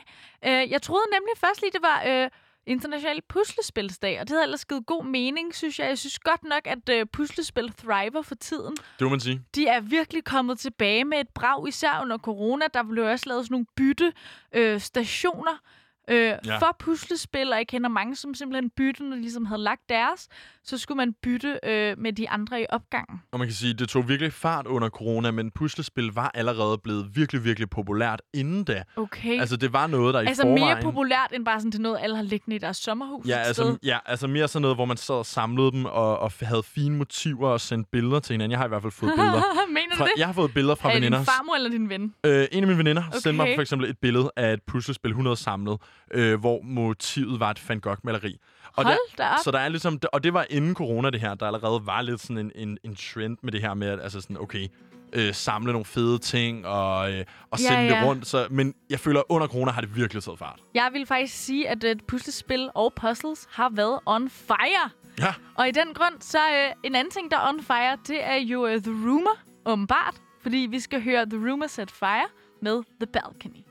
[0.45, 2.29] Øh, jeg troede nemlig først lige, det var øh,
[2.67, 5.88] international puslespilsdag, og det havde ellers givet god mening, synes jeg.
[5.88, 8.75] Jeg synes godt nok, at øh, puslespil thriver for tiden.
[8.99, 9.41] Det må man sige.
[9.55, 12.65] De er virkelig kommet tilbage med et brag, især under corona.
[12.73, 14.13] Der blev også lavet sådan nogle bytte
[14.53, 15.61] øh, stationer
[16.08, 16.58] øh, Ja.
[16.58, 20.28] for puslespil, og jeg kender mange, som simpelthen byttede, når de ligesom havde lagt deres,
[20.64, 23.22] så skulle man bytte øh, med de andre i opgangen.
[23.32, 27.10] Og man kan sige, det tog virkelig fart under corona, men puslespil var allerede blevet
[27.16, 28.84] virkelig, virkelig populært inden da.
[28.95, 29.39] Okay.
[29.39, 30.66] Altså, det var noget, der i altså forvejen...
[30.66, 33.64] mere populært end bare sådan til noget, alle har liggende i deres sommerhus Ja altså,
[33.64, 33.78] sted.
[33.84, 36.97] ja, altså mere sådan noget, hvor man sad og samlede dem og, og havde fine
[36.97, 38.51] motiver og sendte billeder til hinanden.
[38.51, 39.41] Jeg har i hvert fald fået billeder.
[39.68, 40.12] Mener du Fra, det?
[40.18, 41.18] jeg har fået billeder fra er veninder.
[41.18, 42.14] din farmor eller din ven?
[42.24, 43.18] Øh, en af mine veninder okay.
[43.20, 45.78] sendte mig for eksempel et billede af et puslespil, hun havde samlet,
[46.11, 48.37] øh, hvor motivet var et Van Gogh-maleri.
[48.77, 49.37] Og Hold der, da op.
[49.43, 52.21] Så der er ligesom, og det var inden corona det her, der allerede var lidt
[52.21, 54.67] sådan en, en, en trend med det her med, at altså sådan, okay,
[55.13, 58.03] øh, samle nogle fede ting og, øh, og Ja, sende det ja.
[58.05, 58.27] rundt.
[58.27, 60.59] Så, men jeg føler, at under corona har det virkelig taget fart.
[60.73, 64.89] Jeg vil faktisk sige, at øh, puslespil og puzzles har været on fire.
[65.19, 68.23] Ja, Og i den grund, så øh, en anden ting, der er on fire, det
[68.23, 70.15] er jo uh, The Rumor, åbenbart.
[70.41, 72.27] Fordi vi skal høre The Rumor Set Fire
[72.61, 73.61] med The Balcony.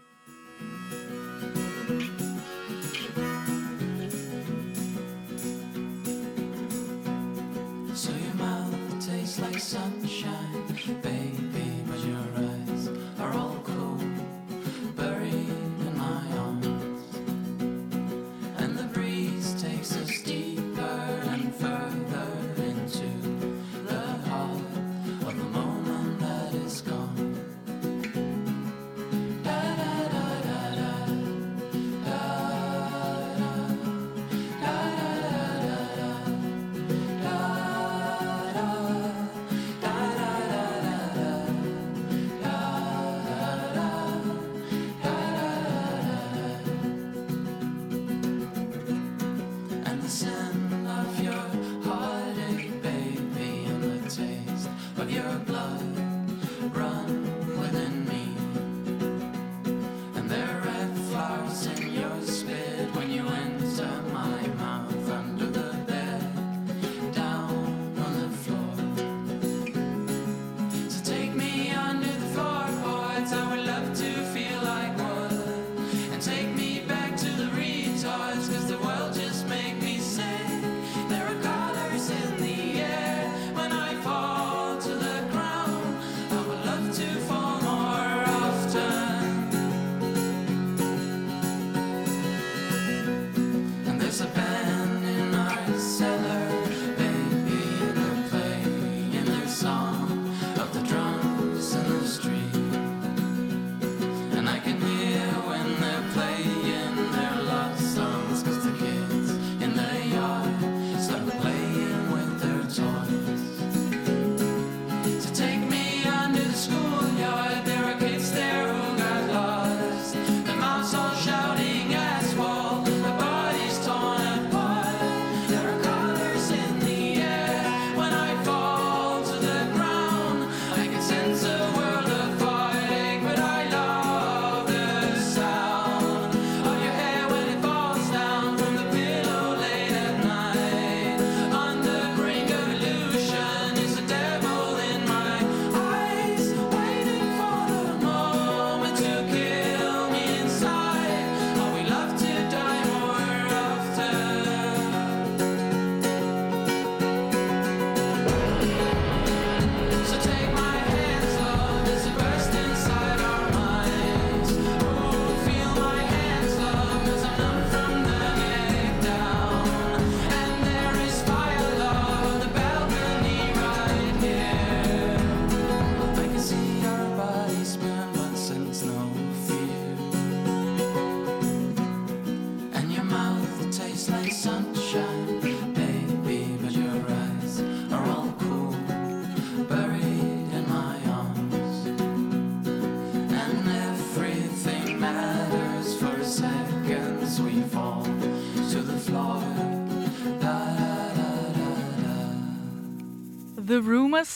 [7.96, 10.66] So your mouth tastes like sunshine,
[11.00, 11.35] baby,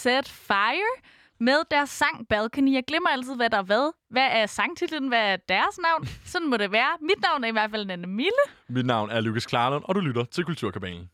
[0.02, 0.92] Set Fire
[1.40, 2.72] med deres sang Balcony.
[2.72, 3.92] Jeg glemmer altid, hvad der er hvad.
[4.10, 5.08] Hvad er sangtitlen?
[5.08, 6.08] Hvad er deres navn?
[6.24, 6.96] Sådan må det være.
[7.00, 8.44] Mit navn er i hvert fald Nanne Mille.
[8.68, 11.10] Mit navn er Lukas Klarlund, og du lytter til Kulturkabalen.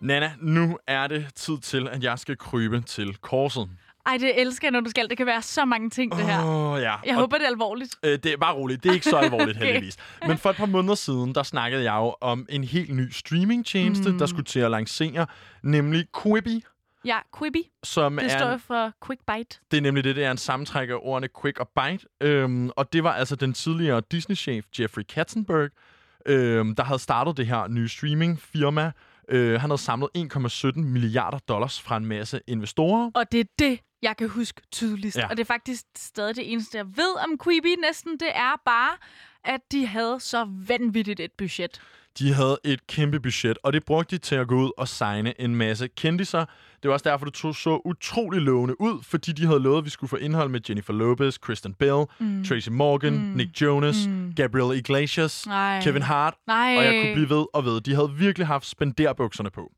[0.00, 3.68] Nana, nu er det tid til, at jeg skal krybe til korset.
[4.06, 5.08] Ej, det elsker jeg, når du skal.
[5.08, 6.44] Det kan være så mange ting, det her.
[6.44, 6.94] Oh, ja.
[7.06, 7.94] Jeg Og håber, det er alvorligt.
[8.02, 8.82] Øh, det er bare roligt.
[8.82, 9.66] Det er ikke så alvorligt, Okay.
[9.66, 9.96] heldigvis.
[10.26, 14.10] Men for et par måneder siden, der snakkede jeg jo om en helt ny streamingtjeneste,
[14.12, 14.18] mm.
[14.18, 15.26] der skulle til at lancere,
[15.62, 16.64] nemlig Quibi,
[17.04, 17.62] Ja, Quibi.
[17.84, 18.38] som Det er...
[18.38, 19.58] står jo for Quick Bite.
[19.70, 22.06] Det er nemlig det, det er en sammentræk af ordene Quick og Bite.
[22.20, 25.70] Øhm, og det var altså den tidligere Disney-chef Jeffrey Katzenberg,
[26.26, 28.92] øhm, der havde startet det her nye streaming-firma.
[29.28, 33.10] Øh, han havde samlet 1,17 milliarder dollars fra en masse investorer.
[33.14, 35.16] Og det er det, jeg kan huske tydeligst.
[35.18, 35.28] Ja.
[35.28, 38.12] Og det er faktisk stadig det eneste, jeg ved om Quibi næsten.
[38.12, 38.96] Det er bare,
[39.44, 41.80] at de havde så vanvittigt et budget.
[42.18, 45.40] De havde et kæmpe budget, og det brugte de til at gå ud og signe
[45.40, 46.44] en masse kendiser.
[46.82, 49.84] Det var også derfor, det tog så utrolig lovende ud, fordi de havde lovet, at
[49.84, 52.44] vi skulle få indhold med Jennifer Lopez, Kristen Bell, mm.
[52.44, 53.18] Tracy Morgan, mm.
[53.18, 54.32] Nick Jonas, mm.
[54.36, 55.80] Gabriel Iglesias, Nej.
[55.82, 56.74] Kevin Hart, Nej.
[56.78, 57.80] og jeg kunne blive ved og ved.
[57.80, 59.72] De havde virkelig haft spenderbukserne på.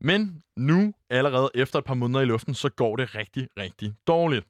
[0.00, 4.46] Men nu, allerede efter et par måneder i luften, så går det rigtig, rigtig dårligt.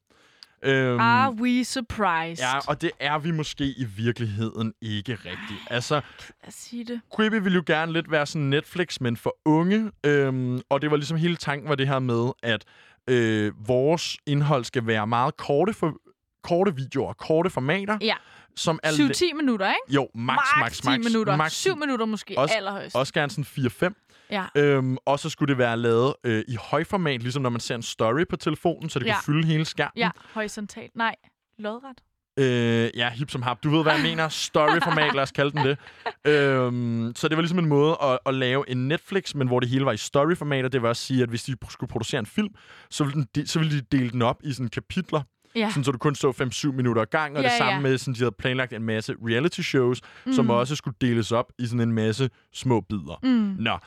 [0.63, 2.45] Øhm, Are we surprised?
[2.45, 5.61] ja, og det er vi måske i virkeligheden ikke rigtigt.
[5.71, 6.01] Altså,
[6.47, 7.01] os sige det.
[7.17, 9.91] Quibi ville jo gerne lidt være sådan Netflix, men for unge.
[10.07, 12.65] Øhm, og det var ligesom hele tanken var det her med, at
[13.11, 15.95] øh, vores indhold skal være meget korte, for,
[16.43, 18.15] korte videoer, korte formater, Ja,
[18.57, 18.91] som er...
[18.91, 19.95] 7-10 minutter, ikke?
[19.95, 20.99] Jo, max, max, 10 max.
[21.05, 21.37] minutter.
[21.37, 22.97] max 7 minutter måske Også- allerhøjst.
[22.97, 24.08] Også gerne sådan 4-5.
[24.31, 24.45] Ja.
[24.57, 27.83] Øhm, og så skulle det være lavet øh, i højformat, ligesom når man ser en
[27.83, 29.15] story på telefonen, så det Ja.
[29.15, 29.93] kunne fylde hele skærmen.
[29.97, 30.97] ja, horisontalt.
[30.97, 31.15] Nej,
[31.59, 31.97] lodret.
[32.41, 33.63] Øh, ja, hip som hap.
[33.63, 34.29] Du ved, hvad jeg mener.
[34.29, 35.79] Storyformat, lad os kalde den det.
[36.33, 39.69] Øhm, så det var ligesom en måde at, at lave en Netflix, men hvor det
[39.69, 42.27] hele var i storyformat, og det var at sige, at hvis de skulle producere en
[42.27, 42.49] film,
[42.91, 45.23] så ville, den, de, så ville de dele den op i sådan kapitler,
[45.57, 45.69] Ja.
[45.71, 46.31] sådan, så du kun så
[46.71, 47.81] 5-7 minutter ad gang, og Ja, det samme ja.
[47.81, 50.33] med, sådan, de havde planlagt en masse reality shows, mm.
[50.33, 53.19] som også skulle deles op i sådan en masse små bidder.
[53.23, 53.57] Mm.
[53.63, 53.79] Nå,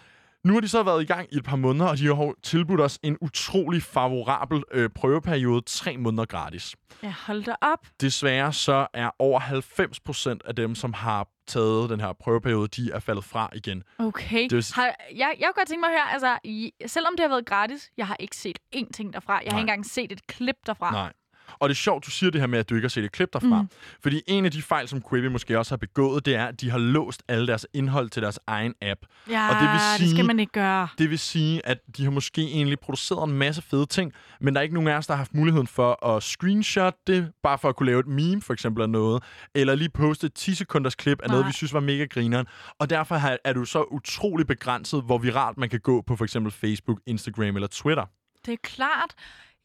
[0.43, 2.81] nu har de så været i gang i et par måneder, og de har tilbudt
[2.81, 6.75] os en utrolig favorabel øh, prøveperiode, tre måneder gratis.
[7.03, 7.79] Ja, hold da op.
[8.01, 12.99] Desværre så er over 90% af dem, som har taget den her prøveperiode, de er
[12.99, 13.83] faldet fra igen.
[13.99, 14.43] Okay.
[14.43, 17.23] Det vil Har, jeg, jeg kunne godt tænke mig at høre, altså, i, selvom det
[17.23, 19.33] har været gratis, jeg har ikke set én ting derfra.
[19.33, 19.59] Jeg har Nej.
[19.59, 20.91] ikke engang set et klip derfra.
[20.91, 21.13] Nej.
[21.59, 23.11] Og det er sjovt, du siger det her med, at du ikke har set et
[23.11, 23.61] klip derfra.
[23.61, 23.67] Mm.
[24.03, 26.69] Fordi en af de fejl, som Quibi måske også har begået, det er, at de
[26.69, 28.99] har låst alle deres indhold til deres egen app.
[29.29, 30.87] Ja, Og det vil det sige- skal man ikke gøre.
[30.97, 34.59] Det vil sige, at de har måske egentlig produceret en masse fede ting, men der
[34.59, 37.69] er ikke nogen af os, der har haft muligheden for at screenshot det, bare for
[37.69, 39.23] at kunne lave et meme for eksempel af noget,
[39.55, 41.49] eller lige poste et 10 sekunders klip af noget, Nej.
[41.49, 42.45] vi synes var mega grineren.
[42.79, 46.51] Og derfor er du så utrolig begrænset, hvor viralt man kan gå på for eksempel
[46.51, 48.05] Facebook, Instagram eller Twitter.
[48.45, 49.13] Det er klart.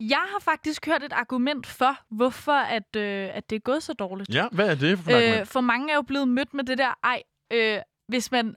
[0.01, 3.92] Jeg har faktisk hørt et argument for, hvorfor at, øh, at det er gået så
[3.92, 4.34] dårligt.
[4.34, 6.94] Ja, hvad er det for øh, for mange er jo blevet mødt med det der,
[7.05, 7.22] ej,
[7.53, 7.78] øh,
[8.09, 8.55] hvis man...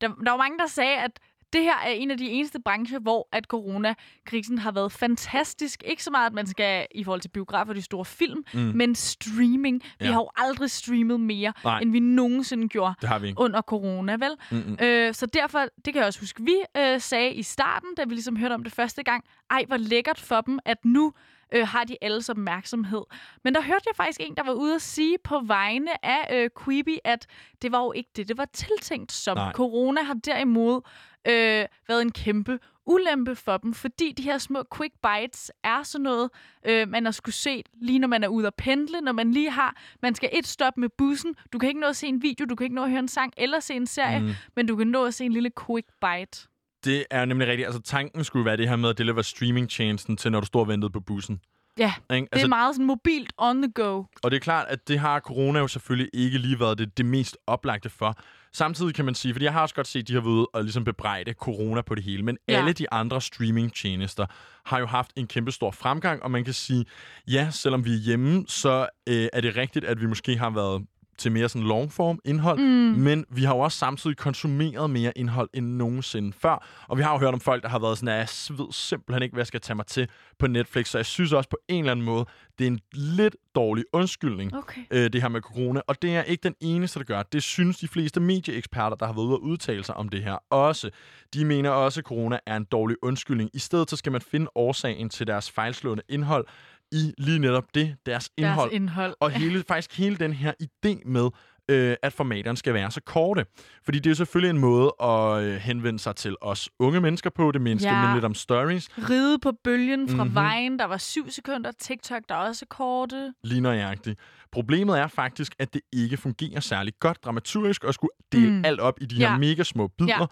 [0.00, 1.20] Der, der var mange, der sagde, at
[1.54, 5.82] det her er en af de eneste brancher, hvor at coronakrisen har været fantastisk.
[5.86, 8.60] Ikke så meget, at man skal i forhold til biografer og de store film, Mm.
[8.60, 9.82] men streaming.
[9.98, 10.12] Vi Ja.
[10.12, 11.80] har jo aldrig streamet mere, Nej.
[11.80, 13.40] end vi nogensinde gjorde Det har vi ikke.
[13.40, 14.30] under corona, vel?
[14.50, 14.76] Mm-mm.
[14.82, 18.14] Øh, så derfor, det kan jeg også huske, vi øh, sagde i starten, da vi
[18.14, 21.12] ligesom hørte om det første gang, ej, hvor lækkert for dem, at nu
[21.54, 23.02] øh, har de alles opmærksomhed.
[23.44, 26.50] Men der hørte jeg faktisk en, der var ude at sige på vegne af øh,
[26.64, 27.26] Quibi, at
[27.62, 29.36] det var jo ikke det, det var tiltænkt som.
[29.36, 29.52] Nej.
[29.52, 30.80] Corona har derimod
[31.28, 36.02] øh, været en kæmpe ulempe for dem, fordi de her små quick bites er sådan
[36.02, 36.30] noget,
[36.66, 39.50] øh, man har skulle se lige når man er ude at pendle, når man lige
[39.50, 42.46] har, man skal et stop med bussen, du kan ikke nå at se en video,
[42.46, 44.30] du kan ikke nå at høre en sang eller se en serie, Mm.
[44.56, 46.48] men du kan nå at se en lille quick bite.
[46.84, 47.66] Det er nemlig rigtigt.
[47.66, 50.68] Altså, tanken skulle være det her med at deliver streamingtjenesten til, når du står og
[50.68, 51.40] ventede på bussen.
[51.78, 52.10] Ja, Ikke?
[52.10, 54.04] det er Altså, meget sådan mobilt on the go.
[54.22, 57.06] Og det er klart, at det har corona jo selvfølgelig ikke lige været det, det
[57.06, 58.18] mest oplagte for.
[58.54, 60.46] Samtidig kan man sige, fordi jeg har også godt set, at de har været ude
[60.52, 62.52] og ligesom bebrejde corona på det hele, men Ja.
[62.52, 62.58] ja.
[62.58, 64.26] alle de andre streamingtjenester
[64.64, 66.84] har jo haft en kæmpe stor fremgang, og man kan sige,
[67.28, 70.82] ja, selvom vi er hjemme, så øh, er det rigtigt, at vi måske har været
[71.18, 72.64] til mere sådan longform indhold, Mm.
[73.00, 76.66] men vi har jo også samtidig konsumeret mere indhold end nogensinde før.
[76.88, 79.22] Og vi har jo hørt om folk, der har været sådan, at jeg ved simpelthen
[79.22, 80.08] ikke, hvad jeg skal tage mig til
[80.38, 80.88] på Netflix.
[80.88, 82.24] Så jeg synes også på en eller anden måde,
[82.58, 84.80] det er en lidt dårlig undskyldning, Okay.
[84.90, 85.80] øh, det her med corona.
[85.86, 87.22] Og det er ikke den eneste, der gør.
[87.22, 87.42] det.
[87.42, 90.90] Synes de fleste medieeksperter, der har været ude og udtale sig om det her også.
[91.34, 93.50] De mener også, at corona er en dårlig undskyldning.
[93.54, 96.46] I stedet så skal man finde årsagen til deres fejlslående indhold
[96.94, 98.70] i lige netop det, deres indhold.
[98.70, 99.14] Deres indhold.
[99.20, 101.28] Og hele, faktisk hele den her idé med
[101.70, 103.46] øh, at formaterne skal være så korte.
[103.84, 107.30] Fordi det er jo selvfølgelig en måde at øh, henvende sig til os unge mennesker
[107.30, 107.50] på.
[107.52, 108.08] Det mindste Ja.
[108.08, 108.14] ja.
[108.14, 108.88] lidt om stories.
[109.10, 110.22] Ride på bølgen fra Mhm.
[110.22, 110.34] mm-hmm.
[110.34, 111.72] vejen, der var syv sekunder.
[111.80, 113.32] TikTok, der er også korte.
[113.44, 114.18] Lige nøjagtigt.
[114.52, 118.56] Problemet er faktisk, at det ikke fungerer særlig godt dramaturgisk at skulle dele Mm.
[118.56, 118.64] mm.
[118.64, 119.30] alt op i de Ja.
[119.30, 120.18] her mega små bidder.
[120.20, 120.26] Ja.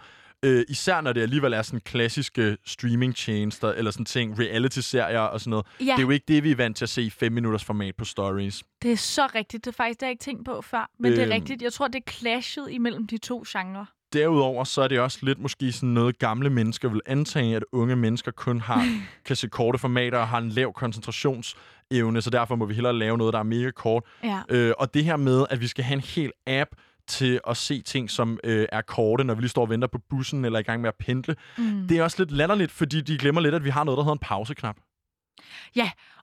[0.45, 5.51] Øh, især når det alligevel er sådan klassiske streaming-tjenester, eller sådan ting, reality-serier og sådan
[5.51, 5.66] noget.
[5.80, 7.64] Ja, Det er jo ikke det, vi er vant til at se i 5 minutters
[7.64, 8.62] format på stories.
[8.82, 9.64] det er så rigtigt.
[9.64, 10.90] Det er faktisk det, har jeg ikke tænkt på før.
[10.99, 11.32] Men det er Øhm.
[11.32, 11.62] rigtigt.
[11.62, 13.84] Jeg tror, det er clashet imellem de to genrer.
[14.12, 17.97] Derudover så er det også lidt måske sådan noget, gamle mennesker vil antage, at unge
[17.97, 18.86] mennesker kun har,
[19.26, 23.18] kan se korte formater og har en lav koncentrationsevne, så derfor må vi hellere lave
[23.18, 24.05] noget, der er mega kort.
[24.24, 24.40] Ja.
[24.49, 26.70] Øh, og det her med, at vi skal have en hel app
[27.07, 29.99] til at se ting, som øh, er korte, når vi lige står og venter på
[30.11, 31.37] bussen eller er i gang med at pendle.
[31.59, 31.89] Mm.
[31.89, 34.13] Det er også lidt latterligt, fordi de glemmer lidt, at vi har noget, der hedder
[34.13, 34.77] en pauseknap.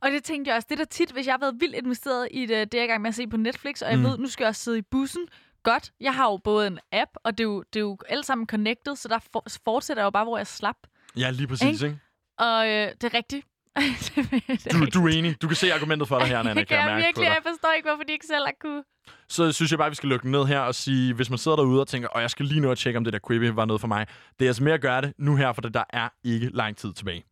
[0.02, 0.66] Og det tænkte jeg også.
[0.70, 2.84] Det er da tit, hvis jeg har været vildt investeret i det, det jeg er
[2.84, 4.04] i gang med at se på Netflix, og jeg Mm.
[4.06, 5.22] ved, nu skal jeg også sidde i bussen.
[5.64, 5.92] Godt.
[6.00, 8.48] Jeg har jo både en app, og det er jo, det er jo alt sammen
[8.48, 10.76] connected, så der for, fortsætter jeg jo bare, hvor jeg slap.
[11.18, 12.00] Ja, lige præcis, ikke?
[12.38, 13.46] Og øh, det er rigtigt.
[14.74, 15.42] Du, du er enig.
[15.42, 17.72] Du kan se argumentet for dig her, Nana, det kan jeg jeg virkelig, jeg forstår
[17.76, 18.84] ikke, hvorfor de ikke selv har kunne.
[19.30, 21.82] så synes jeg bare, vi skal lukke ned her og sige, hvis man sidder derude
[21.82, 23.82] og tænker, og jeg skal lige nå at tjekke, om det der Quibi var noget
[23.82, 24.08] for mig.
[24.40, 26.94] Det er altså med at gøre det nu her, for der er ikke lang tid
[26.94, 27.24] tilbage.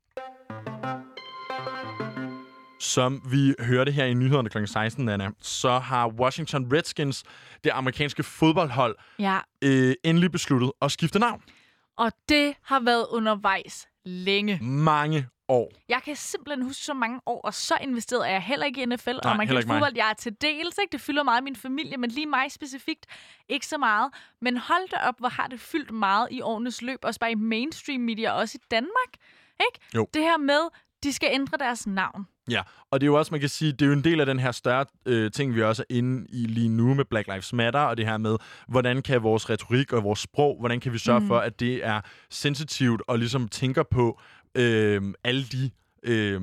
[2.80, 4.66] Som vi hørte her i nyhederne kl.
[4.66, 7.24] 16, Anna, så har Washington Redskins,
[7.64, 11.42] det amerikanske fodboldhold, Ja, øh, endelig besluttet at skifte navn.
[11.98, 14.60] og det har været undervejs længe.
[14.64, 15.72] Mange år.
[15.90, 18.86] Jeg kan simpelthen huske så mange år, og så investeret er jeg heller ikke i
[18.86, 19.94] NFL og heller amerikansk ikke fodbold.
[19.96, 20.92] Jeg er til dels, ikke?
[20.92, 23.06] Det fylder meget i min familie, men lige mig specifikt
[23.50, 24.14] ikke så meget.
[24.42, 27.36] Men hold da op, hvor har det fyldt meget i årenes løb, også bare i
[27.36, 29.12] mainstream media, også i Danmark.
[29.60, 29.88] Ikke?
[29.96, 30.08] Jo.
[30.14, 30.62] Det her med,
[31.04, 32.28] de skal ændre deres navn.
[32.50, 34.26] Ja, og det er jo også, man kan sige, det er jo en del af
[34.26, 37.54] den her større øh, ting, vi også er inde i lige nu med Black Lives
[37.54, 38.38] Matter, og det her med,
[38.68, 41.28] hvordan kan vores retorik og vores sprog, hvordan kan vi sørge mm.
[41.28, 44.20] for, at det er sensitivt og ligesom tænker på
[44.58, 45.72] øh, alle de
[46.04, 46.42] øh,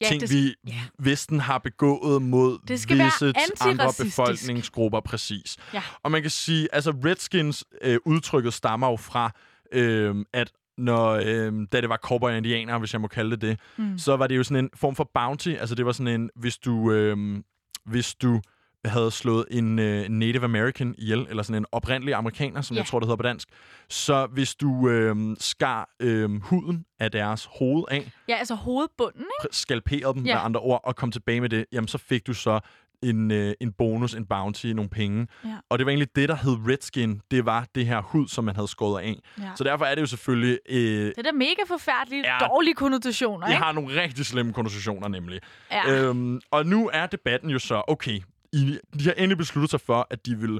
[0.00, 0.80] Ja, ting, det, vi ja.
[0.98, 5.56] Vesten har begået mod Det skal visse andre befolkningsgrupper, præcis.
[5.74, 5.82] Ja.
[6.02, 9.30] Og man kan sige, altså Redskins øh, udtrykket stammer jo fra,
[9.72, 13.40] øh, at når, øh, da det var cowboy og indianere, hvis jeg må kalde det
[13.40, 13.98] det, Mm.
[13.98, 15.48] så var det jo sådan en form for bounty.
[15.48, 17.42] Altså det var sådan en, hvis du, øh,
[17.84, 18.40] hvis du
[18.86, 22.80] havde slået en øh, Native American ihjel, eller sådan en oprindelig amerikaner, som Ja.
[22.80, 23.48] jeg tror, det hedder på dansk.
[23.88, 29.56] Så hvis du øh, skar øh, huden af deres hoved af, ja, altså hovedbunden, ikke?
[29.56, 30.34] skalperede dem ja.
[30.34, 32.60] med andre ord, og kom tilbage med det, jamen så fik du så
[33.02, 35.26] en, øh, en bonus, en bounty, nogle penge.
[35.44, 35.50] Ja.
[35.70, 37.20] Og det var egentlig det, der hed Redskin.
[37.30, 39.16] Det var det her hud, som man havde skåret af.
[39.40, 39.50] Ja.
[39.56, 40.58] Så derfor er det jo selvfølgelig...
[40.68, 42.26] Øh, Det er da mega forfærdeligt.
[42.26, 42.38] Ja.
[42.46, 43.62] Dårlige konnotationer, det ikke?
[43.64, 45.40] har nogle rigtig slemme konnotationer, nemlig.
[45.72, 45.90] Ja.
[45.92, 48.20] Øhm, og nu er debatten jo så, okay,
[48.56, 50.58] I, de har endelig besluttet sig for, at de vil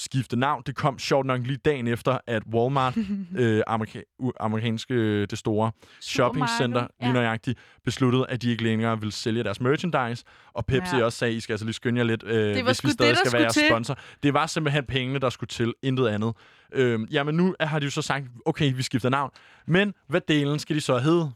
[0.00, 0.62] skifte navn.
[0.66, 2.96] Det kom sjovt nok lige dagen efter, at Walmart,
[3.38, 7.12] øh, amerika- amerikanske, øh, det store shoppingcenter, lige Ja.
[7.12, 10.24] nøjagtigt, besluttede, at de ikke længere vil sælge deres merchandise.
[10.54, 11.04] Og Pepsi Ja.
[11.04, 13.14] også sagde, I skal altså lige skynde jer lidt, øh, hvis vi det, stadig der
[13.18, 13.62] skal være jeres til.
[13.70, 13.98] sponsor.
[14.22, 16.34] Det var simpelthen pengene, der skulle til, intet andet.
[16.72, 19.30] Øhm, jamen nu har de jo så sagt, okay, vi skifter navn.
[19.66, 21.30] Men hvad delen skal de så hedde?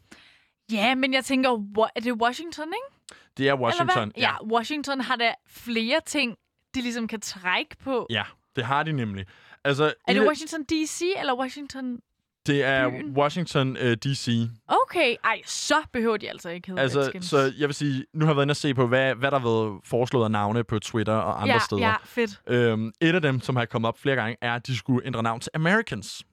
[0.71, 1.49] Ja, men jeg tænker,
[1.95, 3.02] er det Washington, ikke?
[3.37, 4.11] Det er Washington.
[4.15, 4.23] hvad?
[4.23, 6.35] Ja, Washington har da flere ting,
[6.75, 8.07] de ligesom kan trække på.
[8.09, 8.23] ja,
[8.55, 9.25] det har de nemlig.
[9.63, 11.01] Altså, Er det Washington D.C.
[11.17, 11.99] eller Washington...
[12.47, 13.17] Det er byen?
[13.17, 14.49] Washington uh, D.C.
[14.67, 17.25] Okay, ej, så behøver de altså ikke hedde Altså, Redskins.
[17.25, 19.39] så jeg vil sige, nu har jeg været inde og se på, hvad, hvad der
[19.39, 21.81] har været foreslået af navne på Twitter og andre ja, steder.
[21.81, 22.41] Ja, fedt.
[22.47, 25.23] Øhm, et af dem, som har kommet op flere gange, er, at de skulle ændre
[25.23, 26.23] navn til Americans.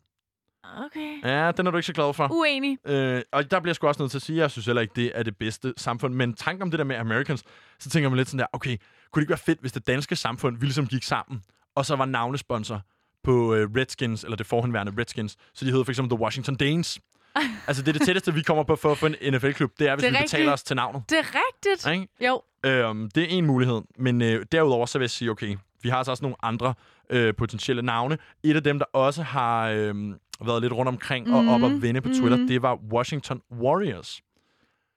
[0.86, 1.20] Okay.
[1.24, 2.28] Ja, den er du ikke så glad for.
[2.32, 2.78] Uenig.
[2.86, 4.82] Øh, og der bliver jeg sgu også nødt til at sige, at jeg synes heller
[4.82, 6.14] ikke, det er det bedste samfund.
[6.14, 7.44] Men tanken om det der med Americans,
[7.78, 8.76] så tænker man lidt sådan der, okay,
[9.12, 11.42] kunne det ikke være fedt, hvis det danske samfund vi ligesom gik sammen,
[11.74, 12.82] og så var navnesponsor
[13.24, 17.00] på øh, Redskins, eller det forhenværende Redskins, så de hed for eksempel The Washington Danes.
[17.68, 19.70] altså, det er det tætteste, vi kommer på for at få en NFL-klub.
[19.78, 20.30] Det er, hvis Det er vi rigtigt.
[20.32, 21.02] betaler os til navnet.
[21.10, 21.92] Det er rigtigt.
[21.92, 22.08] Ikke?
[22.26, 22.42] Jo.
[22.64, 23.80] Øhm, det er en mulighed.
[23.98, 26.74] Men øh, derudover så vil jeg sige, okay, vi har altså også nogle andre
[27.10, 28.18] øh, potentielle navne.
[28.42, 29.94] Et af dem, der også har øh,
[30.46, 32.46] været lidt rundt omkring og op og vende på Twitter, mhm.
[32.48, 34.20] det var Washington Warriors.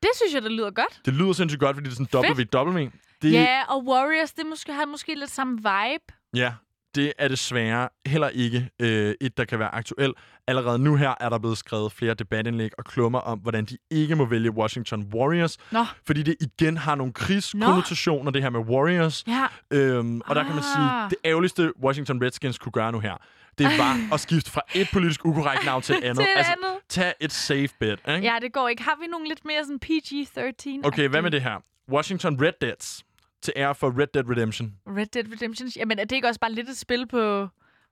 [0.02, 1.02] Det synes jeg, det lyder godt.
[1.06, 2.56] Det lyder sindssygt godt, fordi det er sådan Fedt.
[2.56, 2.80] WW.
[3.22, 6.14] Det, Ja, og Warriors, det måske, har måske lidt samme vibe.
[6.36, 6.54] ja,
[6.96, 10.18] det er desværre heller ikke øh, et, der kan være aktuelt.
[10.48, 14.16] Allerede nu her er der blevet skrevet flere debatindlæg og klummer om, hvordan de ikke
[14.16, 19.24] må vælge Washington Warriors, Nå, fordi det igen har nogle krigskonnotationer, det her med Warriors.
[19.28, 19.46] ja.
[19.72, 21.10] Øhm, og der kan man sige, Ah.
[21.10, 23.18] det ærgerligste Washington Redskins kunne gøre nu her,
[23.58, 26.18] det var at skifte fra et politisk ukorrekt navn til et andet.
[26.18, 26.78] Til et altså, andet.
[26.90, 28.12] tag et safe bet, ikke?
[28.12, 28.84] Ja, det går ikke.
[28.84, 30.88] Har vi nogle lidt mere sådan PG-13?
[30.88, 31.64] Okay, hvad med det her?
[31.92, 33.04] Washington Red Deads.
[33.42, 34.74] til ære for Red Dead Redemption.
[34.88, 35.70] Red Dead Redemption.
[35.76, 37.48] Jamen, er det ikke også bare lidt et spil på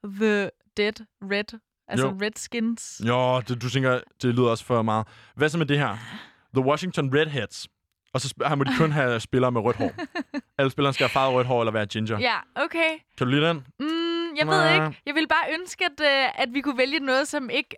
[0.06, 0.94] The Dead
[1.32, 1.60] Red?
[1.88, 2.18] Altså Jo.
[2.22, 3.02] Redskins?
[3.08, 5.08] Jo, det, du tænker, det lyder også for meget.
[5.36, 5.98] Hvad så med det her?
[6.56, 7.68] The Washington Redheads.
[8.14, 9.92] Og så her må de kun have spillere med rødt hår.
[10.58, 12.20] Alle spillerne skal have farvet rødt hår eller være ginger.
[12.20, 12.90] Ja, okay.
[13.18, 13.58] Kan du lide den?
[13.80, 13.86] Mm,
[14.38, 15.02] jeg ved ikke.
[15.06, 17.76] Jeg vil bare ønske, at, uh, at vi kunne vælge noget, som ikke...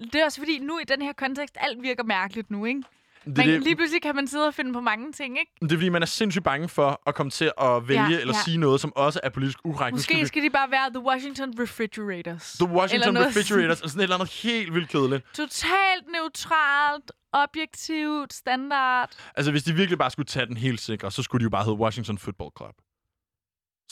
[0.00, 2.82] Uh, det er også fordi, nu i den her kontekst, alt virker mærkeligt nu, ikke?
[3.24, 5.52] Det, Man, det, Lige pludselig kan man sidde og finde på mange ting, ikke?
[5.60, 8.34] det er fordi, man er sindssygt bange for at komme til at vælge Ja, eller
[8.34, 8.42] ja.
[8.44, 9.92] sige noget, som også er politisk ukorrekt.
[9.92, 12.52] Nu Måske skal de bare være The Washington Refrigerators.
[12.52, 15.24] The Washington eller Refrigerators er sådan et eller andet helt vildt kedeligt.
[15.34, 19.10] Totalt neutralt, objektivt, standard.
[19.36, 21.64] Altså, hvis de virkelig bare skulle tage den helt sikre, så skulle de jo bare
[21.64, 22.74] hedde Washington Football Club.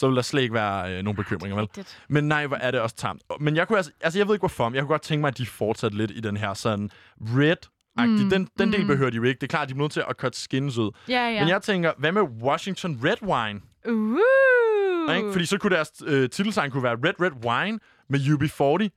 [0.02, 1.86] Så ville der slet ikke være øh, nogen bekymringer, vel?
[2.08, 3.22] Men nej, hvor er det også tamt.
[3.40, 5.28] Men jeg kunne altså, altså jeg ved ikke hvorfor, men jeg kunne godt tænke mig,
[5.28, 7.56] at de fortsatte lidt i den her sådan red
[7.98, 8.86] mm, den, den del mm.
[8.86, 9.38] behøver de jo ikke.
[9.40, 10.90] Det er klart, de er nødt til at cut skins ud.
[11.08, 11.40] Ja, ja.
[11.40, 13.60] Men jeg tænker, hvad med Washington Red Wine?
[13.88, 15.16] Uh.
[15.16, 15.32] Ikke?
[15.32, 18.88] Fordi så kunne deres øh, titelsang kunne være Red Red Wine med UB40,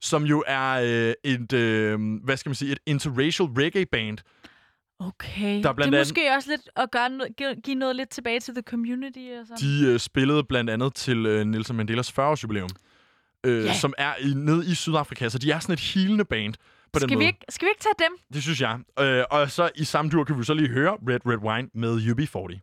[0.00, 4.18] som jo er øh, et, øh, hvad skal man sige, et interracial reggae band.
[5.08, 5.62] Okay.
[5.62, 7.32] Der er blandt det er andet- måske også lidt at gøre noget,
[7.64, 9.60] give, noget lidt tilbage til the community og sådan.
[9.60, 12.68] De øh, spillede blandt andet til øh, Nelson Mandelas 40-års jubilæum,
[13.44, 13.74] øh, Ja.
[13.74, 15.28] som er i, nede i Sydafrika.
[15.28, 16.54] Så de er sådan et healende band
[16.92, 17.26] på den skal, vi måde.
[17.26, 18.16] ikke, skal vi ikke tage dem?
[18.34, 18.78] Det synes jeg.
[19.00, 21.96] Øh, og så i samme dur kan vi så lige høre Red Red Wine med
[21.96, 22.58] UB40.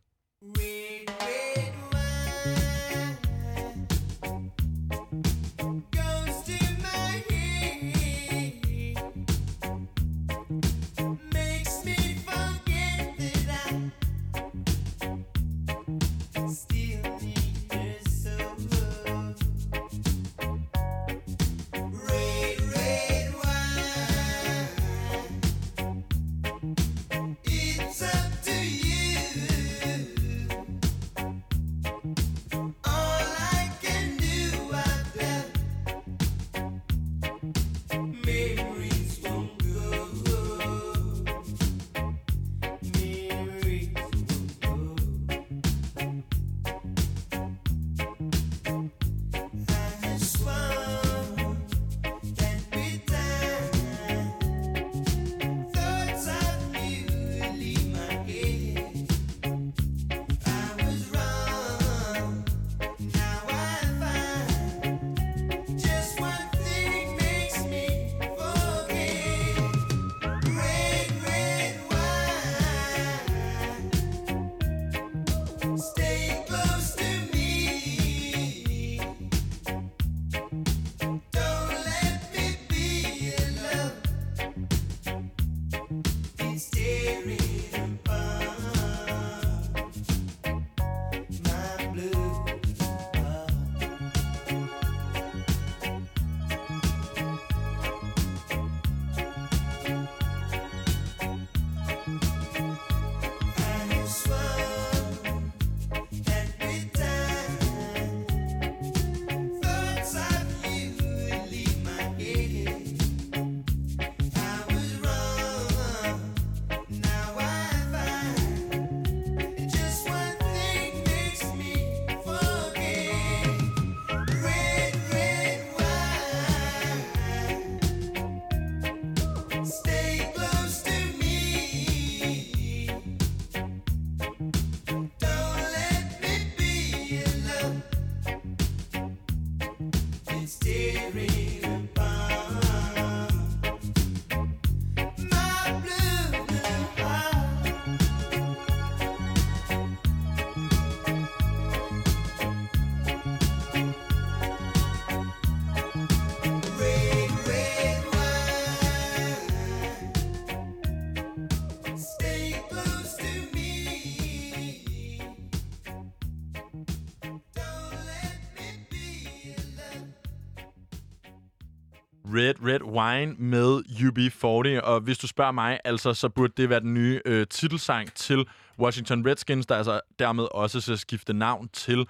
[172.40, 174.86] Red Red Wine med UB40.
[174.86, 178.48] Og hvis du spørger mig, altså, så burde det være den nye øh, titelsang til
[178.80, 182.08] Washington Redskins, der altså dermed også skal skifte navn til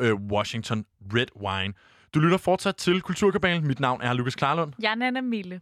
[0.00, 0.84] øh, Washington
[1.14, 1.74] Red Wine.
[2.14, 3.66] Du lytter fortsat til Kulturkabalen.
[3.66, 4.72] Mit navn er Lukas Klarlund.
[4.82, 5.60] Jeg er Nana Mille.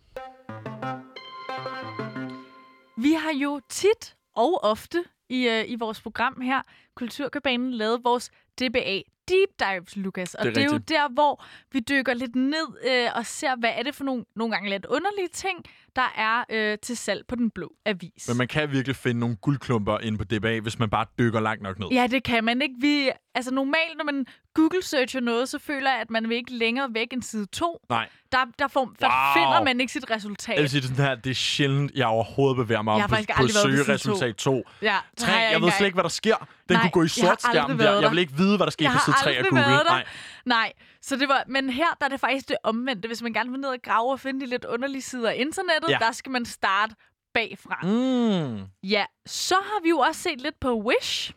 [2.96, 6.62] Vi har jo tit og ofte i, øh, i vores program her,
[6.94, 8.30] Kulturkabalen, lavet vores
[8.60, 9.00] DBA
[9.30, 10.34] deep dives, Lukas.
[10.34, 13.56] Og Det er det er, jo der, hvor vi dykker lidt ned øh, og ser,
[13.56, 15.64] hvad er det for nogle, nogle gange lidt underlige ting,
[15.96, 18.28] der er øh, til salg på den blå avis.
[18.28, 21.62] Men man kan virkelig finde nogle guldklumper inde på DBA, hvis man bare dykker langt
[21.62, 21.88] nok ned.
[21.92, 22.74] Ja, det kan man ikke.
[22.80, 26.88] Vi, altså normalt, når man Google-searcher noget, så føler jeg, at man vil ikke længere
[26.94, 27.78] væk end side 2.
[27.90, 28.08] Nej.
[28.32, 29.42] Der, der, får, der Wow.
[29.42, 30.54] finder man ikke sit resultat.
[30.54, 33.10] Jeg vil sige, det sådan her, det er sjældent, jeg overhovedet bevæger mig Jeg om
[33.10, 34.62] på, på søgeresultat 2.
[34.82, 36.36] ja, 3, jeg, ved slet ikke, hvad der sker.
[36.36, 36.46] Den
[36.76, 37.76] Nej, kunne gå i jeg sort skærm der.
[37.76, 39.64] været Jeg vil ikke vide, hvad der sker Jeg på side 3 af Google.
[39.88, 40.04] Nej.
[40.44, 40.72] Nej,
[41.02, 43.06] så det var, men her der er det faktisk det omvendte.
[43.06, 45.90] Hvis man gerne vil ned og grave og finde de lidt underlige sider af internettet,
[45.90, 45.98] Ja.
[46.00, 46.94] der skal man starte
[47.34, 47.78] bagfra.
[47.82, 48.62] Mm.
[48.82, 51.32] Ja, så har vi jo også set lidt på Wish.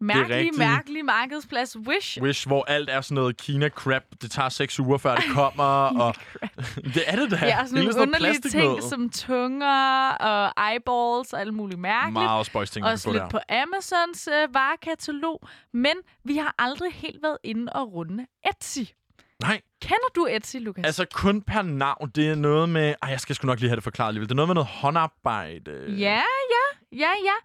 [0.00, 2.22] Mærkelig, mærkelig markedsplads Wish.
[2.22, 4.02] Wish, hvor alt er sådan noget Kina-crap.
[4.22, 5.64] Det tager seks uger, før det kommer.
[6.04, 6.14] og
[6.94, 7.36] det er det da.
[7.46, 8.84] Ja, og sådan det er nogle sådan noget underlige ting noget.
[8.84, 12.12] som tunger og eyeballs og alt muligt mærkeligt.
[12.12, 13.28] Meget spøjs ting, Også lidt der.
[13.28, 15.48] på Amazons øh, varekatalog.
[15.72, 15.94] Men
[16.24, 18.78] vi har aldrig helt været inde og runde Etsy.
[19.42, 20.84] Nej, Kender du Etsy, Lukas?
[20.84, 22.10] altså kun per navn.
[22.14, 22.94] Det er noget med...
[23.02, 24.28] Ej, jeg skal sgu nok lige have det forklaret alligevel.
[24.28, 25.94] Det er noget med noget håndarbejde.
[25.98, 26.22] Ja,
[26.92, 27.36] ja, ja.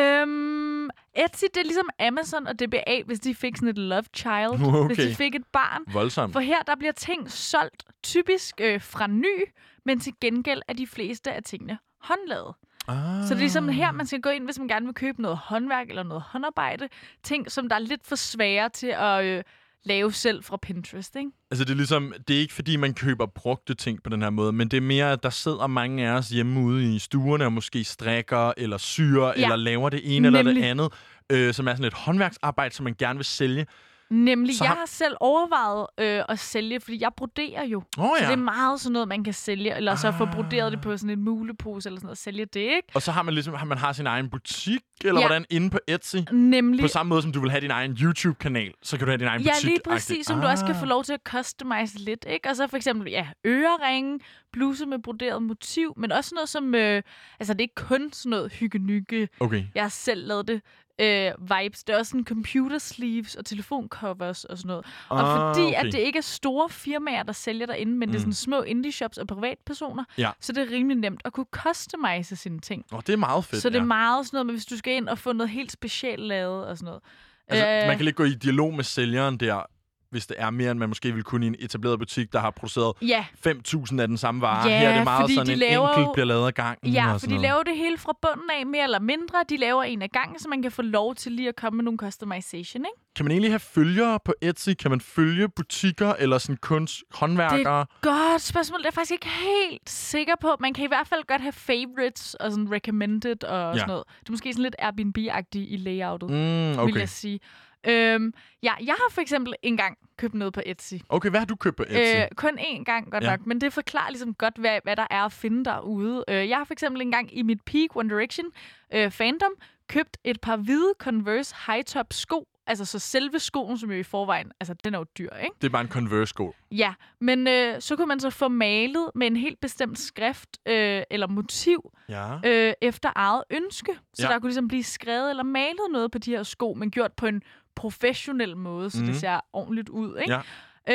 [0.00, 4.58] Øhm, Etsy, det er ligesom Amazon og DBA, hvis de fik sådan et love child.
[4.86, 5.08] Hvis Okay.
[5.10, 5.82] de fik et barn.
[5.92, 6.32] Voldsomt.
[6.32, 9.44] For her, der bliver ting solgt typisk øh, fra ny,
[9.84, 12.54] men til gengæld er de fleste af tingene håndlavet.
[12.88, 12.96] Ah.
[12.96, 15.38] Så det er ligesom her, man skal gå ind, hvis man gerne vil købe noget
[15.38, 16.88] håndværk eller noget håndarbejde.
[17.22, 19.42] Ting, som der er lidt for svære til at øh,
[19.84, 21.30] lave selv fra Pinterest, ikke?
[21.50, 24.30] Altså, det er ligesom, det er ikke fordi, man køber brugte ting på den her
[24.30, 27.44] måde, men det er mere, at der sidder mange af os hjemme ude i stuerne
[27.44, 29.32] og måske strikker eller syr ja.
[29.32, 30.70] eller laver det ene eller det Nemlig.
[30.70, 30.92] andet,
[31.32, 33.66] øh, som er sådan et håndværksarbejde, som man gerne vil sælge.
[34.10, 37.82] Nemlig, Så jeg har- har selv overvejet øh, at sælge, fordi jeg broderer jo.
[37.98, 38.26] Oh, Så ja.
[38.30, 40.72] det er meget sådan noget, man kan sælge, eller så få broderet Ah.
[40.72, 42.82] det på sådan en mulepose eller sådan noget, og sælge det, ikke?
[42.94, 45.20] Og så har man ligesom, man har sin egen butik, eller ja.
[45.20, 45.26] Ja.
[45.26, 46.16] hvordan, inde på Etsy.
[46.32, 49.18] Nemlig, På samme måde, som du vil have din egen YouTube-kanal, så kan du have
[49.18, 49.64] din egen ja, butik.
[49.68, 50.80] lige præcis, som du også kan Ah.
[50.80, 52.48] få lov til at customize lidt, ikke?
[52.48, 54.20] Og så for eksempel, ja, øreringe,
[54.52, 57.02] bluse med broderet motiv, men også noget som, øh,
[57.40, 59.64] altså det er ikke kun sådan noget hygge Okay.
[59.74, 60.60] Jeg har selv lavet det.
[61.00, 61.84] Øh, vibes.
[61.84, 64.86] Det er også sådan computer sleeves og telefoncovers og sådan noget.
[65.08, 65.86] Og Ah, fordi okay.
[65.86, 68.12] at det ikke er store firmaer, der sælger derinde, men mm.
[68.12, 68.32] det er Mm.
[68.32, 70.30] sådan små indie shops og privatpersoner, Ja.
[70.40, 72.84] så det er rimelig nemt at kunne customize sine ting.
[72.92, 73.84] Oh, det er meget fedt, så det er ja.
[73.84, 76.76] meget sådan noget med, hvis du skal ind og få noget helt specielt lavet og
[76.78, 77.02] sådan noget.
[77.48, 79.62] Altså, Øh, man kan lige gå i dialog med sælgeren der,
[80.10, 82.50] hvis det er mere, end man måske vil kunne i en etableret butik, der har
[82.50, 84.68] produceret Ja, 5.000 af den samme vare.
[84.68, 86.54] Ja, Her er det meget fordi sådan, de en laver enkelt jo- bliver lavet af
[86.54, 86.92] gangen.
[86.92, 87.42] ja for de noget.
[87.42, 89.34] laver det hele fra bunden af, mere eller mindre.
[89.48, 91.84] De laver en af gangen, så man kan få lov til lige at komme med
[91.84, 93.00] nogle customization, ikke?
[93.16, 94.68] Kan man egentlig have følgere på Etsy?
[94.78, 97.86] Kan man følge butikker eller sådan kunst, håndværkere?
[98.00, 98.78] Godt spørgsmål.
[98.78, 100.56] Det er jeg faktisk ikke helt sikker på.
[100.60, 103.78] Man kan i hvert fald godt have favorites og sådan recommended og Ja.
[103.78, 104.04] sådan noget.
[104.20, 107.00] Det er måske sådan lidt Airbnb-agtigt i layoutet, Mm, vil okay.
[107.00, 107.40] jeg sige.
[107.88, 108.32] Øhm,
[108.62, 110.94] ja, jeg har for eksempel engang købt noget på Etsy.
[111.08, 112.16] Okay, hvad har du købt på Etsy?
[112.16, 113.30] Øh, kun én gang, godt Ja.
[113.30, 113.46] nok.
[113.46, 116.24] Men det forklarer ligesom godt, hvad, hvad der er at finde derude.
[116.28, 118.46] Øh, jeg har for eksempel engang i mit Peak One Direction
[118.94, 119.52] øh, fandom
[119.88, 122.46] købt et par hvide Converse high-top sko.
[122.66, 125.54] Altså så selve skoen, som jo i forvejen, altså den er jo dyr, ikke?
[125.60, 126.54] Det er bare en Converse-sko.
[126.72, 131.02] Ja, men øh, så kunne man så få malet med en helt bestemt skrift øh,
[131.10, 132.38] eller motiv Ja.
[132.44, 133.92] øh, efter eget ønske.
[134.14, 134.32] Så ja.
[134.32, 137.26] der kunne ligesom blive skrevet eller malet noget på de her sko, men gjort på
[137.26, 137.42] en
[137.80, 139.06] professionel måde, så Mhm.
[139.06, 140.18] det ser ordentligt ud.
[140.18, 140.32] Ikke?
[140.32, 140.40] Ja.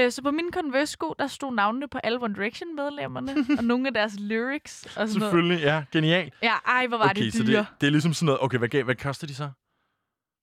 [0.06, 3.94] Øh, så på mine Converse-sko, der stod navnene på alle One Direction-medlemmerne, og nogle af
[3.94, 5.12] deres lyrics og sådan noget.
[5.12, 5.84] Selvfølgelig, ja.
[5.92, 6.32] Genial.
[6.44, 7.58] Ja, ej, hvor var okay, det så dyre.
[7.60, 8.42] det, det er ligesom sådan noget...
[8.42, 9.50] Okay, hvad, hvad koster de så?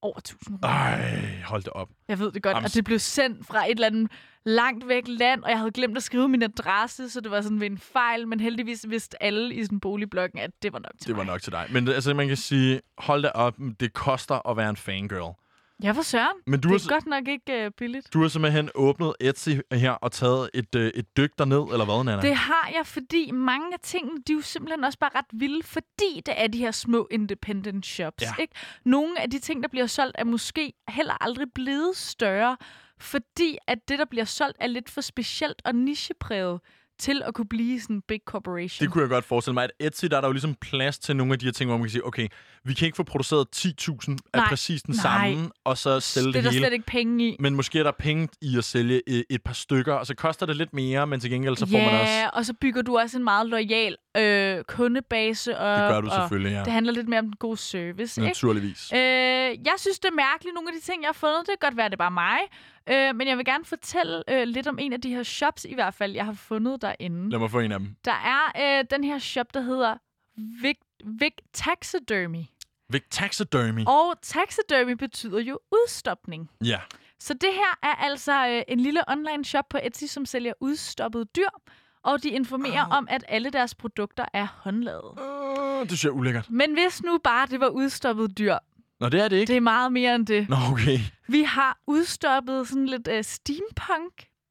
[0.01, 0.73] Over 1000 kroner.
[0.73, 1.89] Ej, hold det op.
[2.07, 2.55] Jeg ved det godt.
[2.55, 4.11] Jamen, Og det blev sendt fra et eller andet
[4.45, 7.59] langt væk land, og jeg havde glemt at skrive min adresse, så det var sådan
[7.59, 11.07] ved en fejl, men heldigvis vidste alle i sådan boligblokken, at det var nok til
[11.07, 11.33] Det var mig.
[11.33, 11.67] nok til dig.
[11.69, 15.33] Men det- altså, man kan sige, hold da op, det koster at være en fangirl.
[15.83, 16.37] Ja, for søren.
[16.47, 18.13] Men du det har, er s- godt nok ikke uh, billigt.
[18.13, 22.03] du har simpelthen åbnet Etsy her og taget et, øh, et dyk derned, eller hvad,
[22.03, 22.21] Nana?
[22.21, 25.63] Det har jeg, fordi mange af tingene, de er jo simpelthen også bare ret vilde,
[25.63, 28.21] fordi det er de her små independent shops.
[28.23, 28.41] Ja.
[28.41, 28.53] Ikke?
[28.85, 32.57] Nogle af de ting, der bliver solgt, er måske heller aldrig blevet større,
[32.99, 36.59] fordi at det, der bliver solgt, er lidt for specielt og nichepræget
[36.99, 38.85] til at kunne blive sådan en big corporation.
[38.85, 39.63] Det kunne jeg godt forestille mig.
[39.63, 41.77] At Etsy, der er der jo ligesom plads til nogle af de her ting, hvor
[41.77, 42.27] man kan sige, okay,
[42.65, 45.01] vi kan ikke få produceret 10.000 af Nej, præcis den nej.
[45.01, 46.61] samme, og så sælge det det, er der hele.
[46.61, 47.35] slet ikke penge i.
[47.39, 50.45] Men måske er der penge i at sælge et, et par stykker, og så koster
[50.45, 52.29] det lidt mere, men til gengæld så får ja, man også...
[52.33, 55.79] og så bygger du også en meget lojal øh, kundebase op.
[55.79, 56.63] Det gør du og selvfølgelig, ja.
[56.63, 58.21] Det handler lidt mere om den gode service.
[58.21, 58.27] Ikke?
[58.27, 58.93] Naturligvis.
[58.93, 61.39] Øh, jeg synes, det er mærkeligt, nogle af de ting, jeg har fundet.
[61.39, 62.39] Det kan godt være, det er bare mig.
[62.89, 65.73] Øh, men jeg vil gerne fortælle øh, lidt om en af de her shops, i
[65.73, 67.29] hvert fald, jeg har fundet derinde.
[67.29, 67.95] Lad mig få en af dem.
[68.05, 69.97] Der er øh, den her shop, der hedder
[70.61, 72.43] Vic, Vic Taxidermy.
[72.93, 73.83] Vic Taxidermy.
[73.87, 76.49] Og taxidermy betyder jo udstopning.
[76.65, 76.79] Ja.
[77.19, 81.25] Så det her er altså øh, en lille online shop på Etsy, som sælger udstoppede
[81.35, 81.49] dyr.
[82.03, 82.97] Og de informerer Au.
[82.97, 85.19] om, at alle deres produkter er håndlavet.
[85.19, 86.49] Uh, det synes jeg er ulækkert.
[86.49, 88.57] Men hvis nu bare det var udstoppede dyr,
[88.99, 89.51] Nå, det er det ikke.
[89.51, 90.49] det er meget mere end det.
[90.49, 90.99] Nå, okay.
[91.27, 93.23] Vi har udstoppet sådan lidt øh,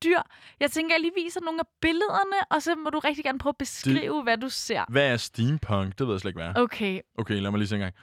[0.02, 0.22] steampunk-dyr.
[0.60, 3.50] Jeg tænker, jeg lige viser nogle af billederne, og så må du rigtig gerne prøve
[3.50, 4.22] at beskrive, det...
[4.22, 4.84] hvad du ser.
[4.88, 5.98] Hvad er steampunk?
[5.98, 6.62] Det ved jeg slet ikke, hvad er.
[6.62, 7.94] Okay, Okay, lad mig lige se en gang.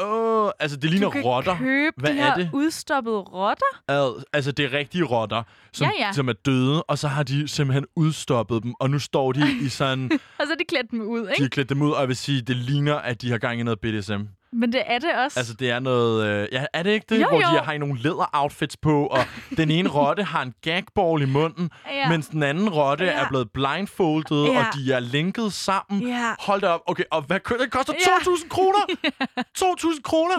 [0.00, 1.58] Åh, oh, altså det ligner du kan rotter.
[1.58, 2.50] købe Hvad de er det?
[2.52, 3.82] udstoppede rotter.
[3.88, 5.42] Ad, altså det er rigtige rotter,
[5.72, 6.12] som, Ja, ja.
[6.12, 9.68] som er døde, og så har de simpelthen udstoppet dem, og nu står de i
[9.78, 11.42] sådan, Og så er de klædt dem ud, de ikke?
[11.42, 13.62] har klædt dem ud, og jeg vil sige, det ligner, at de har gang i
[13.62, 14.22] noget BDSM.
[14.52, 15.38] Men det er det også.
[15.40, 17.22] Altså det er noget, øh, ja, er det ikke det?
[17.22, 17.58] Jo, Hvor jo.
[17.58, 19.24] de har i nogle læder-outfits på, og
[19.56, 22.08] den ene rotte har en gagball i munden, Ja.
[22.08, 23.10] mens den anden rotte Ja.
[23.12, 24.58] er blevet blindfoldet, Ja.
[24.58, 26.08] og de er linket sammen.
[26.08, 26.34] Ja.
[26.40, 26.80] Hold da op.
[26.86, 28.04] Okay, og hvad det koster Ja.
[28.18, 28.78] 2.000 kroner?
[29.64, 30.34] 2.000 kroner?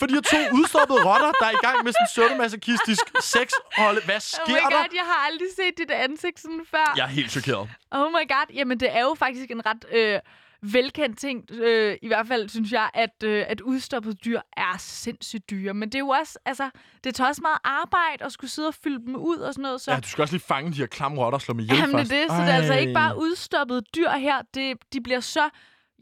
[0.00, 4.00] For de har to udstoppede rotter, der er i gang med sådan en søvdemasochistisk sexholde.
[4.04, 4.76] Hvad Oh sker my der?
[4.76, 6.92] god, jeg har aldrig set dit ansigt sådan før.
[6.96, 7.68] Jeg er helt chokeret.
[7.90, 10.18] Oh my god, jamen det er jo faktisk en ret øh,
[10.62, 15.50] velkendt ting, øh, i hvert fald synes jeg, at, øh, at udstoppede dyr er sindssygt
[15.50, 15.74] dyre.
[15.74, 16.70] Men det er jo også, altså,
[17.04, 19.80] det tager også meget arbejde at skulle sidde og fylde dem ud og sådan noget.
[19.80, 21.76] Så Ja, du skal også lige fange de her klamme rotter og slå dem ihjel
[21.78, 22.12] Jamen det først.
[22.12, 23.00] er det, så det er altså ikke Ej.
[23.00, 24.42] bare udstoppede dyr her.
[24.54, 25.48] Det, de bliver så...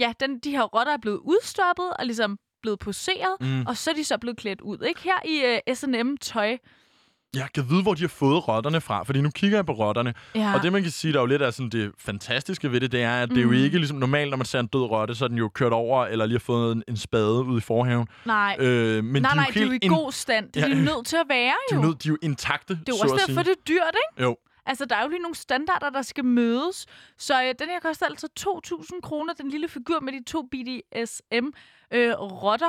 [0.01, 3.67] Ja, den, de her rotter er blevet udstoppet og ligesom blevet poseret, Mm.
[3.67, 4.79] og så er de så blevet klædt ud.
[4.89, 6.57] Ikke her i uh, S&M-tøj.
[7.37, 10.15] Jeg kan vide, hvor de har fået rotterne fra, fordi nu kigger jeg på rotterne.
[10.35, 10.55] Ja.
[10.55, 12.93] Og det, man kan sige, der er jo lidt af sådan, det fantastiske ved det,
[12.93, 13.35] det er, at mm.
[13.35, 13.55] det er jo Mm.
[13.65, 16.07] ikke ligesom normalt, når man ser en død rotte, så er den jo kørt over,
[16.07, 18.07] eller lige har fået en, en spade ud i forhaven.
[18.25, 20.53] Nej, Øh, men nej, de er nej, jo de er jo i in- god stand.
[20.53, 20.75] Det er Ja.
[20.75, 21.81] de nødt til at være, De jo.
[21.81, 23.63] er, jo nødt, de er jo intakte, Det er jo så også derfor, det er
[23.69, 24.23] dyrt, ikke?
[24.23, 24.37] Jo.
[24.67, 26.87] Altså, der er jo lige nogle standarder, der skal mødes.
[27.19, 31.51] Så øh, den her koster altså 2.000 kroner, den lille figur med de to BDSM-rotter.
[31.93, 32.15] Øh,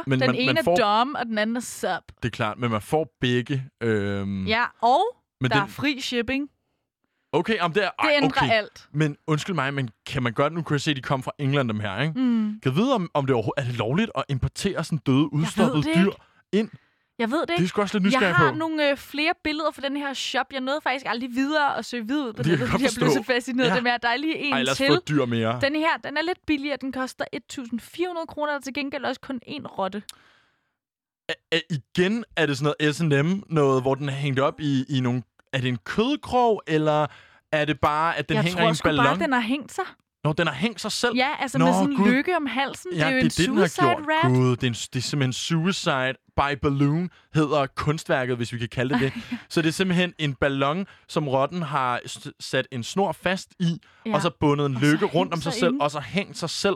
[0.08, 1.90] Men den man- ene man får- er Dom, og den anden er Sub.
[2.24, 3.64] Det er klart, men man får begge.
[3.84, 5.02] Øhm, Ja, og
[5.42, 6.50] men der den, er fri shipping.
[7.34, 7.90] Okay, om det er...
[8.02, 8.52] Det ej, ændrer okay.
[8.54, 8.88] alt.
[8.94, 10.54] Men undskyld mig, men kan man godt...
[10.54, 12.20] Nu kunne jeg se, at de kom fra England, dem her, ikke?
[12.20, 12.60] Mm.
[12.64, 15.96] Kan vide, om, om det overhovedet er det lovligt at importere sådan døde, udstoppede det
[15.96, 16.12] dyr
[16.54, 16.70] ind?
[17.20, 17.68] Jeg ved det Det er ikke.
[17.68, 18.58] sgu også lidt nysgerrig Jeg har på.
[18.58, 20.46] nogle øh, flere billeder fra den her shop.
[20.54, 22.92] Jeg nåede faktisk aldrig videre at søge videre ud på Det det, jeg fordi jeg
[22.98, 23.82] blev så fascineret Ja.
[23.82, 24.88] med, at der er lige en Ej, lad os til.
[24.88, 25.60] få dyr mere.
[25.62, 26.78] Den her, den er lidt billigere.
[26.82, 30.04] Den koster 1.400 kroner, og til gengæld også kun én rotte.
[31.54, 35.00] Æ, igen er det sådan noget S&M, noget, hvor den er hængt op i, i
[35.00, 35.24] nogle...
[35.54, 37.08] Er det en kødkrog, eller
[37.52, 39.06] er det bare, at den jeg hænger tror i en ballon?
[39.06, 39.84] bare, den har hængt sig.
[40.24, 41.16] Nå, den har hængt sig selv?
[41.16, 42.92] Ja, altså Nå, med sådan en lykke om halsen.
[42.94, 43.88] Ja, det er jo det en det, den har suicide
[44.22, 44.32] gjort.
[44.34, 48.70] Gud, det er, en, det er simpelthen Suicide by Balloon, hedder kunstværket, hvis vi kan
[48.70, 49.14] kalde det det.
[49.50, 52.00] Så det er simpelthen en ballon, som rotten har
[52.40, 54.14] sat en snor fast i, ja.
[54.16, 56.50] Og så bundet en Og lykke rundt om sig sig selv, og så hængt sig
[56.50, 56.76] selv.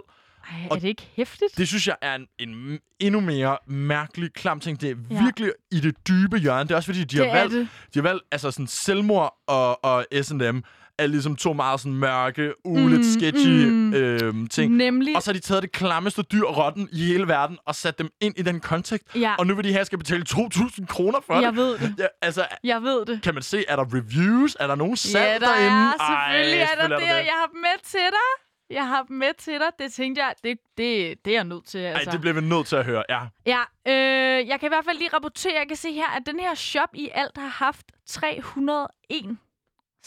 [0.51, 1.57] Ej, Og er det ikke hæftigt?
[1.57, 4.81] Det synes jeg er en, en endnu mere mærkelig, klam ting.
[4.81, 5.23] Det er Ja.
[5.23, 6.63] virkelig i det dybe hjørne.
[6.63, 7.67] Det er også fordi, de det har valgt, det.
[7.93, 10.57] de har valgt altså sådan selvmord og, og S&M
[10.99, 13.93] er ligesom to meget sådan mørke, uh, lidt Mm, sketchy mm.
[13.93, 14.73] øhm, ting.
[14.75, 17.99] Nemlig, Og så har de taget det klammeste dyr, rotten, i hele verden, og sat
[17.99, 19.07] dem ind i den kontekst.
[19.15, 21.55] ja, Og nu vil de her skal betale 2.000 kroner for jeg det.
[21.57, 21.95] ved det.
[21.99, 23.21] Ja, altså, Jeg ved det.
[23.21, 24.57] kan man se, er der reviews?
[24.59, 25.67] Er der nogen salg Ja, der derinde?
[25.67, 25.91] er.
[25.91, 27.25] Selvfølgelig Ej, er der selvfølgelig det.
[27.25, 28.29] Jeg har dem med til dig.
[28.69, 29.67] Jeg har dem med til dig.
[29.79, 31.77] Det tænkte jeg, det, det, det er jeg nødt til.
[31.77, 32.09] Altså.
[32.09, 33.19] Ej, det bliver vi nødt til at høre, ja.
[33.45, 36.39] Ja, øh, jeg kan i hvert fald lige rapportere, jeg kan se her, at den
[36.39, 39.37] her shop i alt har haft 301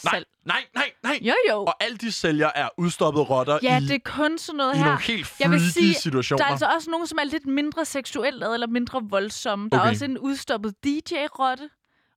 [0.03, 0.25] Nej, salg.
[0.45, 1.19] nej, nej, nej.
[1.21, 1.59] Jo, jo.
[1.63, 4.77] Og alle de sælger er udstoppede rotter Ja, i, det er kun sådan noget i
[4.77, 4.85] her.
[4.85, 6.37] nogle helt Jeg vil sige, situationer.
[6.37, 9.69] Der er altså også nogle, som er lidt mindre seksuelt eller mindre voldsomme.
[9.71, 9.85] Der Okay.
[9.87, 11.69] er også en udstoppet DJ-rotte,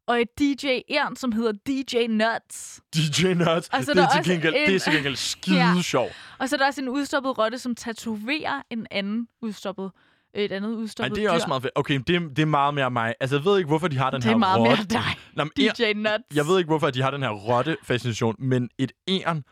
[0.06, 2.80] og et DJ-ern, som hedder DJ Nuts.
[2.94, 3.68] DJ Nuts.
[3.68, 5.82] Og så det, er er der til gengæld, det er en- til gengæld skide Ja.
[5.82, 6.10] sjov.
[6.38, 9.90] Og så er der også en udstoppet rotte, som tatoverer en anden udstoppet,
[10.34, 11.48] et andet Ej, udstoppet det er også dyr.
[11.48, 11.72] meget fedt.
[11.74, 13.14] Okay, det er, det er meget mere mig.
[13.20, 14.84] Altså, jeg ved ikke, hvorfor de har den Det er her meget mere rotte.
[14.84, 15.02] dig,
[15.36, 16.36] Nå, men jeg, DJ Nuts.
[16.36, 19.44] jeg ved ikke, hvorfor de har den her rotte-fascination, men et æren,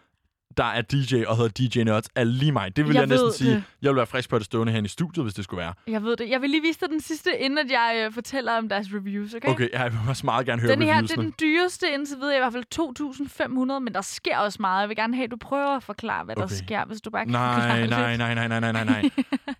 [0.59, 2.76] der er DJ og hedder DJ Nuts, er lige mig.
[2.76, 3.51] Det vil jeg, Jeg næsten ved sige.
[3.51, 3.62] det.
[3.82, 5.74] Jeg vil være frisk på det stående her i studiet, hvis det skulle være.
[5.86, 6.30] Jeg ved det.
[6.30, 9.35] Jeg vil lige vise dig den sidste, inden at jeg øh, fortæller om deres reviews,
[9.35, 9.48] okay?
[9.48, 12.36] Okay, jeg vil også meget gerne høre Den her, det er den dyreste indtil videre,
[12.36, 12.64] i hvert fald
[13.74, 14.80] 2.500, men der sker også meget.
[14.80, 16.48] Jeg vil gerne have, at du prøver at forklare, hvad Okay.
[16.48, 19.10] der sker, hvis du bare kan Nej, nej, nej, nej, nej, nej, nej, nej.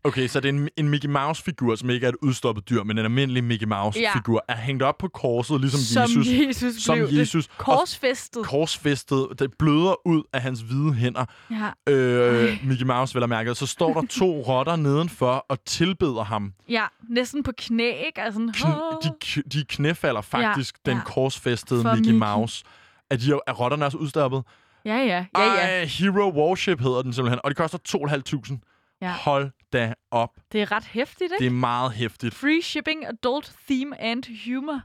[0.05, 2.99] Okay, så det er en, en Mickey Mouse-figur, som ikke er et udstoppet dyr, men
[2.99, 6.27] en almindelig Mickey Mouse-figur, er hængt op på korset, ligesom Som Jesus.
[6.73, 7.47] Jesus Som Jesus.
[7.47, 7.59] Det.
[7.59, 8.47] Korsfæstet.
[8.47, 9.27] Korsfæstet.
[9.39, 11.24] Det bløder ud af hans hvide hænder.
[11.51, 11.93] Ja.
[11.93, 13.55] Øh, Mickey Mouse, vel at mærke.
[13.55, 16.52] Så står der to rotter nedenfor og tilbeder ham.
[16.69, 18.20] ja, næsten på knæ, ikke?
[18.23, 21.05] Altså, sådan, Kn- de, de knæfalder faktisk Ja, den ja.
[21.05, 22.27] korsfæstede For Mickey Mickey.
[22.27, 22.65] Mouse.
[23.10, 24.43] Er, de, er rotterne også udstoppet?
[24.85, 25.43] ja, ja, ja, ja.
[25.43, 28.59] Ej, Hero Warship hedder den simpelthen, og det koster 2.500.
[29.03, 29.12] Ja.
[29.12, 30.31] Hold da op.
[30.53, 31.39] Det er ret hæftigt, ikke?
[31.39, 32.35] Det er meget hæftigt.
[32.35, 34.81] Free shipping, adult theme and humor.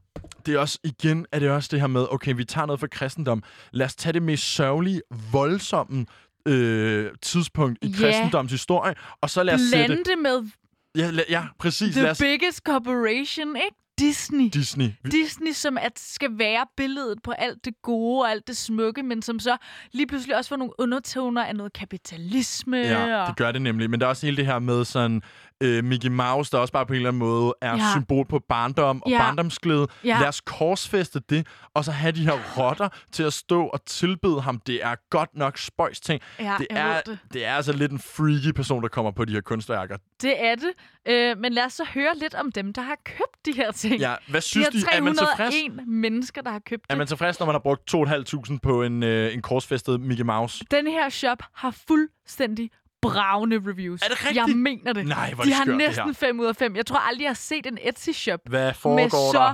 [0.45, 2.87] det er også, igen, er det også det her med, okay, vi tager noget fra
[2.87, 3.43] kristendom.
[3.71, 6.05] Lad os tage det mest sørgelige, voldsomme
[6.47, 7.97] øh, tidspunkt i Ja.
[7.97, 9.85] kristendoms historie, og så lad os sætte...
[9.87, 10.49] Blande det med
[10.97, 11.93] Ja, la, ja præcis.
[11.93, 13.77] the Lad os, biggest corporation, ikke?
[13.99, 14.49] Disney.
[14.53, 14.89] Disney.
[15.11, 19.21] Disney, som at skal være billedet på alt det gode og alt det smukke, men
[19.21, 19.57] som så
[19.91, 22.77] lige pludselig også får nogle undertoner af noget kapitalisme.
[22.77, 23.27] ja, og...
[23.27, 23.89] det gør det nemlig.
[23.89, 25.21] Men der er også hele det her med sådan...
[25.63, 27.91] Øh, Mickey Mouse, der også bare på en eller anden måde er Ja.
[27.95, 29.17] symbol på barndom og Ja.
[29.17, 29.87] barndomsglæde.
[30.03, 30.17] Ja.
[30.19, 34.41] Lad os korsfeste det, og så have de her rotter til at stå og tilbede
[34.41, 34.59] ham.
[34.67, 36.21] Det er godt nok spøjs ting.
[36.39, 37.19] Ja, det, er, det.
[37.33, 39.97] det er altså lidt en freaky person, der kommer på de her kunstværker.
[40.21, 40.71] Det er det.
[41.07, 43.99] Øh, men lad os så høre lidt om dem, der har købt de her ting.
[43.99, 44.97] Ja, hvad de synes her de?
[44.97, 45.37] Er man tilfreds?
[45.55, 46.97] 301 mennesker, der har købt Er det.
[46.97, 50.65] man tilfreds, når man har brugt 2.500 på en, øh, en korsfæstet Mickey Mouse?
[50.71, 52.69] Den her shop har fuldstændig
[53.03, 54.01] bravne reviews.
[54.01, 54.59] Er det Jeg rigtigt?
[54.59, 55.07] mener det.
[55.07, 56.13] Nej, hvor De det har skørt, det næsten her.
[56.13, 56.75] 5 ud af 5.
[56.75, 59.53] Jeg tror aldrig, jeg har set en Etsy-shop Hvad med foregår så der?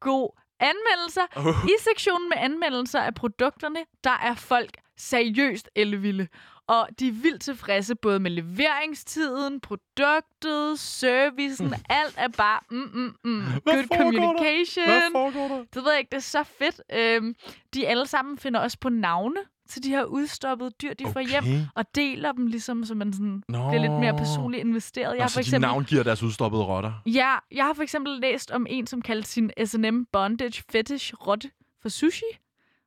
[0.00, 0.30] god
[0.60, 1.22] anmeldelser.
[1.36, 1.66] Uh.
[1.68, 6.28] I sektionen med anmeldelser af produkterne, der er folk seriøst elvilde.
[6.68, 11.66] Og de er vildt tilfredse både med leveringstiden, produktet, servicen.
[11.66, 11.72] Mm.
[11.90, 13.40] Alt er bare mm, mm, mm.
[13.42, 14.18] Hvad good foregår der?
[14.20, 14.84] communication.
[14.86, 15.64] Hvad foregår der?
[15.74, 16.80] Det ved jeg ikke, det er så fedt.
[16.92, 17.34] Øhm,
[17.74, 21.42] de alle sammen finder også på navne til de her udstoppede dyr, de får hjem,
[21.44, 21.60] Okay.
[21.74, 23.68] og deler dem ligesom, så man sådan Nå.
[23.68, 25.10] bliver lidt mere personligt investeret.
[25.10, 26.92] Jeg Nå, har for de eksempel, navngiver deres udstoppede rotter.
[27.06, 31.50] ja, jeg har for eksempel læst om en, som kaldte sin S&M Bondage Fetish rotte
[31.82, 32.24] for sushi.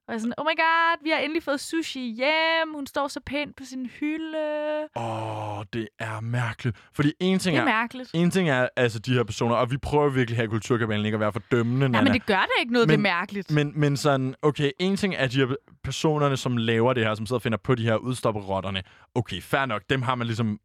[0.07, 2.73] Og jeg er sådan, oh my god, vi har endelig fået sushi hjem.
[2.75, 4.87] Hun står så pænt på sin hylde.
[4.95, 6.77] Åh, oh, det er mærkeligt.
[6.93, 8.09] Fordi en ting Det er er, mærkeligt.
[8.13, 11.15] en ting er altså de her personer, og vi prøver virkelig her i Kulturkabalen ikke
[11.15, 12.03] at være for dømmende, Ja, Nana.
[12.03, 13.51] men det gør da ikke noget, det er Men- mærkeligt.
[13.51, 17.25] Men, men sådan, okay, en ting er de her personerne, som laver det her, som
[17.25, 18.83] sidder og finder på de her udstopperotterne.
[19.15, 20.59] Okay, fair nok, dem har man ligesom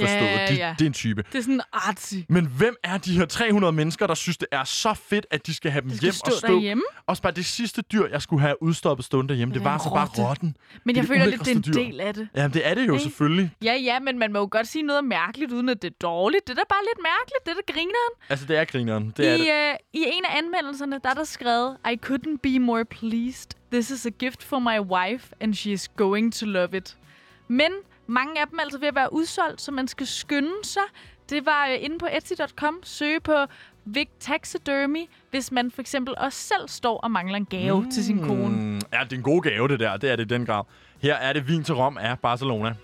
[0.00, 0.20] forstået.
[0.20, 0.74] Ja, de, ja.
[0.78, 1.24] Det er en type.
[1.32, 2.14] Det er sådan artsy.
[2.28, 5.54] Men hvem er de her 300 mennesker, der synes, det er så fedt, at de
[5.54, 6.52] skal have dem Det skal hjem stå og stå?
[6.54, 6.82] derhjemme.
[7.06, 9.90] Også bare det sidste dyr, jeg skulle have udstoppet stående derhjemme, det Ja, var så
[9.90, 10.22] bare rotte.
[10.22, 10.56] rotten.
[10.84, 11.72] Men er jeg det føler lidt, det er en dyr.
[11.72, 12.28] del af det.
[12.36, 13.02] Jamen, det er det jo Ikke?
[13.02, 13.50] selvfølgelig.
[13.64, 16.46] Ja, ja, men man må jo godt sige noget mærkeligt, uden at det er dårligt.
[16.46, 18.12] Det er da bare lidt mærkeligt, det er da grineren.
[18.28, 19.12] Altså, det er grineren.
[19.16, 19.70] Det er I, det.
[19.72, 23.50] øh, I en af anmeldelserne, der er der skrevet, I couldn't be more pleased.
[23.72, 26.96] This is a gift for my wife, and she is going to love it.
[27.48, 27.70] Men
[28.06, 30.82] mange af dem er altså ved at være udsolgt, så man skal skynde sig.
[31.30, 32.80] Det var øh, inde på etsy.com.
[32.82, 33.34] Søge på
[33.84, 37.90] Vic Taxidermy, hvis man for eksempel også selv står og mangler en gave mm.
[37.90, 38.56] til sin kone.
[38.56, 39.96] Mm, ja, det er en god gave, det der.
[39.96, 40.64] Det er det den grad.
[41.02, 42.74] Her er det vin til Rom af Barcelona.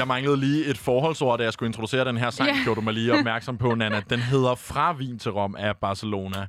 [0.00, 2.64] Jeg manglede lige et forholdsord, da jeg skulle introducere den her sang, yeah.
[2.64, 4.02] gjorde du mig lige opmærksom på, Nana.
[4.10, 6.46] Den hedder Fra Wien til Rom af Barcelona.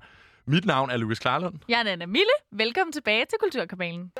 [0.48, 1.56] Mit navn er Lukas Klarlund.
[1.69, 2.36] Jeg er Nana Mille.
[2.52, 4.11] Velkommen tilbage til Kulturkabalen.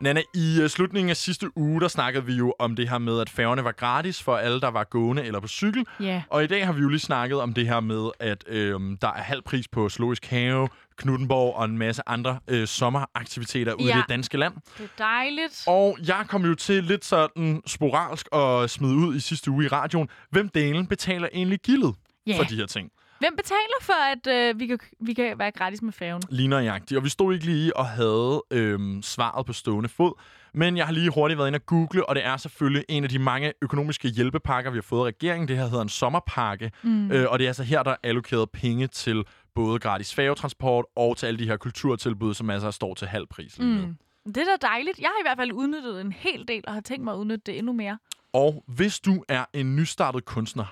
[0.00, 3.20] Nana, i uh, slutningen af sidste uge, der snakkede vi jo om det her med,
[3.20, 5.86] at færgerne var gratis for alle, der var gående eller på cykel.
[6.00, 6.22] Ja.
[6.30, 9.08] Og i dag har vi jo lige snakket om det her med, at øhm, der
[9.08, 13.96] er halv pris på Zoologisk Have, Knuttenborg og en masse andre øh, sommeraktiviteter ude Ja.
[13.96, 14.54] i det danske land.
[14.78, 15.64] Det er dejligt.
[15.66, 19.68] Og jeg kom jo til lidt sådan sporalsk at smide ud i sidste uge i
[19.68, 20.08] radioen.
[20.30, 21.94] Hvem delen betaler egentlig gildet
[22.26, 22.38] Ja.
[22.38, 22.90] for de her ting?
[23.18, 26.22] Hvem betaler for, at øh, vi, kan, vi kan være gratis med færgen?
[26.30, 26.98] Lige nøjagtigt.
[26.98, 30.12] Og vi stod ikke lige og havde øhm, svaret på stående fod.
[30.54, 33.10] Men jeg har lige hurtigt været inde og google, og det er selvfølgelig en af
[33.10, 35.48] de mange økonomiske hjælpepakker, vi har fået af regeringen.
[35.48, 36.72] Det her hedder en sommerpakke.
[36.82, 37.10] Mm.
[37.10, 39.24] Øh, og det er altså her, der er allokeret penge til
[39.54, 43.58] både gratis færgetransport og til alle de her kulturtilbud, som altså står til halv pris
[43.58, 43.86] lige nu.
[43.86, 43.96] Mm.
[44.26, 44.98] Det er da dejligt.
[44.98, 47.42] Jeg har i hvert fald udnyttet en hel del, og har tænkt mig at udnytte
[47.46, 47.98] det endnu mere.
[48.32, 50.64] Og hvis du er en nystartet kunstner,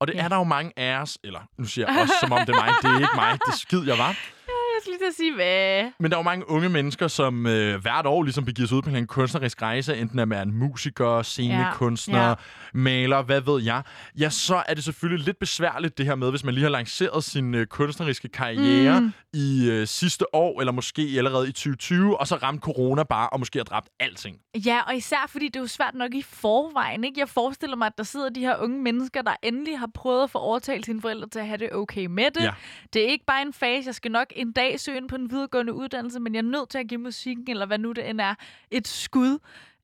[0.00, 0.22] og det Ja.
[0.24, 2.60] er der jo mange af os, eller nu siger jeg også, som om det er
[2.64, 4.16] mig, det er ikke mig, det skid, jeg var.
[4.78, 5.90] Jeg skal lige til at sige, hvad?
[5.98, 8.82] Men der er jo mange unge mennesker, som øh, hvert år ligesom begiver sig ud
[8.82, 12.34] på en kunstnerisk rejse, enten at man er en musiker, scenekunstner, Ja, ja.
[12.72, 13.82] maler, hvad ved jeg.
[14.18, 17.24] Ja, så er det selvfølgelig lidt besværligt det her med, hvis man lige har lanceret
[17.24, 19.12] sin øh, kunstneriske karriere mm.
[19.32, 23.38] i øh, sidste år, eller måske allerede i 2020, og så ramte corona bare, og
[23.38, 24.36] måske har dræbt alting.
[24.66, 27.04] Ja, og især fordi det er jo svært nok i forvejen.
[27.04, 27.20] Ikke?
[27.20, 30.30] Jeg forestiller mig, at der sidder de her unge mennesker, der endelig har prøvet at
[30.30, 32.42] få overtalt sine forældre til at have det okay med det.
[32.42, 32.50] Ja.
[32.92, 33.86] Det er ikke bare en fase.
[33.86, 36.68] Jeg skal nok en dag søge ind på en videregående uddannelse, men jeg er nødt
[36.68, 38.34] til at give musikken, eller hvad nu det end er,
[38.70, 39.38] et skud.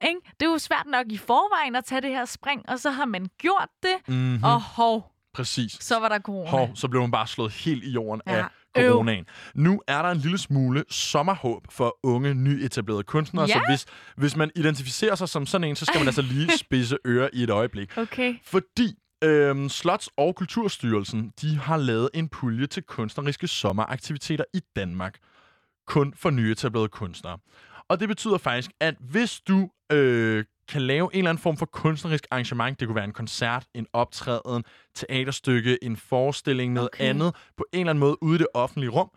[0.08, 0.20] Ikke?
[0.40, 3.04] Det er jo svært nok i forvejen at tage det her spring, og så har
[3.04, 4.44] man gjort det, Mm-hmm.
[4.44, 5.76] og hov, Præcis.
[5.80, 6.50] så var der corona.
[6.50, 8.32] Hov, så blev man bare slået helt i jorden Ja.
[8.74, 9.24] af coronaen.
[9.54, 13.52] Nu er der en lille smule sommerhåb for unge, nyetablerede kunstnere, Ja.
[13.54, 13.86] så hvis,
[14.16, 17.42] hvis man identificerer sig som sådan en, så skal man altså lige spidse ører i
[17.42, 17.98] et øjeblik.
[17.98, 18.34] Okay.
[18.44, 18.94] Fordi
[19.24, 25.18] øhm, Slots- og Kulturstyrelsen, de har lavet en pulje til kunstneriske sommeraktiviteter i Danmark.
[25.86, 27.38] Kun for nyetablerede kunstnere.
[27.88, 31.66] Og det betyder faktisk, at hvis du øh, kan lave en eller anden form for
[31.66, 34.64] kunstnerisk arrangement, det kunne være en koncert, en optræden,
[34.94, 37.04] teaterstykke, en forestilling, noget Okay.
[37.04, 39.10] andet, på en eller anden måde ude i det offentlige rum,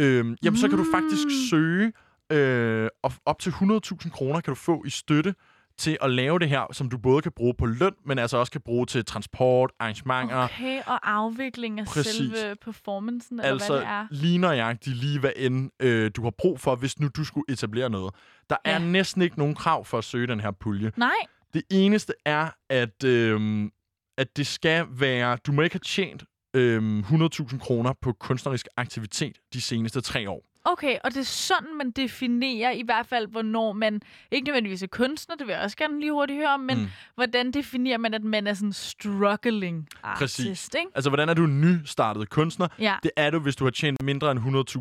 [0.00, 1.30] øh, jamen så kan du faktisk Mm.
[1.50, 1.92] søge
[2.32, 5.34] øh, og op til 100.000 kroner kan du få i støtte
[5.82, 8.52] til at lave det her, som du både kan bruge på løn, men altså også
[8.52, 10.36] kan bruge til transport, arrangementer.
[10.44, 12.16] Okay, og afvikling af Præcis.
[12.16, 14.06] selve performancen, eller Altså hvad det er.
[14.10, 17.90] lige nøjagtigt lige hvad end øh, du har brug for, hvis nu du skulle etablere
[17.90, 18.14] noget.
[18.50, 18.78] Der er Ja.
[18.78, 20.92] næsten ikke nogen krav for at søge den her pulje.
[20.96, 21.10] Nej,
[21.54, 23.70] Det eneste er, at, øh,
[24.18, 25.38] at det skal være...
[25.46, 26.24] Du må ikke have tjent
[26.56, 30.42] øh, 100.000 kroner på kunstnerisk aktivitet de seneste tre år.
[30.64, 34.86] Okay, og det er sådan, man definerer i hvert fald, hvornår man, ikke nødvendigvis er
[34.86, 36.88] kunstner, det vil jeg også gerne lige hurtigt høre om, men mm.
[37.14, 40.70] Hvordan definerer man, at man er sådan struggling artist, Præcis.
[40.78, 40.88] ikke?
[40.94, 42.68] Altså, hvordan er du en nystartet kunstner?
[42.78, 44.40] Ja, Det er du, hvis du har tjent mindre end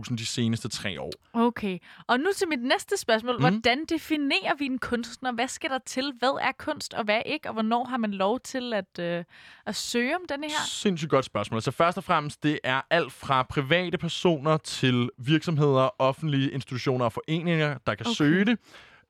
[0.10, 1.12] 100.000 de seneste tre år.
[1.34, 1.78] okay.
[2.08, 3.36] Og nu til mit næste spørgsmål.
[3.36, 3.41] Mm.
[3.41, 5.32] Hvordan definerer vi en kunstner?
[5.32, 6.14] Hvad skal der til?
[6.20, 7.49] Hvad er kunst, og hvad ikke?
[7.49, 9.24] Og hvornår har man lov til at, øh,
[9.66, 10.66] at søge om denne her?
[10.68, 11.62] Sindssygt godt spørgsmål.
[11.62, 17.14] Så først og fremmest, det er alt fra private personer til virksomheder, offentlige institutioner og
[17.14, 18.15] foreninger, der kan okay.
[18.15, 18.60] søge det.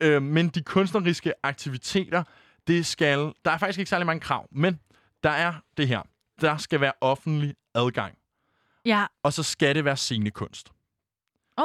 [0.01, 2.23] Øh, men de kunstneriske aktiviteter,
[2.67, 3.19] det skal...
[3.45, 4.79] Der er faktisk ikke særlig mange krav, men
[5.23, 6.01] der er det her.
[6.41, 8.17] Der skal være offentlig adgang,
[8.85, 10.71] Ja, og så skal det være scenekunst.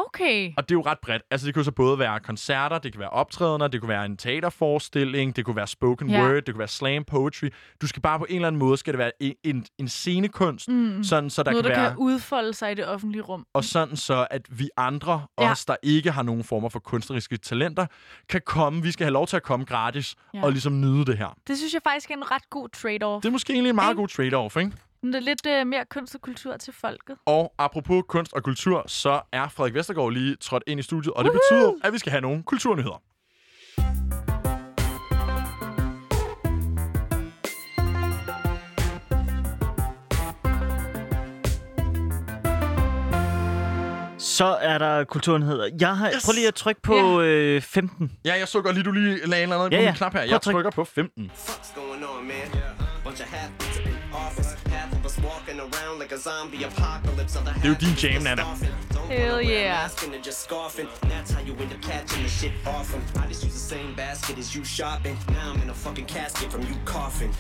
[0.07, 0.53] Okay.
[0.57, 1.23] Og det er jo ret bredt.
[1.31, 4.17] Altså, det jo så både være koncerter, det kan være optrædener, det kan være en
[4.17, 6.23] teaterforestilling, det kunne være spoken Ja.
[6.23, 7.49] word, det kunne være slam poetry.
[7.83, 10.69] Du skal bare på en eller anden måde, skal det være en, en, en scenekunst,
[10.69, 11.05] Mm.
[11.05, 11.91] sådan så der Noget, kan der være...
[11.91, 13.47] kan udfolde sig i det offentlige rum.
[13.55, 15.51] og sådan så, at vi andre, Ja.
[15.51, 17.87] os der ikke har nogen former for kunstneriske talenter,
[18.29, 20.45] kan komme, vi skal have lov til at komme gratis Ja.
[20.45, 21.37] og ligesom nyde det her.
[21.49, 23.21] Det synes jeg faktisk er en ret god trade-off.
[23.23, 24.01] Det er måske egentlig en meget Ikke?
[24.01, 24.73] god trade-off, ikke?
[25.03, 27.17] Det er lidt øh, mere kunst og kultur til folket.
[27.27, 31.25] Og apropos kunst og kultur, så er Frederik Vestergaard lige trådt ind i studiet, og
[31.25, 33.03] det betyder, at vi skal have nogle kulturnyheder.
[44.19, 45.69] Så er der kulturnyheder.
[45.81, 46.25] Jeg har, Yes!
[46.25, 48.13] Prøv lige at trykke på øh, 15.
[48.25, 49.91] Ja, jeg så godt lige, du lige lagde en eller anden Ja, på ja.
[49.91, 50.23] min knap her.
[50.23, 51.31] Jeg trykker på 15.
[51.35, 52.63] What's going on, man?
[53.05, 53.66] Bunch of half
[57.55, 58.43] Det er jo din jam, Nana.
[59.09, 59.89] Hell a yeah.
[61.11, 63.03] that's how you end up catching the shit off 'em.
[63.23, 65.17] I just use the same basket as you shopping.
[65.29, 67.33] Now I'm in a fucking casket from you coughing.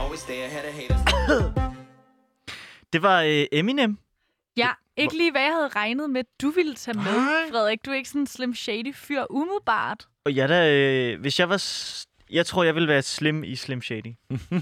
[0.00, 1.00] Always stay ahead of haters.
[2.92, 3.98] Det var øh, Eminem.
[4.56, 7.50] Ja, ikke lige hvad jeg havde regnet med, du ville tage med.
[7.50, 7.84] Frederik.
[7.84, 10.06] Du er ikke sådan en slim shady fyr umiddelbart.
[10.24, 11.56] Og jeg da, øh, hvis jeg var...
[12.30, 14.14] Jeg tror, jeg ville være slim i Slim Shady.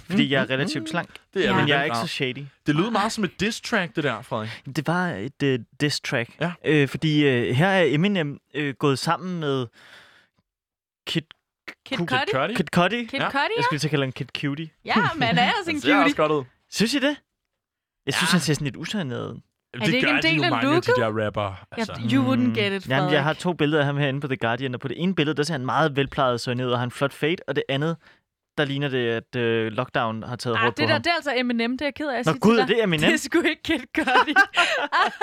[0.06, 1.10] fordi jeg er relativt slank.
[1.34, 1.55] Det er.
[1.56, 2.44] Men jeg er ikke så shady.
[2.66, 4.51] Det lyder meget som et diss track, det der, Frederik.
[4.76, 6.30] Det var et øh, diss track.
[6.40, 6.52] Ja.
[6.64, 9.66] Øh, fordi øh, her er Eminem øh, gået sammen med
[11.06, 11.22] Kid,
[11.86, 12.20] Kid Kid Cudi?
[12.32, 12.55] Cudi?
[12.55, 13.05] Kid Cudi.
[13.05, 13.30] Kid Ja.
[13.30, 13.62] Cudi, Jeg ja.
[13.62, 14.70] skulle til at kalde ham Kid Cutie.
[14.84, 16.28] Ja, man er også en Det ser også cutie.
[16.28, 16.44] godt ud.
[16.70, 17.16] Synes I det?
[18.06, 18.32] Jeg synes, Ja.
[18.32, 18.76] han ser sådan lidt
[19.76, 19.86] usandet.
[19.86, 21.64] det ikke en de del jo af mange af de der rapper.
[21.72, 21.93] Altså.
[21.98, 22.88] Ja, you wouldn't get it, Frederik.
[22.90, 25.14] Jamen, jeg har to billeder af ham herinde på The Guardian, og på det ene
[25.14, 27.62] billede, der ser han meget velplejet så ned, og har en flot fade, og det
[27.68, 27.97] andet,
[28.59, 31.02] der ligner det, at øh, lockdown har taget Ah, hårdt det på der, ham.
[31.02, 32.66] det er altså Eminem, det er jeg ked af at Nå sige gud, til er
[32.66, 33.06] det Eminem?
[33.10, 34.34] Det er sgu ikke Kid Cudi.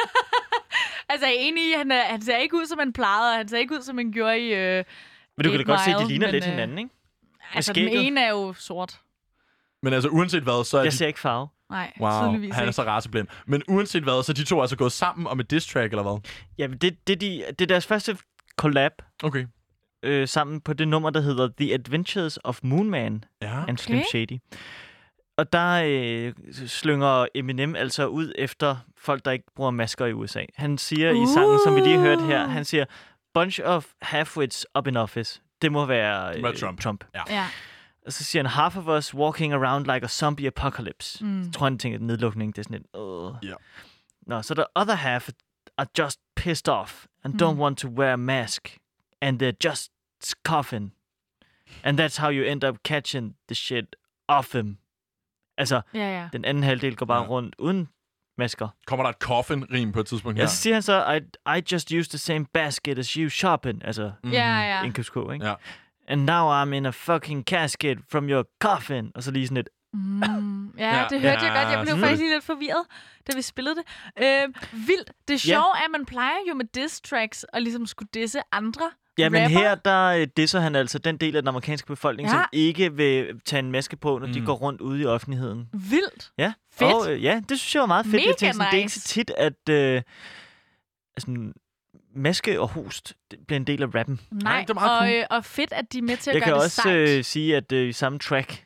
[1.09, 3.37] altså, jeg er enig i, han, er, han ser ikke ud, som han plejede, og
[3.37, 4.53] han ser ikke ud, som han gjorde i...
[4.53, 4.83] Øh,
[5.37, 6.89] Men du kan da godt se, at de ligner men, lidt øh, hinanden, ikke?
[7.53, 8.99] altså, den ene er jo sort.
[9.83, 10.97] Men altså, uanset hvad, så er Jeg de...
[10.97, 11.47] ser ikke farve.
[11.69, 12.73] Nej, Wow, tydeligvis han er ikke.
[12.73, 13.27] så raceblind.
[13.45, 16.03] Men uanset hvad, så er de to altså gået sammen om et diss track, eller
[16.03, 16.19] hvad?
[16.57, 18.17] Jamen, det, det, de, det er deres første
[18.57, 18.91] collab
[19.23, 19.45] Okay.
[20.03, 23.63] øh, sammen på det nummer, der hedder The Adventures of Moonman Ja.
[23.67, 24.05] and Slim Okay.
[24.09, 24.39] Shady.
[25.37, 26.33] Og der øh,
[26.67, 30.43] slynger Eminem altså ud efter folk, der ikke bruger masker i USA.
[30.55, 32.85] Han siger i sangen, som vi lige hørte her, han siger,
[33.33, 35.41] bunch of halfwits up in office.
[35.61, 36.81] Det må være, Det må være øh, Trump.
[36.81, 37.03] Trump.
[37.29, 37.45] Ja.
[38.05, 41.25] Og så siger han, half of us walking around like a zombie apocalypse.
[41.25, 41.41] Mm.
[41.43, 42.95] Jeg tror, han tænker, at nedlukning, det er sådan lidt...
[43.03, 43.35] Uh.
[43.49, 43.53] Ja.
[44.27, 45.29] Nå, så the other half
[45.77, 47.39] are just pissed off and Mm.
[47.47, 48.77] don't want to wear a mask.
[49.21, 49.91] And they're just
[50.47, 50.93] coughing.
[51.83, 53.95] And that's how you end up catching the shit
[54.27, 54.77] off them.
[55.57, 56.29] Altså, Ja, ja.
[56.33, 57.27] den anden halvdel går bare Ja.
[57.29, 57.89] rundt uden
[58.37, 58.67] masker.
[58.87, 60.43] Kommer der et coffin-rim på et tidspunkt her?
[60.43, 60.47] Ja.
[60.47, 61.11] så siger han så,
[61.47, 63.85] I, I just used the same basket as you shopping.
[63.85, 64.33] Altså, Mhm.
[64.33, 64.83] Ja, ja.
[64.83, 65.45] indkøbsko, ikke?
[65.47, 65.53] Ja.
[66.07, 69.11] And now I'm in a fucking casket from your coffin.
[69.15, 71.71] Og så lige sådan et, Mm, ja, Ja, det hørte jeg ja, godt.
[71.77, 72.85] Jeg blev faktisk lige lidt forvirret,
[73.27, 73.83] da vi spillede det.
[74.23, 74.53] Øh,
[74.87, 75.11] vildt.
[75.27, 78.91] Det sjove er, at man plejer jo med diss tracks og ligesom skulle disse andre
[79.17, 79.57] Ja, men rapper.
[79.59, 82.33] her der øh, disser han altså den del af den amerikanske befolkning, Ja.
[82.33, 84.33] som ikke vil tage en maske på, når mm.
[84.33, 84.45] de Mm.
[84.45, 85.69] går rundt ude i offentligheden.
[85.73, 86.31] Vildt.
[86.37, 86.93] Ja, Fedt.
[86.93, 88.15] Og, øh, ja, det synes jeg var meget fedt.
[88.15, 89.07] Mega jeg tænkte, sådan, Det er ikke så nice.
[89.07, 90.01] tit, at øh,
[91.17, 91.53] altså,
[92.15, 94.19] maske og host det bliver en del af rappen.
[94.31, 95.09] Nej, det er meget og, cool.
[95.19, 97.09] øh, og fedt, at de er med til at Jeg gøre kan det også sejt.
[97.09, 98.65] øh, sige, at øh, i samme track,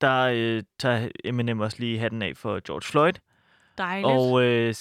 [0.00, 3.12] der øh, tager Eminem også lige hatten af for George Floyd,
[3.78, 4.06] Dejligt.
[4.06, 4.74] og øh,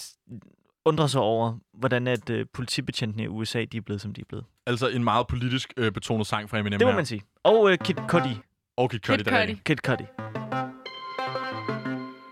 [0.85, 4.25] undrer sig over, hvordan at øh, politibetjentene i USA de er blevet, som de er
[4.29, 4.45] blevet.
[4.65, 6.95] Altså en meget politisk øh, betonet sang fra Eminem Det må her.
[6.95, 7.21] man sige.
[7.43, 8.37] Og øh, Kid Cudi.
[8.77, 9.61] Og Kid Cudi, Kid det er Cudi.
[9.65, 10.03] Kid Cudi.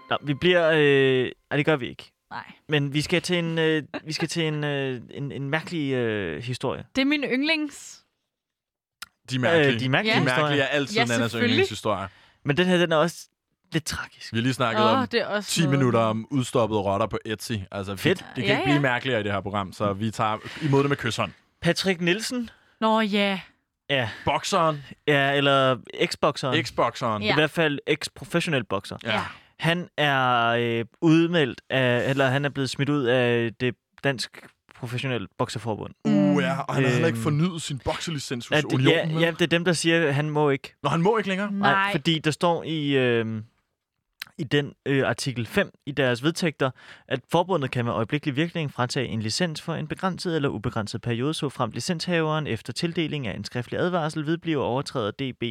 [0.09, 0.71] Nå, vi bliver...
[0.75, 1.31] Øh...
[1.51, 2.11] Ej, det gør vi ikke.
[2.35, 2.51] Nej.
[2.69, 6.43] Men vi skal til en, øh, vi skal til en, øh, en, en mærkelig øh,
[6.43, 6.85] historie.
[6.95, 8.01] Det er min yndlings.
[9.29, 9.73] De er mærkelige.
[9.73, 10.23] Øh, de mærkelige Ja.
[10.25, 12.07] de er mærkelige er altid Ja, Nannas yndlingshistorie.
[12.45, 13.27] Men den her, den er også
[13.73, 14.33] lidt tragisk.
[14.33, 15.77] Vi har lige snakket Åh, om oh, det er også 10 noget.
[15.77, 17.51] minutter om udstoppede rotter på Etsy.
[17.71, 18.17] Altså, Fedt.
[18.19, 18.81] Det, det kan Ja, ikke blive ja.
[18.81, 21.31] mærkeligere i det her program, så vi tager imod det med kysshånd.
[21.61, 22.49] Patrick Nielsen.
[22.81, 23.39] Nå ja.
[23.89, 26.63] Ja, Bokseren, ja eller Xboxeren.
[26.65, 27.23] Xboxeren.
[27.23, 27.31] Ja.
[27.31, 28.97] I hvert fald ex-professionel bokser.
[29.03, 29.21] Ja.
[29.59, 34.45] Han er øh, udmeldt af, eller han er blevet smidt ud af det dansk
[34.75, 35.93] professionelle bokserforbund.
[36.05, 37.23] Uh, ja, og han har heller ikke Øhm.
[37.23, 39.11] fornyet sin bokselicens hos At, Unionen.
[39.11, 40.73] ja, ja, det er dem, der siger, at han må ikke.
[40.83, 41.51] Nå, han må ikke længere.
[41.51, 41.91] Nej.
[41.91, 43.41] fordi der står i, øh,
[44.37, 46.71] i den øh, artikel 5 i deres vedtægter,
[47.07, 51.33] at forbundet kan med øjeblikkelig virkning fratage en licens for en begrænset eller ubegrænset periode,
[51.33, 55.43] så frem licenshaveren efter tildeling af en skriftlig advarsel vedbliver overtræder DB,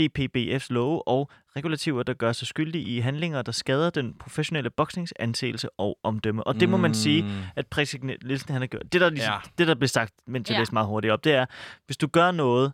[0.00, 5.14] DPBF's love og regulativer, der gør sig skyldige i handlinger, der skader den professionelle boksnings
[5.18, 6.46] anseelse og omdømme.
[6.46, 7.28] Og det må man sige, Mm.
[7.56, 8.92] at Præsik Nielsen han har gjort.
[8.92, 9.38] Det, der, ligesom, ja.
[9.58, 10.58] det, der blev sagt, mens jeg Ja.
[10.60, 11.46] læste meget hurtigt op, det er,
[11.86, 12.72] hvis du gør noget,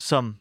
[0.00, 0.36] som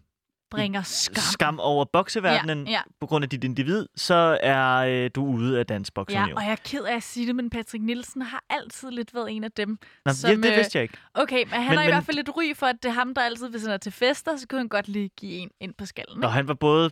[0.51, 1.15] Bringer skam.
[1.31, 2.81] skam over bokseverdenen Ja, ja.
[2.99, 6.37] på grund af dit individ, så er øh, du ude af dansk Ja, boksunion.
[6.37, 9.31] og jeg er ked af at sige det, men Patrick Nielsen har altid lidt været
[9.31, 9.77] en af dem.
[10.05, 10.97] Nå, som, ja, det øh, vidste jeg ikke.
[11.13, 12.93] Okay, men han Men- har i men- hvert fald lidt ry for, at det er
[12.93, 15.49] ham, der altid, hvis han er til fester, så kunne han godt lige give en
[15.61, 16.17] ind på skallen.
[16.17, 16.27] Ikke?
[16.27, 16.89] han var både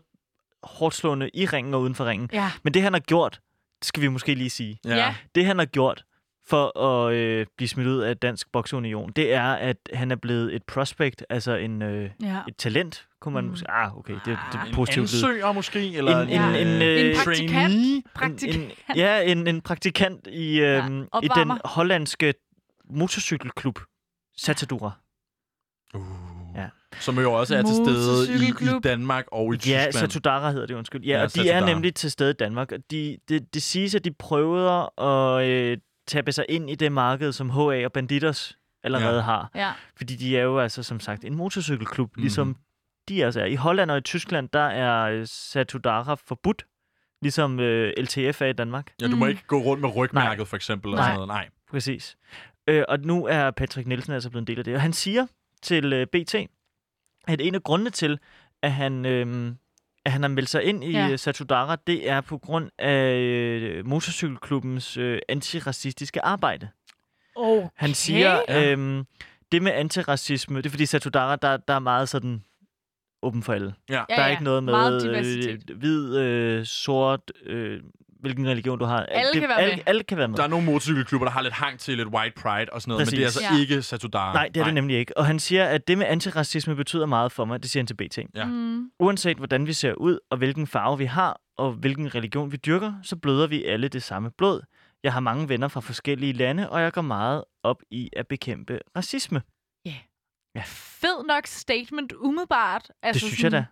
[0.63, 2.29] hårdt slående i ringen og uden for ringen.
[2.33, 2.51] Ja.
[2.63, 3.39] Men det, han har gjort,
[3.79, 4.79] det skal vi måske lige sige.
[4.85, 4.95] Ja.
[4.95, 5.15] ja.
[5.35, 6.03] Det, han har gjort
[6.49, 10.55] for at øh, blive smidt ud af Dansk Bokseunion, det er, at han er blevet
[10.55, 12.39] et prospect, altså en, øh, ja.
[12.47, 13.49] et talent, kunne man Mm.
[13.49, 13.71] måske...
[13.71, 15.13] Ah, okay, det, det er En positivt.
[15.13, 15.23] lyd.
[15.23, 17.51] ansøger måske, eller En- en- øh, en, øh, En praktikant.
[17.53, 18.01] trainee?
[18.15, 18.63] Praktikant.
[18.89, 20.83] En, ja, en, en praktikant i, øh, Ja,
[21.23, 22.33] i den hollandske
[22.89, 23.79] motorcykelklub
[24.37, 24.91] Satadura.
[25.93, 26.01] Uh.
[26.55, 26.67] Ja.
[26.99, 28.79] Som jo også er til stede i, i.
[28.83, 29.93] Danmark og i Ja, Tyskland.
[29.93, 31.03] Satudara hedder det, undskyld.
[31.03, 31.65] Ja, Ja, ja og de er Satudara.
[31.73, 32.71] nemlig til stede i Danmark.
[32.71, 35.77] Og de, det, det siges, at de prøver at øh,
[36.09, 39.21] tabe sig ind i det marked, som HA og Banditers allerede Ja.
[39.21, 39.51] har.
[39.55, 39.71] ja.
[39.97, 42.21] Fordi de er jo altså, som sagt, en motorcykelklub, mm.
[42.21, 42.55] ligesom
[43.09, 43.45] de også er.
[43.45, 46.65] I Holland og i Tyskland, der er øh, Satudara forbudt,
[47.21, 48.93] ligesom øh, LTF er i Danmark.
[49.01, 49.29] Ja, du må Mm.
[49.29, 50.89] ikke gå rundt med rygmærket, for eksempel.
[50.89, 51.05] Eller Nej.
[51.07, 51.27] sådan noget.
[51.27, 51.49] Nej.
[51.71, 52.17] Præcis.
[52.67, 54.75] Øh, og nu er Patrick Nielsen altså blevet en del af det.
[54.75, 55.27] Og han siger
[55.61, 56.35] til øh, BT,
[57.27, 58.19] at en af grundene til,
[58.61, 59.51] at han, øh,
[60.09, 61.07] at han har meldt sig ind i Ja.
[61.07, 61.17] ja.
[61.17, 66.69] Satudara, det er på grund af øh, motorcykelklubbens øh, antiracistiske arbejde.
[67.35, 67.67] Okay.
[67.75, 68.71] Han siger, Ja.
[68.71, 69.03] øhm,
[69.51, 72.43] det med antiracisme, det er fordi Satudara, der, der er meget sådan
[73.23, 73.73] åben for alle.
[73.89, 73.95] Ja.
[73.95, 74.31] Ja, der er ja.
[74.31, 77.81] ikke noget med øh, hvid, øh, sort, øh,
[78.19, 78.99] hvilken religion du har.
[79.05, 79.83] Alle det, kan være alle, med.
[79.85, 80.37] alle kan være med.
[80.37, 83.07] Der er nogle motorcykelklubber, der har lidt hang til lidt white pride og sådan noget,
[83.07, 83.37] men det er Præcis.
[83.41, 83.59] altså Ja.
[83.61, 84.33] ikke Satudara.
[84.33, 85.17] Nej, det er det nemlig ikke.
[85.17, 87.63] Og han siger, at det med antiracisme betyder meget for mig.
[87.63, 88.17] Det siger han til BT.
[88.35, 88.45] Ja.
[88.45, 88.91] Mm.
[88.99, 92.93] Uanset hvordan vi ser ud, og hvilken farve vi har, og hvilken religion vi dyrker,
[93.03, 94.61] så bløder vi alle det samme blod.
[95.03, 98.79] Jeg har mange venner fra forskellige lande, og jeg går meget op i at bekæmpe
[98.97, 99.41] racisme.
[100.65, 102.89] Fed nok statement, umiddelbart.
[103.03, 103.65] Altså Det synes jeg da.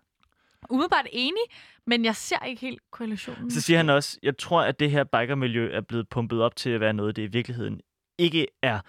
[0.70, 1.42] Umiddelbart enig,
[1.88, 3.52] men jeg ser ikke helt korrelationen.
[3.52, 6.70] Så siger han også, jeg tror, at det her bikermiljø er blevet pumpet op til
[6.70, 7.82] at være noget, det i virkeligheden
[8.18, 8.80] ikke er.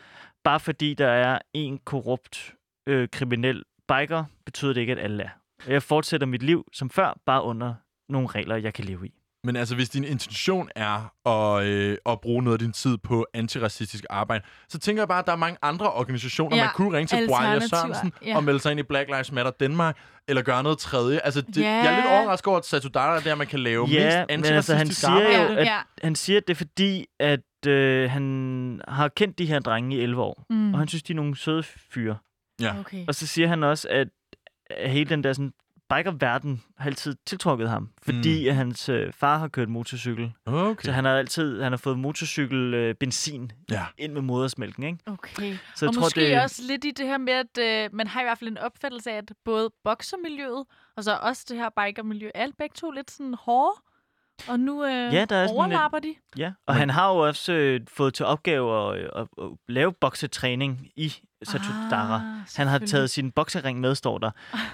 [0.45, 2.55] Bare fordi der er en korrupt,
[2.87, 5.29] øh, kriminel biker, betyder det ikke, at alle er.
[5.67, 7.75] Jeg fortsætter mit liv som før, bare under
[8.09, 9.18] nogle regler, jeg kan leve i.
[9.45, 13.27] Men altså, hvis din intention er at, øh, at bruge noget af din tid på
[13.35, 16.97] antiracistisk arbejde, så tænker jeg bare, at der er mange andre organisationer, Ja, man kunne
[16.97, 18.37] ringe til alternativer, Sørensen ja.
[18.37, 19.99] og melde sig ind i Black Lives Matter Danmark,
[20.29, 21.19] eller gøre noget tredje.
[21.19, 21.69] Altså, det, Ja.
[21.71, 24.27] jeg er lidt overrasket over, at Satudara er der, man kan lave Ja, mest men
[24.31, 24.87] antiracistisk altså, han
[25.27, 25.61] siger jo, arbejde.
[25.61, 25.79] at- ja.
[26.03, 30.01] Han siger, at det er fordi, at øh, han har kendt de her drenge i
[30.01, 30.73] 11 år, Mm.
[30.75, 32.17] og han synes, de er nogle søde fyre.
[32.61, 32.81] Ja.
[32.81, 33.05] Okay.
[33.09, 34.09] Og så siger han også, at
[34.71, 35.53] at hele den der sådan,
[35.89, 38.57] bikerverden har altid tiltrukket ham, fordi mm.
[38.57, 40.33] hans øh, far har kørt motorcykel.
[40.47, 40.85] Okay.
[40.85, 43.85] Så han har altid han har fået motorcykel øh, benzin Ja.
[43.99, 44.99] ind med modersmælken, ikke?
[45.07, 45.57] Okay.
[45.75, 48.07] Så jeg og tror, måske det, også lidt i det her med, at øh, man
[48.07, 50.65] har i hvert fald en opfattelse af, at både boksermiljøet,
[50.97, 53.81] og så også det her bikermiljø, er begge to lidt sådan hårde.
[54.49, 56.15] Og nu øh, Ja, der er sådan overlapper de.
[56.37, 60.89] Ja, og han har jo også øh, fået til opgave at, at, at lave boksetræning
[60.97, 62.15] i Satudara.
[62.15, 62.23] Ah,
[62.57, 64.31] han har taget sin boksering med, står der.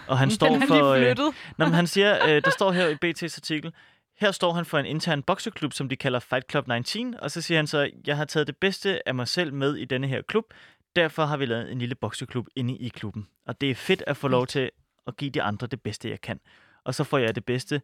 [0.08, 0.74] Og han står for...
[0.94, 1.34] lige Øh, flyttet.
[1.58, 3.72] Nå, men han siger, øh, der står her i BT's artikel,
[4.20, 7.40] her står han for en intern bokseklub, som de kalder Fight Club 19, og så
[7.40, 10.22] siger han så, jeg har taget det bedste af mig selv med i denne her
[10.22, 10.44] klub,
[10.96, 13.28] derfor har vi lavet en lille bokseklub inde i klubben.
[13.46, 14.70] Og det er fedt at få lov til
[15.06, 16.40] at give de andre det bedste, jeg kan.
[16.84, 17.82] Og så får jeg det bedste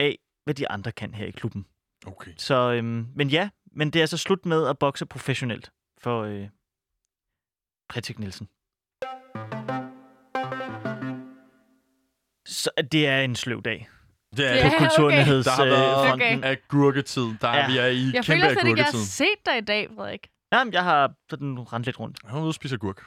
[0.00, 1.66] af, hvad de andre kan her i klubben.
[2.06, 2.30] Okay.
[2.36, 5.70] Så, øhm, men ja, men det er så slut med at bokse professionelt
[6.02, 6.48] for øh,
[7.88, 8.48] Patrick Nielsen.
[12.46, 13.88] Så det er en sløv dag
[14.36, 14.78] Det er Ja, på okay.
[14.78, 16.40] kulturnyheds Der har været øh, Okay.
[16.42, 17.22] agurketid.
[17.40, 17.66] Der er Ja.
[17.72, 18.98] vi er i Jeg kæmpe føler slet ikke, jeg agurketid.
[18.98, 20.28] har set dig i dag, Frederik.
[20.52, 22.18] Jamen, jeg har sådan rendt lidt rundt.
[22.24, 23.02] Jeg er ude og spise agurk.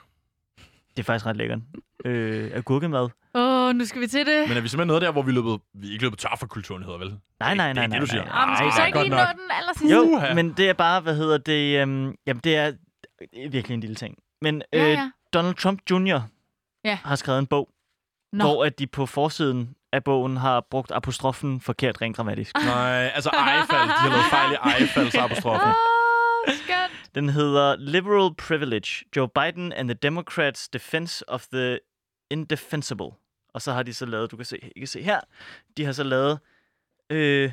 [0.89, 1.59] Det er faktisk ret lækkert.
[2.05, 3.09] Øh, agurkemad.
[3.35, 3.41] Åh,
[3.71, 4.47] oh, nu skal vi til det.
[4.49, 6.35] Men er vi simpelthen noget der, hvor vi er løbet, vi er ikke løbet tør
[6.39, 7.07] for kulturnyheder, vel?
[7.39, 7.99] Nej, nej, Det nej, er nej.
[7.99, 8.23] det, du siger.
[8.25, 8.39] nej.
[8.41, 9.95] Jamen, skal vi så nej, ikke lige nå den aller sidste?
[9.95, 10.33] Jo, Uha.
[10.33, 11.81] men det er bare, hvad hedder det?
[11.81, 12.71] Øhm, jamen, det er,
[13.19, 14.15] det er virkelig en lille ting.
[14.41, 15.11] Men øh, Ja, ja.
[15.33, 16.19] Donald Trump Jr.
[16.85, 16.97] Ja.
[17.05, 17.69] har skrevet en bog,
[18.33, 18.43] Nå.
[18.43, 22.55] hvor at de på forsiden af bogen har brugt apostrofen forkert rent grammatisk.
[22.65, 23.75] Nej, altså Eiffel.
[23.75, 25.67] De har lavet fejl i Eiffels apostrofen.
[25.67, 27.15] Åh, skønt.
[27.15, 31.79] Den hedder Liberal Privilege, Joe Biden and the Democrats' Defense of the
[32.31, 33.07] Indefensible.
[33.53, 35.19] Og så har de så lavet, du kan se, I kan se her,
[35.77, 36.39] de har så lavet
[37.09, 37.51] øh,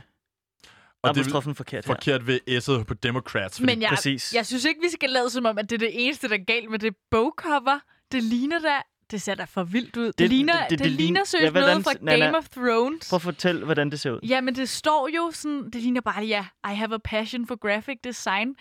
[1.05, 1.95] apostrofen forkert her.
[1.95, 3.57] Forkert ved S'et på Democrats.
[3.57, 4.35] Fordi Men jeg, Præcis.
[4.35, 6.45] jeg synes ikke, vi skal lade som om, at det er det eneste, der er
[6.45, 7.79] galt med det bogcover.
[8.13, 8.77] Det ligner da...
[9.11, 10.07] Det ser da for vildt ud.
[10.07, 12.39] Det, det ligner, det, det, det ligner lign- seriøst Ja, hvordan- noget fra Nana, Game
[12.39, 13.09] of Thrones.
[13.09, 14.19] Prøv at fortælle, hvordan det ser ud.
[14.23, 15.65] Ja, men det står jo sådan...
[15.65, 18.55] Det ligner bare, ja, I have a passion for graphic design.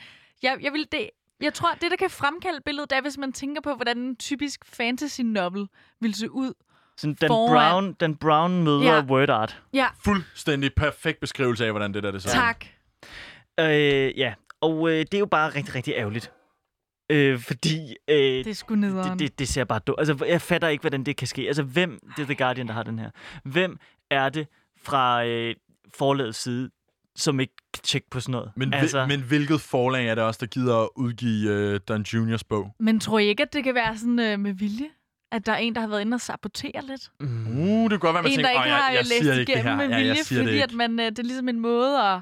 [0.43, 1.09] Jeg, jeg, vil det,
[1.41, 4.15] jeg tror, det, der kan fremkalde billedet, det er, hvis man tænker på, hvordan en
[4.15, 5.68] typisk fantasy novel
[6.01, 6.53] vil se ud.
[6.98, 9.02] Sådan, den, foran- brown, den brown møder Ja.
[9.03, 9.61] word art.
[9.74, 12.34] Ja, fuldstændig perfekt beskrivelse af, hvordan det der det ser ud.
[12.34, 12.65] tak.
[13.60, 16.32] Øh, ja, og øh, det er jo bare rigtig, rigtig ærgerligt.
[17.11, 19.11] Øh, fordi øh, Det er sgu nederen.
[19.11, 19.99] det, det, det ser bare dumt.
[19.99, 21.48] Altså, jeg fatter ikke, hvordan det kan ske.
[21.48, 23.10] Altså, hvem, det er The Guardian, der har den her.
[23.45, 23.78] Hvem
[24.11, 24.48] er det
[24.84, 25.56] fra øh,
[25.95, 26.69] forlagets side,
[27.15, 28.52] som ikke kan tjekke på sådan noget?
[28.56, 32.44] Men, altså, men hvilket forlag er det også, der gider at udgive uh, Don Juniors
[32.44, 32.76] bog?
[32.80, 34.86] Men tror I ikke, at det kan være sådan øh, med vilje?
[35.31, 37.09] At der er en, der har været inde og sabotere lidt?
[37.19, 39.05] mm, Uh, det kan godt være, man en, tænker, der ikke "Åh, har jeg, jeg
[39.05, 39.75] læst siger ikke det her.
[39.75, 42.19] med Ja, vilje, siger fordi det at man, øh, det er ligesom en måde at,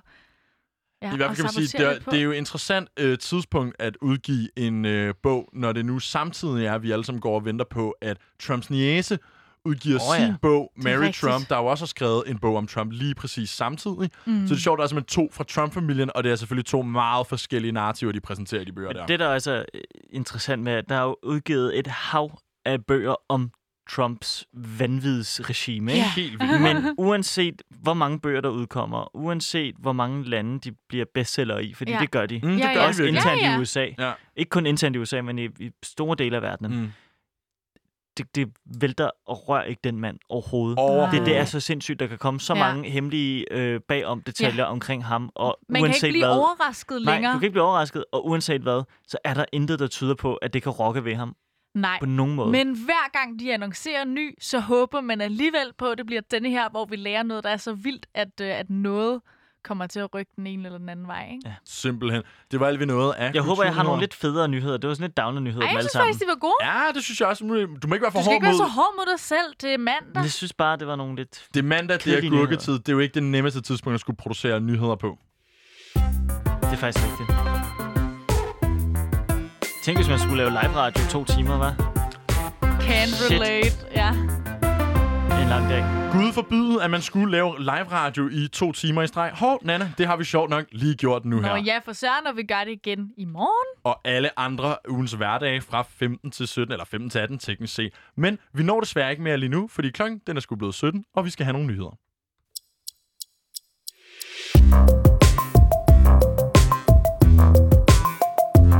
[1.01, 3.17] ja, I hvert fald kan man sige, det er, det er jo et interessant øh,
[3.17, 7.21] tidspunkt at udgive en øh, bog, når det nu samtidig er, at vi alle sammen
[7.21, 9.19] går og venter på, at Trumps niece
[9.65, 10.35] udgiver oh, sin ja.
[10.41, 11.21] bog, Det er Mary rigtigt.
[11.31, 14.09] Trump, der jo også har skrevet en bog om Trump lige præcis samtidig.
[14.25, 14.47] Mm.
[14.47, 16.81] Så det er sjovt, der er simpelthen to fra Trump-familien, og det er selvfølgelig to
[16.81, 19.05] meget forskellige narrativer, de præsenterer i de bøger der.
[19.05, 22.85] det, der også er øh, interessant med, at der er jo udgivet et hav af
[22.85, 23.51] bøger om
[23.89, 25.91] Trumps vanvidsregime.
[25.91, 26.05] Ikke?
[26.05, 26.11] Ja.
[26.21, 26.61] Helt vildt.
[26.61, 31.73] Men uanset hvor mange bøger, der udkommer, uanset hvor mange lande de bliver bestseller i,
[31.73, 31.97] fordi Ja.
[31.97, 32.01] ja.
[32.01, 32.39] det gør de.
[32.43, 32.87] Mm, det Ja, gør ja.
[32.87, 33.17] Også virkelig.
[33.19, 33.57] internt Ja, ja.
[33.57, 33.85] i USA.
[33.99, 34.11] Ja.
[34.35, 36.81] Ikke kun internt i USA, men i, i store dele af verdenen.
[36.81, 36.91] Mm.
[38.17, 40.79] Det, det vælter og rører ikke den mand overhovedet.
[40.79, 41.11] Overhovedet.
[41.11, 42.59] Det, det er så sindssygt, der kan komme så Ja.
[42.59, 44.69] mange hemmelige øh, bagom detaljer ja.
[44.71, 45.29] omkring ham.
[45.35, 47.33] Og Man kan uanset ikke blive hvad, overrasket Nej, længere.
[47.33, 50.35] du kan ikke blive overrasket, og uanset hvad, så er der intet, der tyder på,
[50.35, 51.35] at det kan rokke ved ham
[51.75, 51.99] Nej.
[51.99, 52.51] på nogen måde.
[52.51, 56.21] Men hver gang de annoncerer en ny, så håber man alligevel på, at det bliver
[56.31, 59.21] denne her, hvor vi lærer noget, der er så vildt, at, øh, at noget
[59.63, 61.29] kommer til at rykke den ene eller den anden vej.
[61.31, 61.41] Ikke?
[61.45, 61.53] Ja.
[61.65, 62.23] Simpelthen.
[62.51, 64.77] Det var alt vi nåede af Jeg håber, jeg har nogle lidt federe nyheder.
[64.77, 66.55] Det var sådan lidt downer nyheder Ej, jeg synes faktisk, de var gode.
[66.61, 67.43] Ja, det synes jeg også.
[67.43, 67.47] Du
[67.87, 68.69] må ikke være for Du skal hård ikke være så mod...
[68.69, 69.53] hård mod dig selv.
[69.61, 70.13] Det er mandag.
[70.13, 71.47] Men jeg synes bare, det var nogle lidt...
[71.53, 72.73] Det er mandag, det er gurketid.
[72.73, 75.17] Det er jo ikke det nemmeste tidspunkt at skulle producere nyheder på.
[75.93, 77.64] Det er faktisk rigtigt.
[79.85, 81.73] Tænk, hvis man skulle lave live radio to timer, hva'?
[82.87, 83.31] Can Shit.
[83.31, 84.11] relate, ja.
[85.27, 85.83] Det er en lang dag.
[86.11, 89.31] Gud forbyde, at man skulle lave live radio i to timer i streg.
[89.33, 91.49] Hov, Nana, det har vi sjovt nok lige gjort nu Nå, her.
[91.49, 93.81] Nå ja, for søren, og vi gør det igen i morgen.
[93.83, 97.93] Og alle andre ugens hverdage fra 15 til 17, eller 15 til 18 teknisk set.
[98.17, 101.05] Men vi når desværre ikke mere lige nu, fordi klokken den er sgu blevet 17,
[101.15, 101.97] og vi skal have nogle nyheder.